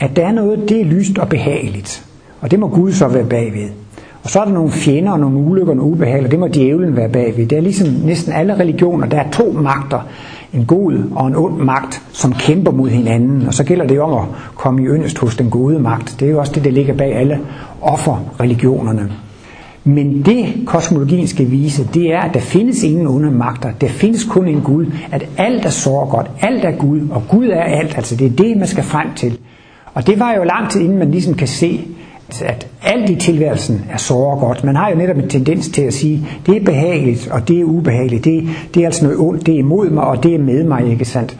at 0.00 0.16
der 0.16 0.26
er 0.26 0.32
noget, 0.32 0.68
det 0.68 0.80
er 0.80 0.84
lyst 0.84 1.18
og 1.18 1.28
behageligt. 1.28 2.04
Og 2.40 2.50
det 2.50 2.58
må 2.58 2.68
Gud 2.68 2.92
så 2.92 3.08
være 3.08 3.24
bagved. 3.24 3.68
Og 4.22 4.30
så 4.30 4.40
er 4.40 4.44
der 4.44 4.52
nogle 4.52 4.70
fjender 4.70 5.12
og 5.12 5.20
nogle 5.20 5.38
ulykker 5.38 5.72
og 5.72 5.76
nogle 5.76 5.92
ubehag, 5.92 6.24
og 6.24 6.30
det 6.30 6.38
må 6.38 6.48
djævlen 6.48 6.96
være 6.96 7.08
bagved. 7.08 7.46
Det 7.46 7.58
er 7.58 7.62
ligesom 7.62 7.88
næsten 7.88 8.32
alle 8.32 8.58
religioner. 8.58 9.06
Der 9.06 9.16
er 9.16 9.30
to 9.30 9.52
magter. 9.52 10.00
En 10.54 10.64
god 10.64 10.92
og 11.14 11.26
en 11.26 11.36
ond 11.36 11.56
magt, 11.56 12.02
som 12.12 12.32
kæmper 12.32 12.72
mod 12.72 12.88
hinanden. 12.88 13.46
Og 13.46 13.54
så 13.54 13.64
gælder 13.64 13.86
det 13.86 14.00
om 14.00 14.12
at 14.12 14.24
komme 14.54 14.82
i 14.82 14.86
yndest 14.86 15.18
hos 15.18 15.36
den 15.36 15.50
gode 15.50 15.78
magt. 15.78 16.16
Det 16.20 16.26
er 16.26 16.32
jo 16.32 16.38
også 16.38 16.52
det, 16.52 16.64
der 16.64 16.70
ligger 16.70 16.94
bag 16.94 17.16
alle 17.16 17.40
offerreligionerne. 17.80 19.10
Men 19.88 20.22
det 20.22 20.46
kosmologien 20.66 21.26
skal 21.26 21.50
vise, 21.50 21.88
det 21.94 22.12
er, 22.12 22.20
at 22.20 22.34
der 22.34 22.40
findes 22.40 22.82
ingen 22.82 23.06
onde 23.06 23.30
magter. 23.30 23.70
Der 23.80 23.88
findes 23.88 24.24
kun 24.24 24.48
en 24.48 24.60
Gud. 24.60 24.86
At 25.12 25.26
alt 25.36 25.64
er 25.64 25.70
så 25.70 26.06
godt. 26.10 26.30
Alt 26.40 26.64
er 26.64 26.70
Gud. 26.70 27.00
Og 27.10 27.22
Gud 27.28 27.46
er 27.46 27.62
alt. 27.62 27.96
Altså 27.96 28.16
det 28.16 28.26
er 28.26 28.30
det, 28.30 28.56
man 28.56 28.66
skal 28.66 28.84
frem 28.84 29.06
til. 29.16 29.38
Og 29.94 30.06
det 30.06 30.20
var 30.20 30.32
jo 30.32 30.44
lang 30.44 30.70
tid 30.70 30.80
inden 30.80 30.98
man 30.98 31.10
ligesom 31.10 31.34
kan 31.34 31.48
se, 31.48 31.80
at 32.44 32.66
alt 32.82 33.10
i 33.10 33.14
tilværelsen 33.14 33.84
er 33.90 33.96
så 33.96 34.14
godt. 34.14 34.64
Man 34.64 34.76
har 34.76 34.90
jo 34.90 34.96
netop 34.96 35.16
en 35.16 35.28
tendens 35.28 35.68
til 35.68 35.82
at 35.82 35.94
sige, 35.94 36.26
det 36.46 36.56
er 36.56 36.64
behageligt, 36.64 37.28
og 37.30 37.48
det 37.48 37.60
er 37.60 37.64
ubehageligt. 37.64 38.24
Det, 38.24 38.48
det 38.74 38.82
er 38.82 38.86
altså 38.86 39.04
noget 39.04 39.18
ondt, 39.18 39.46
det 39.46 39.54
er 39.54 39.58
imod 39.58 39.90
mig, 39.90 40.04
og 40.04 40.22
det 40.22 40.34
er 40.34 40.38
med 40.38 40.64
mig, 40.64 40.90
ikke 40.90 41.04
sandt? 41.04 41.36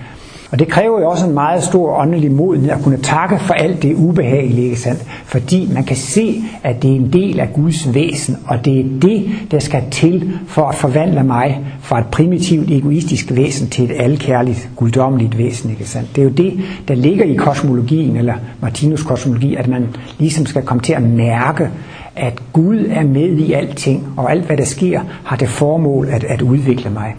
Og 0.51 0.59
det 0.59 0.69
kræver 0.69 1.01
jo 1.01 1.11
også 1.11 1.27
en 1.27 1.35
meget 1.35 1.63
stor 1.63 1.97
åndelig 1.97 2.33
modenhed 2.33 2.71
at 2.71 2.83
kunne 2.83 2.99
takke 3.03 3.39
for 3.39 3.55
alt 3.55 3.83
det 3.83 3.95
ubehagelige, 3.95 4.65
ikke 4.65 4.81
sandt? 4.81 5.05
Fordi 5.25 5.71
man 5.75 5.85
kan 5.85 5.97
se, 5.97 6.43
at 6.63 6.83
det 6.83 6.91
er 6.91 6.95
en 6.95 7.13
del 7.13 7.41
af 7.41 7.53
Guds 7.53 7.95
væsen, 7.95 8.37
og 8.47 8.65
det 8.65 8.81
er 8.81 8.85
det, 9.03 9.31
der 9.51 9.59
skal 9.59 9.83
til 9.91 10.39
for 10.47 10.63
at 10.63 10.75
forvandle 10.75 11.23
mig 11.23 11.67
fra 11.81 11.99
et 11.99 12.07
primitivt 12.07 12.71
egoistisk 12.71 13.33
væsen 13.37 13.69
til 13.69 13.85
et 13.85 14.01
alkærligt, 14.01 14.71
guddommeligt 14.77 15.39
væsen, 15.39 15.71
ikke 15.71 15.85
sandt? 15.85 16.17
Det 16.17 16.21
er 16.21 16.25
jo 16.25 16.31
det, 16.31 16.61
der 16.89 16.95
ligger 16.95 17.25
i 17.25 17.35
kosmologien, 17.35 18.17
eller 18.17 18.35
Martinus 18.61 19.03
kosmologi, 19.03 19.55
at 19.55 19.68
man 19.68 19.87
ligesom 20.18 20.47
skal 20.47 20.62
komme 20.62 20.83
til 20.83 20.93
at 20.93 21.03
mærke, 21.03 21.70
at 22.16 22.43
Gud 22.53 22.87
er 22.91 23.05
med 23.05 23.29
i 23.39 23.53
alting, 23.53 24.07
og 24.16 24.31
alt 24.31 24.45
hvad 24.45 24.57
der 24.57 24.64
sker, 24.64 25.01
har 25.25 25.37
det 25.37 25.49
formål 25.49 26.09
at, 26.11 26.25
at 26.25 26.43
udvikle 26.43 26.91
mig. 26.91 27.14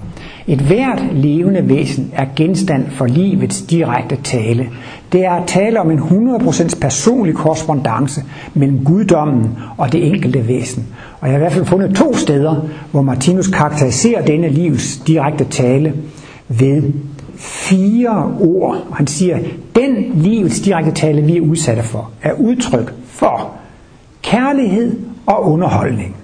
Et 0.47 0.59
hvert 0.59 1.03
levende 1.13 1.69
væsen 1.69 2.11
er 2.13 2.25
genstand 2.35 2.85
for 2.89 3.05
livets 3.05 3.61
direkte 3.61 4.15
tale. 4.23 4.69
Det 5.11 5.25
er 5.25 5.31
at 5.31 5.47
tale 5.47 5.79
om 5.79 5.91
en 5.91 5.99
100% 5.99 6.79
personlig 6.81 7.35
korrespondence 7.35 8.21
mellem 8.53 8.83
guddommen 8.85 9.49
og 9.77 9.91
det 9.91 10.07
enkelte 10.07 10.47
væsen. 10.47 10.85
Og 11.21 11.27
jeg 11.27 11.33
har 11.33 11.37
i 11.37 11.41
hvert 11.41 11.53
fald 11.53 11.65
fundet 11.65 11.95
to 11.95 12.15
steder, 12.15 12.55
hvor 12.91 13.01
Martinus 13.01 13.47
karakteriserer 13.47 14.25
denne 14.25 14.49
livs 14.49 14.97
direkte 14.97 15.43
tale 15.43 15.93
ved 16.47 16.83
fire 17.35 18.33
ord. 18.39 18.77
Han 18.93 19.07
siger, 19.07 19.39
den 19.75 20.11
livets 20.15 20.59
direkte 20.59 20.91
tale, 20.91 21.21
vi 21.21 21.37
er 21.37 21.41
udsatte 21.41 21.83
for, 21.83 22.11
er 22.21 22.33
udtryk 22.33 22.93
for 23.05 23.51
kærlighed 24.21 24.99
og 25.25 25.51
underholdning. 25.51 26.15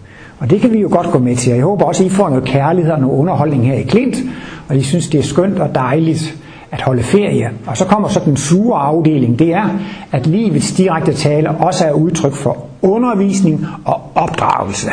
Og 0.45 0.51
det 0.51 0.61
kan 0.61 0.73
vi 0.73 0.79
jo 0.79 0.87
godt 0.91 1.11
gå 1.11 1.19
med 1.19 1.35
til. 1.35 1.53
Jeg 1.53 1.63
håber 1.63 1.85
også, 1.85 2.03
at 2.03 2.11
I 2.11 2.13
får 2.13 2.29
noget 2.29 2.43
kærlighed 2.43 2.91
og 2.91 2.99
noget 2.99 3.13
underholdning 3.13 3.67
her 3.67 3.73
i 3.73 3.83
Klint, 3.83 4.17
og 4.69 4.77
I 4.77 4.83
synes, 4.83 5.07
det 5.07 5.19
er 5.19 5.23
skønt 5.23 5.59
og 5.59 5.75
dejligt 5.75 6.37
at 6.71 6.81
holde 6.81 7.03
ferie. 7.03 7.49
Og 7.67 7.77
så 7.77 7.85
kommer 7.85 8.07
så 8.07 8.21
den 8.25 8.37
sure 8.37 8.79
afdeling, 8.79 9.39
det 9.39 9.53
er, 9.53 9.69
at 10.11 10.27
livets 10.27 10.71
direkte 10.71 11.13
tale 11.13 11.49
også 11.49 11.85
er 11.85 11.91
udtryk 11.91 12.33
for 12.33 12.57
undervisning 12.81 13.65
og 13.85 14.01
opdragelse. 14.15 14.89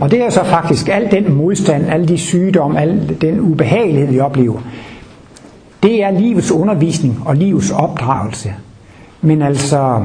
Og 0.00 0.10
det 0.10 0.22
er 0.22 0.30
så 0.30 0.44
faktisk 0.44 0.88
al 0.88 1.10
den 1.10 1.34
modstand, 1.34 1.86
alle 1.90 2.08
de 2.08 2.18
sygdomme, 2.18 2.80
al 2.80 3.16
den 3.20 3.40
ubehagelighed, 3.40 4.08
vi 4.08 4.20
oplever. 4.20 4.60
Det 5.82 6.04
er 6.04 6.10
livets 6.10 6.52
undervisning 6.52 7.22
og 7.24 7.36
livets 7.36 7.70
opdragelse. 7.70 8.52
Men 9.20 9.42
altså, 9.42 10.00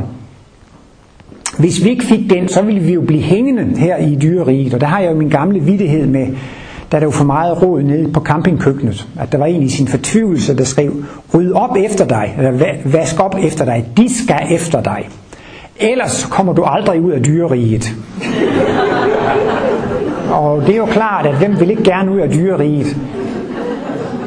hvis 1.57 1.83
vi 1.83 1.89
ikke 1.89 2.05
fik 2.05 2.29
den, 2.29 2.47
så 2.47 2.61
ville 2.61 2.81
vi 2.81 2.93
jo 2.93 3.01
blive 3.01 3.21
hængende 3.21 3.79
her 3.79 3.97
i 3.97 4.17
dyreriget. 4.21 4.73
Og 4.73 4.81
der 4.81 4.87
har 4.87 4.99
jeg 4.99 5.11
jo 5.11 5.17
min 5.17 5.29
gamle 5.29 5.59
vidtighed 5.59 6.07
med, 6.07 6.27
da 6.91 6.99
der 6.99 7.05
var 7.05 7.11
for 7.11 7.25
meget 7.25 7.63
råd 7.63 7.81
nede 7.81 8.11
på 8.11 8.19
campingkøkkenet. 8.19 9.07
At 9.19 9.31
der 9.31 9.37
var 9.37 9.45
en 9.45 9.63
i 9.63 9.69
sin 9.69 9.87
fortvivlelse, 9.87 10.57
der 10.57 10.63
skrev, 10.63 10.93
ryd 11.35 11.51
op 11.51 11.77
efter 11.85 12.07
dig, 12.07 12.35
eller 12.37 12.65
vask 12.85 13.19
op 13.19 13.35
efter 13.43 13.65
dig, 13.65 13.85
de 13.97 14.23
skal 14.23 14.47
efter 14.51 14.81
dig. 14.81 15.09
Ellers 15.79 16.25
kommer 16.31 16.53
du 16.53 16.63
aldrig 16.63 17.01
ud 17.01 17.11
af 17.11 17.23
dyreriget. 17.23 17.95
Og 20.31 20.61
det 20.61 20.69
er 20.69 20.77
jo 20.77 20.85
klart, 20.85 21.25
at 21.25 21.37
hvem 21.37 21.59
vil 21.59 21.69
ikke 21.69 21.83
gerne 21.83 22.11
ud 22.11 22.19
af 22.19 22.29
dyreriget? 22.29 22.97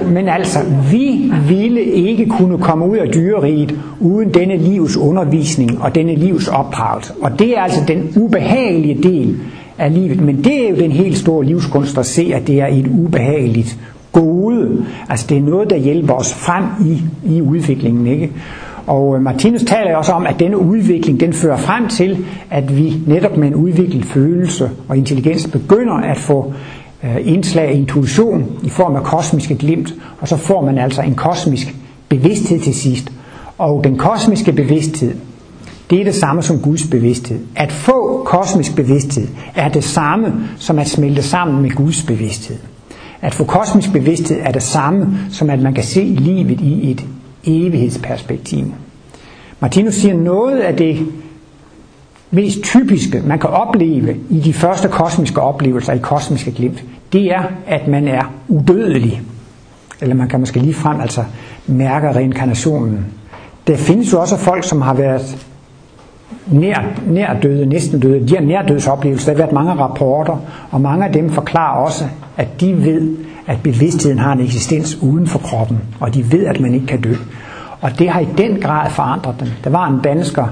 Men 0.05 0.29
altså, 0.29 0.59
vi 0.91 1.33
ville 1.49 1.81
ikke 1.83 2.27
kunne 2.27 2.59
komme 2.59 2.89
ud 2.89 2.97
af 2.97 3.09
dyreriget 3.09 3.79
uden 4.01 4.35
denne 4.35 4.57
livs 4.57 4.97
undervisning 4.97 5.83
og 5.83 5.95
denne 5.95 6.15
livs 6.15 6.49
opdragelse. 6.49 7.13
Og 7.23 7.39
det 7.39 7.59
er 7.59 7.63
altså 7.63 7.81
den 7.89 8.13
ubehagelige 8.17 9.03
del 9.03 9.37
af 9.79 9.95
livet. 9.95 10.21
Men 10.21 10.45
det 10.45 10.67
er 10.67 10.71
jo 10.71 10.77
den 10.77 10.93
helt 10.93 11.19
store 11.19 11.45
livskunst 11.45 11.99
at 11.99 12.07
se, 12.07 12.31
at 12.35 12.47
det 12.47 12.61
er 12.61 12.67
et 12.67 12.87
ubehageligt 12.87 13.79
gode. 14.13 14.85
Altså 15.09 15.27
det 15.29 15.37
er 15.37 15.43
noget, 15.43 15.71
der 15.71 15.77
hjælper 15.77 16.15
os 16.15 16.35
frem 16.35 16.65
i, 16.87 17.03
i 17.37 17.43
udviklingen. 17.43 18.07
Ikke? 18.07 18.31
Og 18.87 19.17
øh, 19.17 19.23
Martinus 19.23 19.63
taler 19.63 19.97
også 19.97 20.13
om, 20.13 20.27
at 20.27 20.41
denne 20.41 20.59
udvikling 20.59 21.21
den 21.21 21.33
fører 21.33 21.57
frem 21.57 21.89
til, 21.89 22.25
at 22.51 22.77
vi 22.77 22.95
netop 23.07 23.37
med 23.37 23.49
en 23.49 23.55
udviklet 23.55 24.05
følelse 24.05 24.71
og 24.89 24.97
intelligens 24.97 25.47
begynder 25.47 25.95
at 25.95 26.17
få 26.17 26.53
Øh, 27.07 27.17
indslag 27.25 27.69
af 27.69 27.75
intuition 27.75 28.61
i 28.63 28.69
form 28.69 28.97
af 28.97 29.03
kosmiske 29.03 29.55
glimt, 29.55 29.95
og 30.21 30.29
så 30.29 30.37
får 30.37 30.65
man 30.65 30.79
altså 30.79 31.03
en 31.03 31.15
kosmisk 31.15 31.77
bevidsthed 32.09 32.61
til 32.61 32.75
sidst. 32.75 33.13
Og 33.59 33.85
den 33.85 33.99
kosmiske 33.99 34.53
bevidsthed, 34.53 35.15
det 35.91 36.01
er 36.01 36.05
det 36.05 36.15
samme 36.15 36.43
som 36.43 36.59
Guds 36.61 36.87
bevidsthed. 36.87 37.39
At 37.57 37.73
få 37.73 38.23
kosmisk 38.25 38.77
bevidsthed 38.77 39.29
er 39.55 39.69
det 39.69 39.85
samme 39.85 40.33
som 40.59 40.79
at 40.79 40.89
smelte 40.89 41.23
sammen 41.23 41.63
med 41.63 41.71
Guds 41.71 42.03
bevidsthed. 42.03 42.57
At 43.21 43.35
få 43.35 43.45
kosmisk 43.45 43.93
bevidsthed 43.93 44.41
er 44.41 44.53
det 44.53 44.63
samme 44.63 45.19
som 45.31 45.51
at 45.51 45.63
man 45.63 45.75
kan 45.75 45.85
se 45.85 46.01
livet 46.01 46.61
i 46.61 46.91
et 46.91 47.05
evighedsperspektiv. 47.45 48.73
Martinus 49.61 49.95
siger 49.95 50.15
noget 50.15 50.59
af 50.59 50.77
det 50.77 51.07
mest 52.31 52.63
typiske, 52.63 53.23
man 53.27 53.39
kan 53.39 53.51
opleve 53.51 54.17
i 54.31 54.41
de 54.41 54.53
første 54.53 54.89
kosmiske 54.89 55.41
oplevelser 55.41 55.93
i 55.93 55.99
kosmiske 55.99 56.51
glimt, 56.51 56.85
det 57.13 57.33
er, 57.33 57.43
at 57.67 57.89
man 57.89 58.09
er 58.09 58.33
udødelig. 58.49 59.23
Eller 60.01 60.15
man 60.15 60.29
kan 60.29 60.41
måske 60.41 60.61
lige 60.61 60.75
frem 60.75 61.01
altså 61.01 61.25
mærke 61.67 62.13
reinkarnationen. 62.13 63.07
Der 63.67 63.77
findes 63.77 64.13
jo 64.13 64.21
også 64.21 64.37
folk, 64.37 64.65
som 64.65 64.81
har 64.83 64.95
været 64.95 65.47
nær, 66.47 66.79
nær 67.07 67.41
døde, 67.43 67.67
næsten 67.67 68.01
døde. 68.01 68.29
De 68.29 68.35
har 68.35 68.43
nærdødsoplevelser. 68.43 69.33
Der 69.33 69.33
har 69.33 69.47
været 69.47 69.53
mange 69.53 69.73
rapporter, 69.83 70.37
og 70.71 70.81
mange 70.81 71.07
af 71.07 71.13
dem 71.13 71.31
forklarer 71.31 71.85
også, 71.85 72.05
at 72.37 72.61
de 72.61 72.85
ved, 72.85 73.17
at 73.47 73.63
bevidstheden 73.63 74.19
har 74.19 74.33
en 74.33 74.41
eksistens 74.41 75.03
uden 75.03 75.27
for 75.27 75.39
kroppen, 75.39 75.79
og 76.01 76.15
de 76.15 76.33
ved, 76.33 76.47
at 76.47 76.61
man 76.61 76.75
ikke 76.75 76.87
kan 76.87 77.01
dø. 77.01 77.15
Og 77.81 77.99
det 77.99 78.09
har 78.09 78.21
i 78.21 78.29
den 78.39 78.61
grad 78.61 78.91
forandret 78.91 79.35
dem. 79.41 79.49
Der 79.65 79.71
var 79.71 79.89
en 79.89 80.01
dansker, 80.05 80.47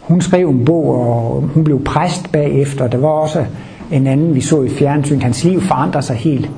hun 0.00 0.20
skrev 0.20 0.48
en 0.48 0.64
bog, 0.64 0.84
og 0.86 1.42
hun 1.54 1.64
blev 1.64 1.84
præst 1.84 2.32
bagefter. 2.32 2.86
Der 2.86 2.98
var 2.98 3.08
også 3.08 3.44
en 3.90 4.06
anden, 4.06 4.34
vi 4.34 4.40
så 4.40 4.62
i 4.62 4.68
fjernsyn. 4.68 5.20
Hans 5.20 5.44
liv 5.44 5.60
forandrer 5.60 6.00
sig 6.00 6.16
helt. 6.16 6.50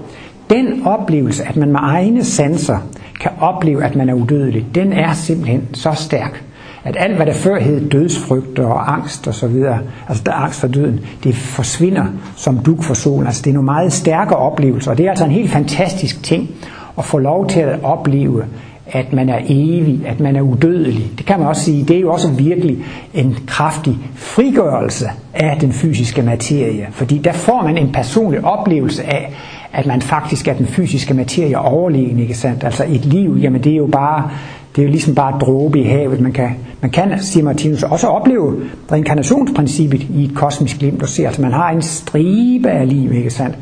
Den 0.50 0.86
oplevelse, 0.86 1.44
at 1.44 1.56
man 1.56 1.72
med 1.72 1.80
egne 1.82 2.24
sanser 2.24 2.78
kan 3.20 3.30
opleve, 3.40 3.84
at 3.84 3.96
man 3.96 4.08
er 4.08 4.14
udødelig, 4.14 4.66
den 4.74 4.92
er 4.92 5.12
simpelthen 5.12 5.68
så 5.74 5.92
stærk, 5.94 6.44
at 6.84 6.96
alt, 6.98 7.16
hvad 7.16 7.26
der 7.26 7.32
før 7.32 7.60
hed 7.60 7.90
dødsfrygt 7.90 8.58
og 8.58 8.92
angst 8.92 9.28
og 9.28 9.34
så 9.34 9.46
videre, 9.46 9.78
altså 10.08 10.22
der 10.26 10.32
angst 10.32 10.60
for 10.60 10.68
døden, 10.68 11.00
det 11.24 11.34
forsvinder 11.34 12.04
som 12.36 12.58
duk 12.58 12.82
for 12.82 12.94
solen. 12.94 13.26
Altså 13.26 13.42
det 13.42 13.50
er 13.50 13.54
nogle 13.54 13.64
meget 13.64 13.92
stærke 13.92 14.36
oplevelser, 14.36 14.90
og 14.90 14.98
det 14.98 15.06
er 15.06 15.10
altså 15.10 15.24
en 15.24 15.30
helt 15.30 15.50
fantastisk 15.50 16.22
ting 16.22 16.50
at 16.98 17.04
få 17.04 17.18
lov 17.18 17.48
til 17.48 17.60
at 17.60 17.78
opleve, 17.82 18.44
at 18.92 19.12
man 19.12 19.28
er 19.28 19.38
evig, 19.48 20.00
at 20.06 20.20
man 20.20 20.36
er 20.36 20.40
udødelig. 20.40 21.10
Det 21.18 21.26
kan 21.26 21.38
man 21.38 21.48
også 21.48 21.64
sige, 21.64 21.84
det 21.84 21.96
er 21.96 22.00
jo 22.00 22.12
også 22.12 22.28
virkelig 22.28 22.78
en 23.14 23.36
kraftig 23.46 23.98
frigørelse 24.14 25.06
af 25.34 25.56
den 25.60 25.72
fysiske 25.72 26.22
materie, 26.22 26.86
fordi 26.90 27.18
der 27.18 27.32
får 27.32 27.62
man 27.62 27.78
en 27.78 27.92
personlig 27.92 28.44
oplevelse 28.44 29.02
af, 29.04 29.32
at 29.72 29.86
man 29.86 30.02
faktisk 30.02 30.48
er 30.48 30.54
den 30.54 30.66
fysiske 30.66 31.14
materie 31.14 31.58
overlegen, 31.58 32.18
ikke 32.18 32.34
sandt? 32.34 32.64
Altså 32.64 32.84
et 32.88 33.04
liv, 33.04 33.36
jamen 33.40 33.64
det 33.64 33.72
er 33.72 33.76
jo 33.76 33.86
bare, 33.86 34.30
det 34.76 34.82
er 34.82 34.86
jo 34.86 34.90
ligesom 34.90 35.14
bare 35.14 35.38
dråbe 35.38 35.80
i 35.80 35.82
havet. 35.82 36.20
Man 36.20 36.32
kan, 36.32 36.50
man 36.80 36.90
kan, 36.90 37.22
siger 37.22 37.44
Martinus, 37.44 37.82
også 37.82 38.06
opleve 38.06 38.56
reinkarnationsprincippet 38.92 40.06
i 40.14 40.24
et 40.24 40.34
kosmisk 40.34 40.78
glimt 40.78 41.02
og 41.02 41.08
se, 41.08 41.26
altså 41.26 41.42
man 41.42 41.52
har 41.52 41.70
en 41.70 41.82
stribe 41.82 42.70
af 42.70 42.88
liv, 42.88 43.12
ikke 43.12 43.30
sandt? 43.30 43.58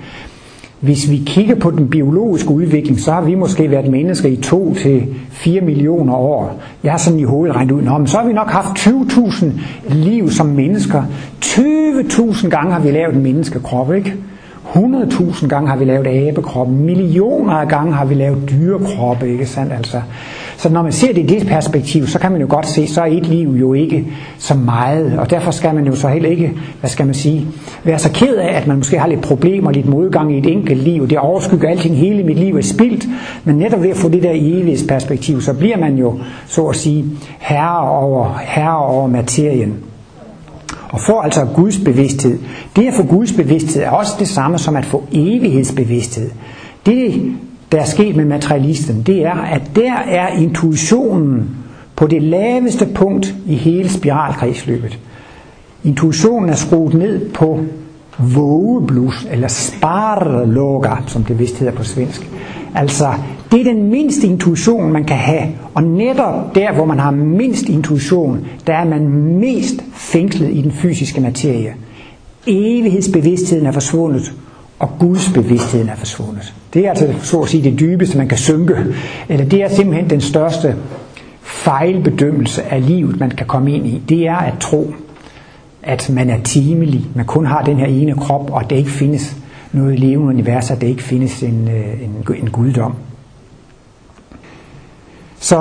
Hvis 0.80 1.10
vi 1.10 1.22
kigger 1.26 1.54
på 1.54 1.70
den 1.70 1.88
biologiske 1.90 2.50
udvikling, 2.50 3.00
så 3.00 3.12
har 3.12 3.20
vi 3.20 3.34
måske 3.34 3.70
været 3.70 3.90
mennesker 3.90 4.28
i 4.28 4.36
2 4.36 4.74
til 4.74 5.06
4 5.30 5.60
millioner 5.60 6.14
år. 6.14 6.60
Jeg 6.84 6.92
har 6.92 6.98
sådan 6.98 7.18
i 7.18 7.22
hovedet 7.22 7.56
regnet 7.56 7.72
ud, 7.72 7.82
Nå, 7.82 7.98
men 7.98 8.06
så 8.06 8.18
har 8.18 8.26
vi 8.26 8.32
nok 8.32 8.50
haft 8.50 8.78
20.000 8.78 9.46
liv 9.94 10.30
som 10.30 10.46
mennesker. 10.46 11.02
20.000 11.44 12.48
gange 12.48 12.72
har 12.72 12.80
vi 12.80 12.90
lavet 12.90 13.14
en 13.14 13.22
menneskekrop, 13.22 13.92
ikke? 13.92 14.14
100.000 14.74 15.48
gange 15.48 15.68
har 15.68 15.76
vi 15.76 15.84
lavet 15.84 16.06
abekroppe, 16.06 16.72
millioner 16.72 17.52
af 17.52 17.68
gange 17.68 17.92
har 17.92 18.04
vi 18.04 18.14
lavet 18.14 18.50
dyrekroppe, 18.50 19.32
ikke 19.32 19.46
sandt 19.46 19.72
altså. 19.72 20.00
Så 20.56 20.68
når 20.68 20.82
man 20.82 20.92
ser 20.92 21.12
det 21.12 21.22
i 21.22 21.26
det 21.26 21.46
perspektiv, 21.46 22.06
så 22.06 22.18
kan 22.18 22.32
man 22.32 22.40
jo 22.40 22.46
godt 22.50 22.66
se, 22.66 22.86
så 22.86 23.00
er 23.00 23.06
et 23.06 23.26
liv 23.26 23.48
jo 23.48 23.72
ikke 23.74 24.06
så 24.38 24.54
meget, 24.54 25.18
og 25.18 25.30
derfor 25.30 25.50
skal 25.50 25.74
man 25.74 25.86
jo 25.86 25.96
så 25.96 26.08
heller 26.08 26.30
ikke, 26.30 26.52
hvad 26.80 26.90
skal 26.90 27.06
man 27.06 27.14
sige, 27.14 27.46
være 27.84 27.98
så 27.98 28.12
ked 28.12 28.36
af, 28.36 28.56
at 28.56 28.66
man 28.66 28.76
måske 28.76 28.98
har 28.98 29.08
lidt 29.08 29.22
problemer, 29.22 29.70
lidt 29.70 29.88
modgang 29.88 30.34
i 30.34 30.38
et 30.38 30.46
enkelt 30.46 30.82
liv, 30.82 31.08
det 31.08 31.18
overskygger 31.18 31.68
alting, 31.68 31.96
hele 31.96 32.22
mit 32.22 32.38
liv 32.38 32.56
er 32.56 32.62
spildt, 32.62 33.06
men 33.44 33.56
netop 33.56 33.82
ved 33.82 33.90
at 33.90 33.96
få 33.96 34.08
det 34.08 34.22
der 34.22 34.32
evighedsperspektiv, 34.34 35.40
så 35.40 35.54
bliver 35.54 35.76
man 35.76 35.96
jo, 35.96 36.18
så 36.46 36.66
at 36.66 36.76
sige, 36.76 37.04
herre 37.38 37.90
over, 37.90 38.38
herre 38.42 38.78
over 38.78 39.06
materien 39.06 39.89
og 40.92 41.00
får 41.00 41.22
altså 41.22 41.46
Guds 41.54 41.78
bevidsthed. 41.78 42.38
Det 42.76 42.86
at 42.86 42.94
få 42.94 43.02
Guds 43.02 43.32
bevidsthed 43.32 43.82
er 43.82 43.90
også 43.90 44.12
det 44.18 44.28
samme 44.28 44.58
som 44.58 44.76
at 44.76 44.86
få 44.86 45.04
evighedsbevidsthed. 45.12 46.30
Det, 46.86 47.32
der 47.72 47.80
er 47.80 47.84
sket 47.84 48.16
med 48.16 48.24
materialisten, 48.24 49.02
det 49.02 49.26
er, 49.26 49.34
at 49.34 49.62
der 49.76 49.94
er 49.94 50.28
intuitionen 50.28 51.50
på 51.96 52.06
det 52.06 52.22
laveste 52.22 52.86
punkt 52.94 53.34
i 53.46 53.54
hele 53.54 53.88
spiralkredsløbet. 53.88 54.98
Intuitionen 55.84 56.48
er 56.48 56.54
skruet 56.54 56.94
ned 56.94 57.30
på 57.30 57.60
vågeblus, 58.18 59.26
eller 59.30 59.48
sparloga, 59.48 60.90
som 61.06 61.24
det 61.24 61.38
vist 61.38 61.58
hedder 61.58 61.74
på 61.74 61.84
svensk. 61.84 62.30
Altså, 62.74 63.08
det 63.52 63.60
er 63.60 63.64
den 63.64 63.90
mindste 63.90 64.26
intuition, 64.26 64.92
man 64.92 65.04
kan 65.04 65.16
have. 65.16 65.48
Og 65.74 65.82
netop 65.82 66.54
der, 66.54 66.72
hvor 66.72 66.84
man 66.84 66.98
har 66.98 67.10
mindst 67.10 67.68
intuition, 67.68 68.46
der 68.66 68.74
er 68.74 68.84
man 68.84 69.08
mest 69.38 69.84
fængslet 70.12 70.50
i 70.50 70.62
den 70.62 70.72
fysiske 70.72 71.20
materie. 71.20 71.74
Evighedsbevidstheden 72.46 73.66
er 73.66 73.72
forsvundet, 73.72 74.32
og 74.78 74.90
Guds 74.98 75.30
bevidstheden 75.34 75.88
er 75.88 75.96
forsvundet. 75.96 76.54
Det 76.74 76.86
er 76.86 76.90
altså 76.90 77.14
så 77.22 77.40
at 77.40 77.48
sige 77.48 77.70
det 77.70 77.80
dybeste, 77.80 78.18
man 78.18 78.28
kan 78.28 78.38
synke. 78.38 78.76
Eller 79.28 79.44
det 79.44 79.62
er 79.62 79.68
simpelthen 79.68 80.10
den 80.10 80.20
største 80.20 80.76
fejlbedømmelse 81.42 82.62
af 82.62 82.86
livet, 82.86 83.20
man 83.20 83.30
kan 83.30 83.46
komme 83.46 83.72
ind 83.72 83.86
i. 83.86 84.02
Det 84.08 84.26
er 84.26 84.36
at 84.36 84.54
tro, 84.60 84.94
at 85.82 86.10
man 86.10 86.30
er 86.30 86.42
timelig, 86.42 87.06
man 87.14 87.24
kun 87.24 87.46
har 87.46 87.62
den 87.62 87.76
her 87.76 87.86
ene 87.86 88.14
krop, 88.14 88.50
og 88.50 88.70
det 88.70 88.76
ikke 88.76 88.90
findes 88.90 89.36
noget 89.72 89.98
levende 89.98 90.28
univers, 90.28 90.70
at 90.70 90.80
det 90.80 90.86
ikke 90.86 91.02
findes 91.02 91.42
en, 91.42 91.68
øh, 91.68 92.02
en, 92.02 92.36
en 92.42 92.50
guddom. 92.50 92.94
Så 95.40 95.56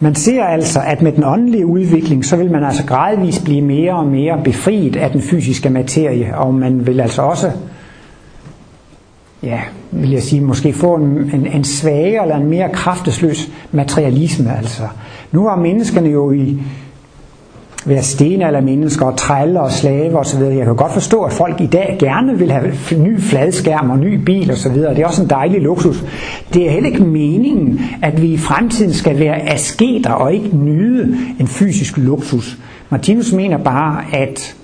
man 0.00 0.14
ser 0.14 0.44
altså, 0.44 0.80
at 0.86 1.02
med 1.02 1.12
den 1.12 1.24
åndelige 1.24 1.66
udvikling, 1.66 2.24
så 2.24 2.36
vil 2.36 2.50
man 2.50 2.64
altså 2.64 2.84
gradvist 2.86 3.44
blive 3.44 3.62
mere 3.62 3.96
og 3.96 4.06
mere 4.06 4.40
befriet 4.44 4.96
af 4.96 5.10
den 5.10 5.22
fysiske 5.22 5.70
materie, 5.70 6.38
og 6.38 6.54
man 6.54 6.86
vil 6.86 7.00
altså 7.00 7.22
også 7.22 7.52
ja, 9.42 9.60
vil 9.90 10.10
jeg 10.10 10.22
sige, 10.22 10.40
måske 10.40 10.72
få 10.72 10.94
en, 10.94 11.30
en, 11.34 11.46
en 11.46 11.64
svagere 11.64 12.22
eller 12.22 12.36
en 12.36 12.50
mere 12.50 12.68
kraftesløs 12.72 13.50
materialisme. 13.72 14.56
Altså. 14.56 14.82
Nu 15.32 15.46
har 15.46 15.56
menneskerne 15.56 16.08
jo 16.08 16.32
i 16.32 16.58
være 17.86 18.02
stenaldermennesker 18.02 19.06
og 19.06 19.16
trælle 19.16 19.60
og 19.60 19.72
slave 19.72 20.18
osv. 20.18 20.40
Jeg 20.42 20.64
kan 20.64 20.76
godt 20.76 20.92
forstå, 20.92 21.22
at 21.22 21.32
folk 21.32 21.60
i 21.60 21.66
dag 21.66 21.96
gerne 21.98 22.38
vil 22.38 22.50
have 22.50 22.72
ny 22.96 23.20
fladskærm 23.20 23.90
og 23.90 23.98
ny 23.98 24.14
bil 24.14 24.50
osv. 24.50 24.74
Det 24.74 24.98
er 24.98 25.06
også 25.06 25.22
en 25.22 25.30
dejlig 25.30 25.60
luksus. 25.60 26.04
Det 26.54 26.66
er 26.66 26.70
heller 26.70 26.90
ikke 26.90 27.04
meningen, 27.04 27.80
at 28.02 28.22
vi 28.22 28.26
i 28.26 28.38
fremtiden 28.38 28.92
skal 28.92 29.18
være 29.18 29.52
asketer 29.52 30.10
og 30.10 30.34
ikke 30.34 30.56
nyde 30.56 31.16
en 31.40 31.46
fysisk 31.46 31.96
luksus. 31.96 32.58
Martinus 32.90 33.32
mener 33.32 33.58
bare, 33.58 34.02
at 34.12 34.54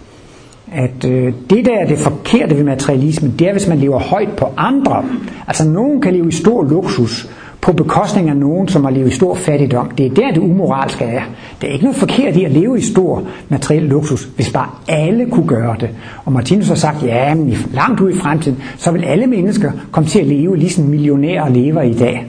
at 0.73 1.05
øh, 1.05 1.33
det 1.51 1.65
der 1.65 1.79
er 1.79 1.87
det 1.87 1.99
forkerte 1.99 2.57
ved 2.57 2.65
materialismen, 2.65 3.35
det 3.39 3.49
er, 3.49 3.53
hvis 3.53 3.69
man 3.69 3.79
lever 3.79 3.99
højt 3.99 4.29
på 4.37 4.49
andre. 4.57 5.05
Altså 5.47 5.69
nogen 5.69 6.01
kan 6.01 6.13
leve 6.13 6.29
i 6.29 6.33
stor 6.33 6.63
luksus, 6.63 7.29
på 7.65 7.73
bekostning 7.73 8.29
af 8.29 8.37
nogen, 8.37 8.69
som 8.69 8.85
har 8.85 8.91
levet 8.91 9.13
i 9.13 9.15
stor 9.15 9.35
fattigdom. 9.35 9.91
Det 9.91 10.07
er 10.07 10.11
der, 10.11 10.31
det 10.31 10.39
umoralske 10.39 11.05
er. 11.05 11.23
Det 11.61 11.69
er 11.69 11.73
ikke 11.73 11.85
noget 11.85 11.97
forkert 11.97 12.37
i 12.37 12.45
at 12.45 12.53
leve 12.53 12.79
i 12.79 12.83
stor 12.83 13.23
materiel 13.49 13.83
luksus, 13.83 14.25
hvis 14.25 14.51
bare 14.51 14.69
alle 14.89 15.31
kunne 15.31 15.47
gøre 15.47 15.77
det. 15.81 15.91
Og 16.25 16.33
Martinus 16.33 16.69
har 16.69 16.75
sagt, 16.75 17.03
ja, 17.03 17.35
men 17.35 17.57
langt 17.73 18.01
ud 18.01 18.11
i 18.11 18.17
fremtiden, 18.17 18.63
så 18.77 18.91
vil 18.91 19.05
alle 19.05 19.27
mennesker 19.27 19.73
komme 19.93 20.09
til 20.09 20.19
at 20.19 20.27
leve 20.27 20.57
ligesom 20.57 20.85
millionærer 20.85 21.49
lever 21.49 21.83
i 21.83 21.95
dag. 21.95 22.27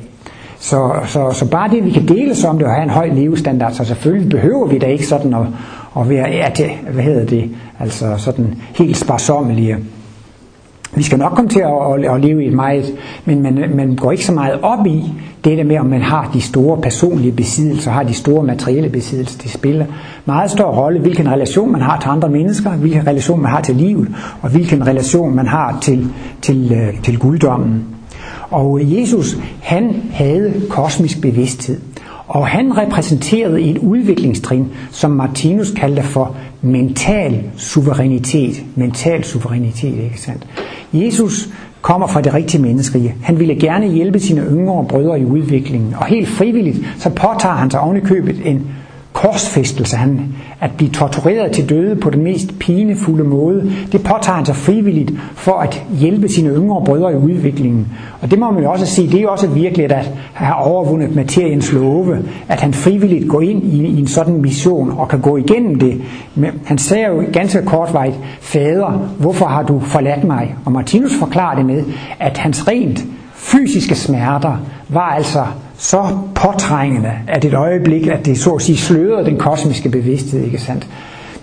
Så, 0.59 0.91
så, 1.07 1.31
så 1.33 1.49
bare 1.49 1.69
det, 1.69 1.85
vi 1.85 1.91
kan 1.91 2.07
deles 2.07 2.43
om 2.43 2.57
det 2.57 2.67
og 2.67 2.73
have 2.73 2.83
en 2.83 2.89
høj 2.89 3.07
levestandard, 3.07 3.73
så 3.73 3.85
selvfølgelig 3.85 4.29
behøver 4.29 4.67
vi 4.67 4.77
da 4.77 4.85
ikke 4.85 5.07
sådan 5.07 5.33
at, 5.33 5.45
at 5.99 6.09
være, 6.09 6.29
ja, 6.29 6.47
det, 6.57 6.69
hvad 6.93 7.03
hedder 7.03 7.25
det, 7.25 7.49
altså 7.79 8.13
sådan 8.17 8.55
helt 8.75 8.97
sparsommelige. 8.97 9.77
Vi 10.95 11.03
skal 11.03 11.19
nok 11.19 11.31
komme 11.31 11.49
til 11.49 11.59
at, 11.59 12.13
at, 12.15 12.21
leve 12.21 12.43
i 12.43 12.47
et 12.47 12.53
meget, 12.53 12.85
men 13.25 13.41
man, 13.41 13.71
man 13.75 13.95
går 13.95 14.11
ikke 14.11 14.25
så 14.25 14.31
meget 14.31 14.59
op 14.61 14.87
i 14.87 15.03
det 15.43 15.57
der 15.57 15.63
med, 15.63 15.79
om 15.79 15.85
man 15.85 16.01
har 16.01 16.29
de 16.33 16.41
store 16.41 16.81
personlige 16.81 17.31
besiddelser, 17.31 17.91
har 17.91 18.03
de 18.03 18.13
store 18.13 18.43
materielle 18.43 18.89
besiddelser. 18.89 19.39
Det 19.39 19.51
spiller 19.51 19.85
meget 20.25 20.51
stor 20.51 20.65
rolle, 20.65 20.99
hvilken 20.99 21.31
relation 21.31 21.71
man 21.71 21.81
har 21.81 21.99
til 21.99 22.09
andre 22.09 22.29
mennesker, 22.29 22.71
hvilken 22.71 23.07
relation 23.07 23.41
man 23.41 23.51
har 23.51 23.61
til 23.61 23.75
livet, 23.75 24.07
og 24.41 24.49
hvilken 24.49 24.87
relation 24.87 25.35
man 25.35 25.47
har 25.47 25.77
til, 25.81 26.07
til, 26.41 26.71
øh, 26.71 27.01
til 27.03 27.19
guddommen. 27.19 27.85
Og 28.51 28.81
Jesus, 28.83 29.37
han 29.61 30.01
havde 30.11 30.53
kosmisk 30.69 31.21
bevidsthed. 31.21 31.81
Og 32.27 32.47
han 32.47 32.77
repræsenterede 32.77 33.61
et 33.61 33.77
udviklingstrin, 33.77 34.67
som 34.91 35.11
Martinus 35.11 35.71
kaldte 35.71 36.03
for 36.03 36.35
mental 36.61 37.43
suverænitet. 37.57 38.63
Mental 38.75 39.23
suverænitet, 39.23 40.03
ikke 40.03 40.21
sandt? 40.21 40.47
Jesus 40.93 41.49
kommer 41.81 42.07
fra 42.07 42.21
det 42.21 42.33
rigtige 42.33 42.61
menneskerige. 42.61 43.15
Han 43.23 43.39
ville 43.39 43.55
gerne 43.55 43.87
hjælpe 43.87 44.19
sine 44.19 44.41
yngre 44.41 44.85
brødre 44.89 45.19
i 45.19 45.25
udviklingen, 45.25 45.93
og 45.97 46.05
helt 46.05 46.27
frivilligt 46.27 46.77
så 46.97 47.09
påtager 47.09 47.55
han 47.55 47.71
sig 47.71 47.79
ovenikøbet 47.79 48.41
en 48.45 48.67
korsfæstelse, 49.15 49.95
han, 49.95 50.35
at 50.61 50.71
blive 50.77 50.91
tortureret 50.91 51.51
til 51.51 51.69
døde 51.69 51.95
på 51.95 52.09
den 52.09 52.23
mest 52.23 52.59
pinefulde 52.59 53.23
måde, 53.23 53.71
det 53.91 54.03
påtager 54.03 54.35
han 54.35 54.45
sig 54.45 54.55
frivilligt 54.55 55.11
for 55.35 55.51
at 55.51 55.83
hjælpe 55.99 56.29
sine 56.29 56.49
yngre 56.49 56.85
brødre 56.85 57.13
i 57.13 57.15
udviklingen. 57.15 57.87
Og 58.21 58.31
det 58.31 58.39
må 58.39 58.51
man 58.51 58.63
jo 58.63 58.71
også 58.71 58.85
sige, 58.85 59.11
det 59.11 59.21
er 59.21 59.27
også 59.27 59.47
virkelig 59.47 59.91
at 59.91 60.11
have 60.33 60.55
overvundet 60.55 61.15
materiens 61.15 61.73
love, 61.73 62.17
at 62.47 62.61
han 62.61 62.73
frivilligt 62.73 63.29
går 63.29 63.41
ind 63.41 63.63
i, 63.63 63.85
i 63.85 63.99
en 63.99 64.07
sådan 64.07 64.41
mission 64.41 64.91
og 64.97 65.07
kan 65.07 65.21
gå 65.21 65.37
igennem 65.37 65.79
det. 65.79 66.01
Men 66.35 66.51
han 66.65 66.77
sagde 66.77 67.07
jo 67.07 67.23
ganske 67.33 67.61
kortvejt, 67.65 68.13
Fader, 68.41 68.91
hvorfor 69.19 69.45
har 69.45 69.63
du 69.63 69.79
forladt 69.79 70.23
mig? 70.23 70.55
Og 70.65 70.71
Martinus 70.71 71.15
forklarer 71.19 71.55
det 71.55 71.65
med, 71.65 71.83
at 72.19 72.37
hans 72.37 72.67
rent 72.67 73.05
fysiske 73.45 73.95
smerter 73.95 74.57
var 74.89 75.09
altså 75.09 75.45
så 75.77 76.07
påtrængende, 76.35 77.11
at 77.27 77.45
et 77.45 77.53
øjeblik, 77.53 78.07
at 78.07 78.25
det 78.25 78.37
så 78.37 78.51
at 78.51 78.61
sige 78.61 78.77
slørede 78.77 79.25
den 79.25 79.37
kosmiske 79.37 79.89
bevidsthed, 79.89 80.43
ikke 80.43 80.57
sandt? 80.57 80.87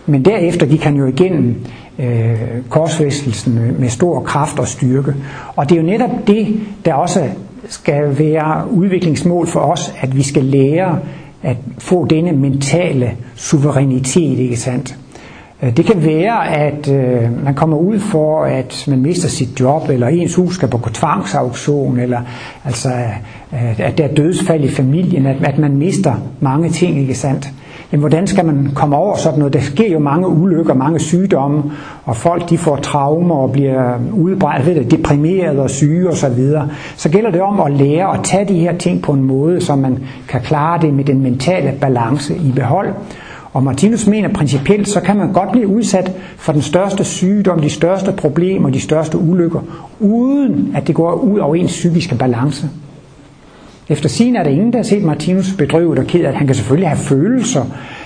Men 0.07 0.25
derefter 0.25 0.67
gik 0.67 0.83
han 0.83 0.97
jo 0.97 1.07
igennem 1.07 1.57
øh, 1.99 2.35
korsfæstelsen 2.69 3.55
med, 3.55 3.73
med 3.73 3.89
stor 3.89 4.21
kraft 4.21 4.59
og 4.59 4.69
styrke. 4.69 5.15
Og 5.57 5.69
det 5.69 5.77
er 5.77 5.81
jo 5.81 5.87
netop 5.87 6.11
det, 6.27 6.61
der 6.85 6.95
også 6.95 7.29
skal 7.69 8.19
være 8.19 8.71
udviklingsmål 8.71 9.47
for 9.47 9.61
os, 9.61 9.95
at 10.01 10.17
vi 10.17 10.23
skal 10.23 10.45
lære 10.45 10.99
at 11.43 11.57
få 11.79 12.07
denne 12.07 12.33
mentale 12.33 13.11
suverænitet, 13.37 14.39
ikke 14.39 14.57
sandt? 14.57 14.97
Øh, 15.63 15.77
det 15.77 15.85
kan 15.85 16.05
være, 16.05 16.49
at 16.49 16.89
øh, 16.89 17.45
man 17.45 17.55
kommer 17.55 17.77
ud 17.77 17.99
for, 17.99 18.45
at 18.45 18.85
man 18.89 19.01
mister 19.01 19.29
sit 19.29 19.61
job, 19.61 19.89
eller 19.89 20.09
ens 20.09 20.35
hus 20.35 20.55
skal 20.55 20.69
på 20.69 20.91
tvangsauktion, 20.93 21.99
eller 21.99 22.21
altså, 22.65 22.89
øh, 23.53 23.81
at 23.81 23.99
der 23.99 24.05
er 24.05 24.15
dødsfald 24.15 24.65
i 24.65 24.69
familien, 24.69 25.27
at, 25.27 25.37
at 25.45 25.59
man 25.59 25.77
mister 25.77 26.15
mange 26.41 26.71
ting, 26.71 26.99
ikke 26.99 27.15
sandt? 27.15 27.53
Jamen, 27.93 28.01
hvordan 28.01 28.27
skal 28.27 28.45
man 28.45 28.71
komme 28.75 28.97
over 28.97 29.17
sådan 29.17 29.39
noget? 29.39 29.55
Der 29.55 29.61
sker 29.61 29.93
jo 29.93 29.99
mange 29.99 30.29
ulykker, 30.29 30.75
mange 30.75 30.99
sygdomme, 30.99 31.63
og 32.05 32.17
folk 32.17 32.51
de 32.51 32.59
får 32.59 32.77
traumer 32.77 33.35
og 33.35 33.53
bliver 33.53 33.99
udbrændt, 34.13 34.67
ved 34.67 34.75
det, 34.75 34.91
deprimeret 34.91 35.59
og 35.59 35.71
syge 35.71 36.09
osv. 36.09 36.17
Så, 36.17 36.29
videre. 36.29 36.69
så 36.97 37.09
gælder 37.09 37.31
det 37.31 37.41
om 37.41 37.61
at 37.61 37.73
lære 37.73 38.15
at 38.15 38.25
tage 38.25 38.49
de 38.49 38.59
her 38.59 38.79
ting 38.79 39.03
på 39.03 39.13
en 39.13 39.23
måde, 39.23 39.61
så 39.61 39.77
man 39.77 39.99
kan 40.29 40.41
klare 40.41 40.81
det 40.81 40.95
med 40.95 41.05
den 41.05 41.21
mentale 41.21 41.73
balance 41.81 42.37
i 42.37 42.53
behold. 42.57 42.89
Og 43.53 43.63
Martinus 43.63 44.07
mener 44.07 44.29
principielt, 44.29 44.89
så 44.89 45.01
kan 45.01 45.17
man 45.17 45.33
godt 45.33 45.53
blive 45.53 45.69
udsat 45.69 46.13
for 46.37 46.53
den 46.53 46.63
største 46.63 47.05
sygdom, 47.05 47.61
de 47.61 47.71
største 47.71 48.13
problemer, 48.13 48.71
de 48.71 48.81
største 48.81 49.19
ulykker, 49.19 49.61
uden 50.01 50.73
at 50.77 50.87
det 50.87 50.95
går 50.95 51.13
ud 51.13 51.39
over 51.39 51.55
ens 51.55 51.71
psykiske 51.71 52.15
balance. 52.15 52.69
Efter 53.89 54.09
sin 54.09 54.37
er 54.37 54.43
der 54.43 54.51
ingen, 54.51 54.73
der 54.73 54.79
har 54.79 54.83
set 54.83 55.03
Martinus 55.03 55.53
bedrøvet 55.59 55.99
og 55.99 56.05
ked 56.05 56.21
af 56.21 56.27
det. 56.33 56.39
Han 56.39 56.47
kan 56.47 56.57
selvfølgelig 56.57 56.89
have 56.89 56.99
følelser, 56.99 57.65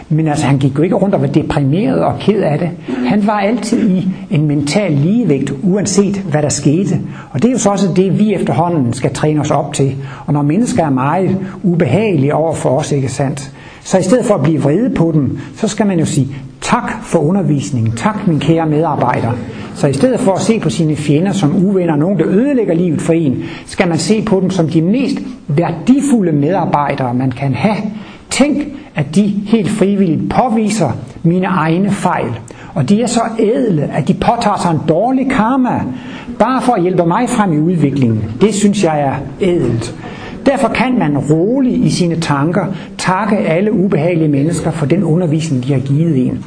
men 0.09 0.29
altså, 0.29 0.47
han 0.47 0.59
gik 0.59 0.79
jo 0.79 0.83
ikke 0.83 0.95
rundt 0.95 1.15
og 1.15 1.21
var 1.21 1.27
deprimeret 1.27 2.05
og 2.05 2.19
ked 2.19 2.43
af 2.43 2.59
det. 2.59 2.71
Han 3.07 3.27
var 3.27 3.41
altid 3.41 3.91
i 3.91 4.09
en 4.31 4.47
mental 4.47 4.93
ligevægt, 4.93 5.53
uanset 5.63 6.17
hvad 6.17 6.43
der 6.43 6.49
skete. 6.49 7.01
Og 7.31 7.43
det 7.43 7.49
er 7.49 7.53
jo 7.53 7.59
så 7.59 7.71
også 7.71 7.89
det, 7.97 8.19
vi 8.19 8.35
efterhånden 8.35 8.93
skal 8.93 9.15
træne 9.15 9.41
os 9.41 9.51
op 9.51 9.73
til. 9.73 9.97
Og 10.27 10.33
når 10.33 10.43
mennesker 10.43 10.85
er 10.85 10.91
meget 10.91 11.39
ubehagelige 11.63 12.35
over 12.35 12.55
for 12.55 12.79
os, 12.79 12.93
ikke 12.93 13.09
sandt, 13.09 13.53
så 13.87 13.99
i 13.99 14.03
stedet 14.03 14.25
for 14.25 14.35
at 14.35 14.43
blive 14.43 14.61
vrede 14.63 14.95
på 14.95 15.11
dem, 15.15 15.39
så 15.57 15.69
skal 15.69 15.87
man 15.87 15.99
jo 15.99 16.05
sige, 16.05 16.29
tak 16.61 16.93
for 17.03 17.19
undervisningen, 17.19 17.93
tak 17.93 18.27
min 18.27 18.41
kære 18.41 18.67
medarbejder. 18.67 19.33
Så 19.75 19.87
i 19.87 19.93
stedet 19.93 20.21
for 20.21 20.33
at 20.33 20.41
se 20.41 20.61
på 20.61 20.71
sine 20.71 20.97
fjender 20.97 21.33
som 21.33 21.67
uvenner, 21.67 21.97
nogen 21.97 22.19
der 22.19 22.27
ødelægger 22.27 22.75
livet 22.75 23.01
for 23.03 23.13
en, 23.13 23.45
skal 23.67 23.89
man 23.89 23.99
se 23.99 24.23
på 24.23 24.41
dem 24.41 24.51
som 24.51 24.69
de 24.69 24.83
mest 24.83 25.19
værdifulde 25.49 26.33
medarbejdere, 26.33 27.15
man 27.15 27.31
kan 27.31 27.55
have. 27.55 27.77
Tænk, 28.31 28.59
at 28.95 29.15
de 29.15 29.23
helt 29.47 29.71
frivilligt 29.71 30.31
påviser 30.31 30.91
mine 31.23 31.47
egne 31.47 31.91
fejl. 31.91 32.39
Og 32.75 32.89
de 32.89 33.03
er 33.03 33.07
så 33.07 33.21
ædle, 33.39 33.83
at 33.83 34.09
de 34.09 34.15
påtager 34.15 34.59
sig 34.63 34.71
en 34.71 34.81
dårlig 34.89 35.31
karma, 35.31 35.83
bare 36.39 36.63
for 36.63 36.73
at 36.73 36.83
hjælpe 36.83 37.07
mig 37.07 37.29
frem 37.29 37.53
i 37.53 37.59
udviklingen. 37.59 38.25
Det 38.41 38.55
synes 38.55 38.85
jeg 38.85 39.01
er 39.01 39.15
ædelt. 39.41 39.95
Derfor 40.47 40.69
kan 40.69 40.99
man 40.99 41.19
roligt 41.19 41.85
i 41.85 41.91
sine 41.91 42.21
tanker 42.21 42.67
takke 42.99 43.37
alle 43.37 43.73
ubehagelige 43.73 44.29
mennesker 44.29 44.71
for 44.71 44.87
den 44.87 45.05
undervisning, 45.05 45.65
de 45.65 45.73
har 45.73 45.81
givet 45.81 46.27
en. 46.27 46.45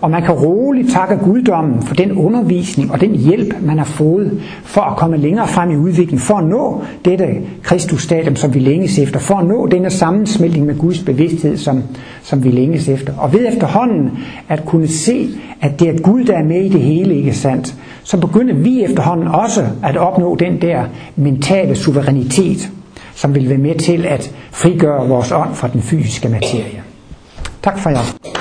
Og 0.00 0.10
man 0.10 0.22
kan 0.22 0.34
roligt 0.34 0.90
takke 0.90 1.16
guddommen 1.24 1.82
for 1.82 1.94
den 1.94 2.12
undervisning 2.12 2.92
og 2.92 3.00
den 3.00 3.14
hjælp, 3.14 3.54
man 3.60 3.78
har 3.78 3.84
fået 3.84 4.40
for 4.64 4.80
at 4.80 4.96
komme 4.96 5.16
længere 5.16 5.48
frem 5.48 5.70
i 5.70 5.76
udviklingen, 5.76 6.18
for 6.18 6.34
at 6.34 6.44
nå 6.44 6.82
dette 7.04 7.26
Kristusstadium, 7.62 8.36
som 8.36 8.54
vi 8.54 8.58
længes 8.58 8.98
efter, 8.98 9.20
for 9.20 9.34
at 9.34 9.46
nå 9.46 9.66
denne 9.66 9.90
sammensmeltning 9.90 10.66
med 10.66 10.78
Guds 10.78 11.02
bevidsthed, 11.02 11.56
som, 11.56 11.82
som 12.22 12.44
vi 12.44 12.50
længes 12.50 12.88
efter. 12.88 13.12
Og 13.18 13.32
ved 13.32 13.48
efterhånden 13.48 14.10
at 14.48 14.64
kunne 14.64 14.88
se, 14.88 15.28
at 15.60 15.80
det 15.80 15.88
er 15.88 15.98
Gud, 16.02 16.24
der 16.24 16.34
er 16.38 16.44
med 16.44 16.64
i 16.64 16.68
det 16.68 16.80
hele, 16.80 17.14
ikke 17.14 17.34
sandt, 17.34 17.74
så 18.02 18.20
begynder 18.20 18.54
vi 18.54 18.84
efterhånden 18.84 19.28
også 19.28 19.64
at 19.82 19.96
opnå 19.96 20.36
den 20.36 20.62
der 20.62 20.84
mentale 21.16 21.74
suverænitet, 21.74 22.70
som 23.18 23.34
vil 23.34 23.48
være 23.48 23.58
med 23.58 23.74
til 23.74 24.06
at 24.06 24.30
frigøre 24.52 25.08
vores 25.08 25.32
ånd 25.32 25.54
fra 25.54 25.68
den 25.68 25.82
fysiske 25.82 26.28
materie. 26.28 26.82
Tak 27.62 27.78
for 27.78 27.90
jer. 27.90 28.37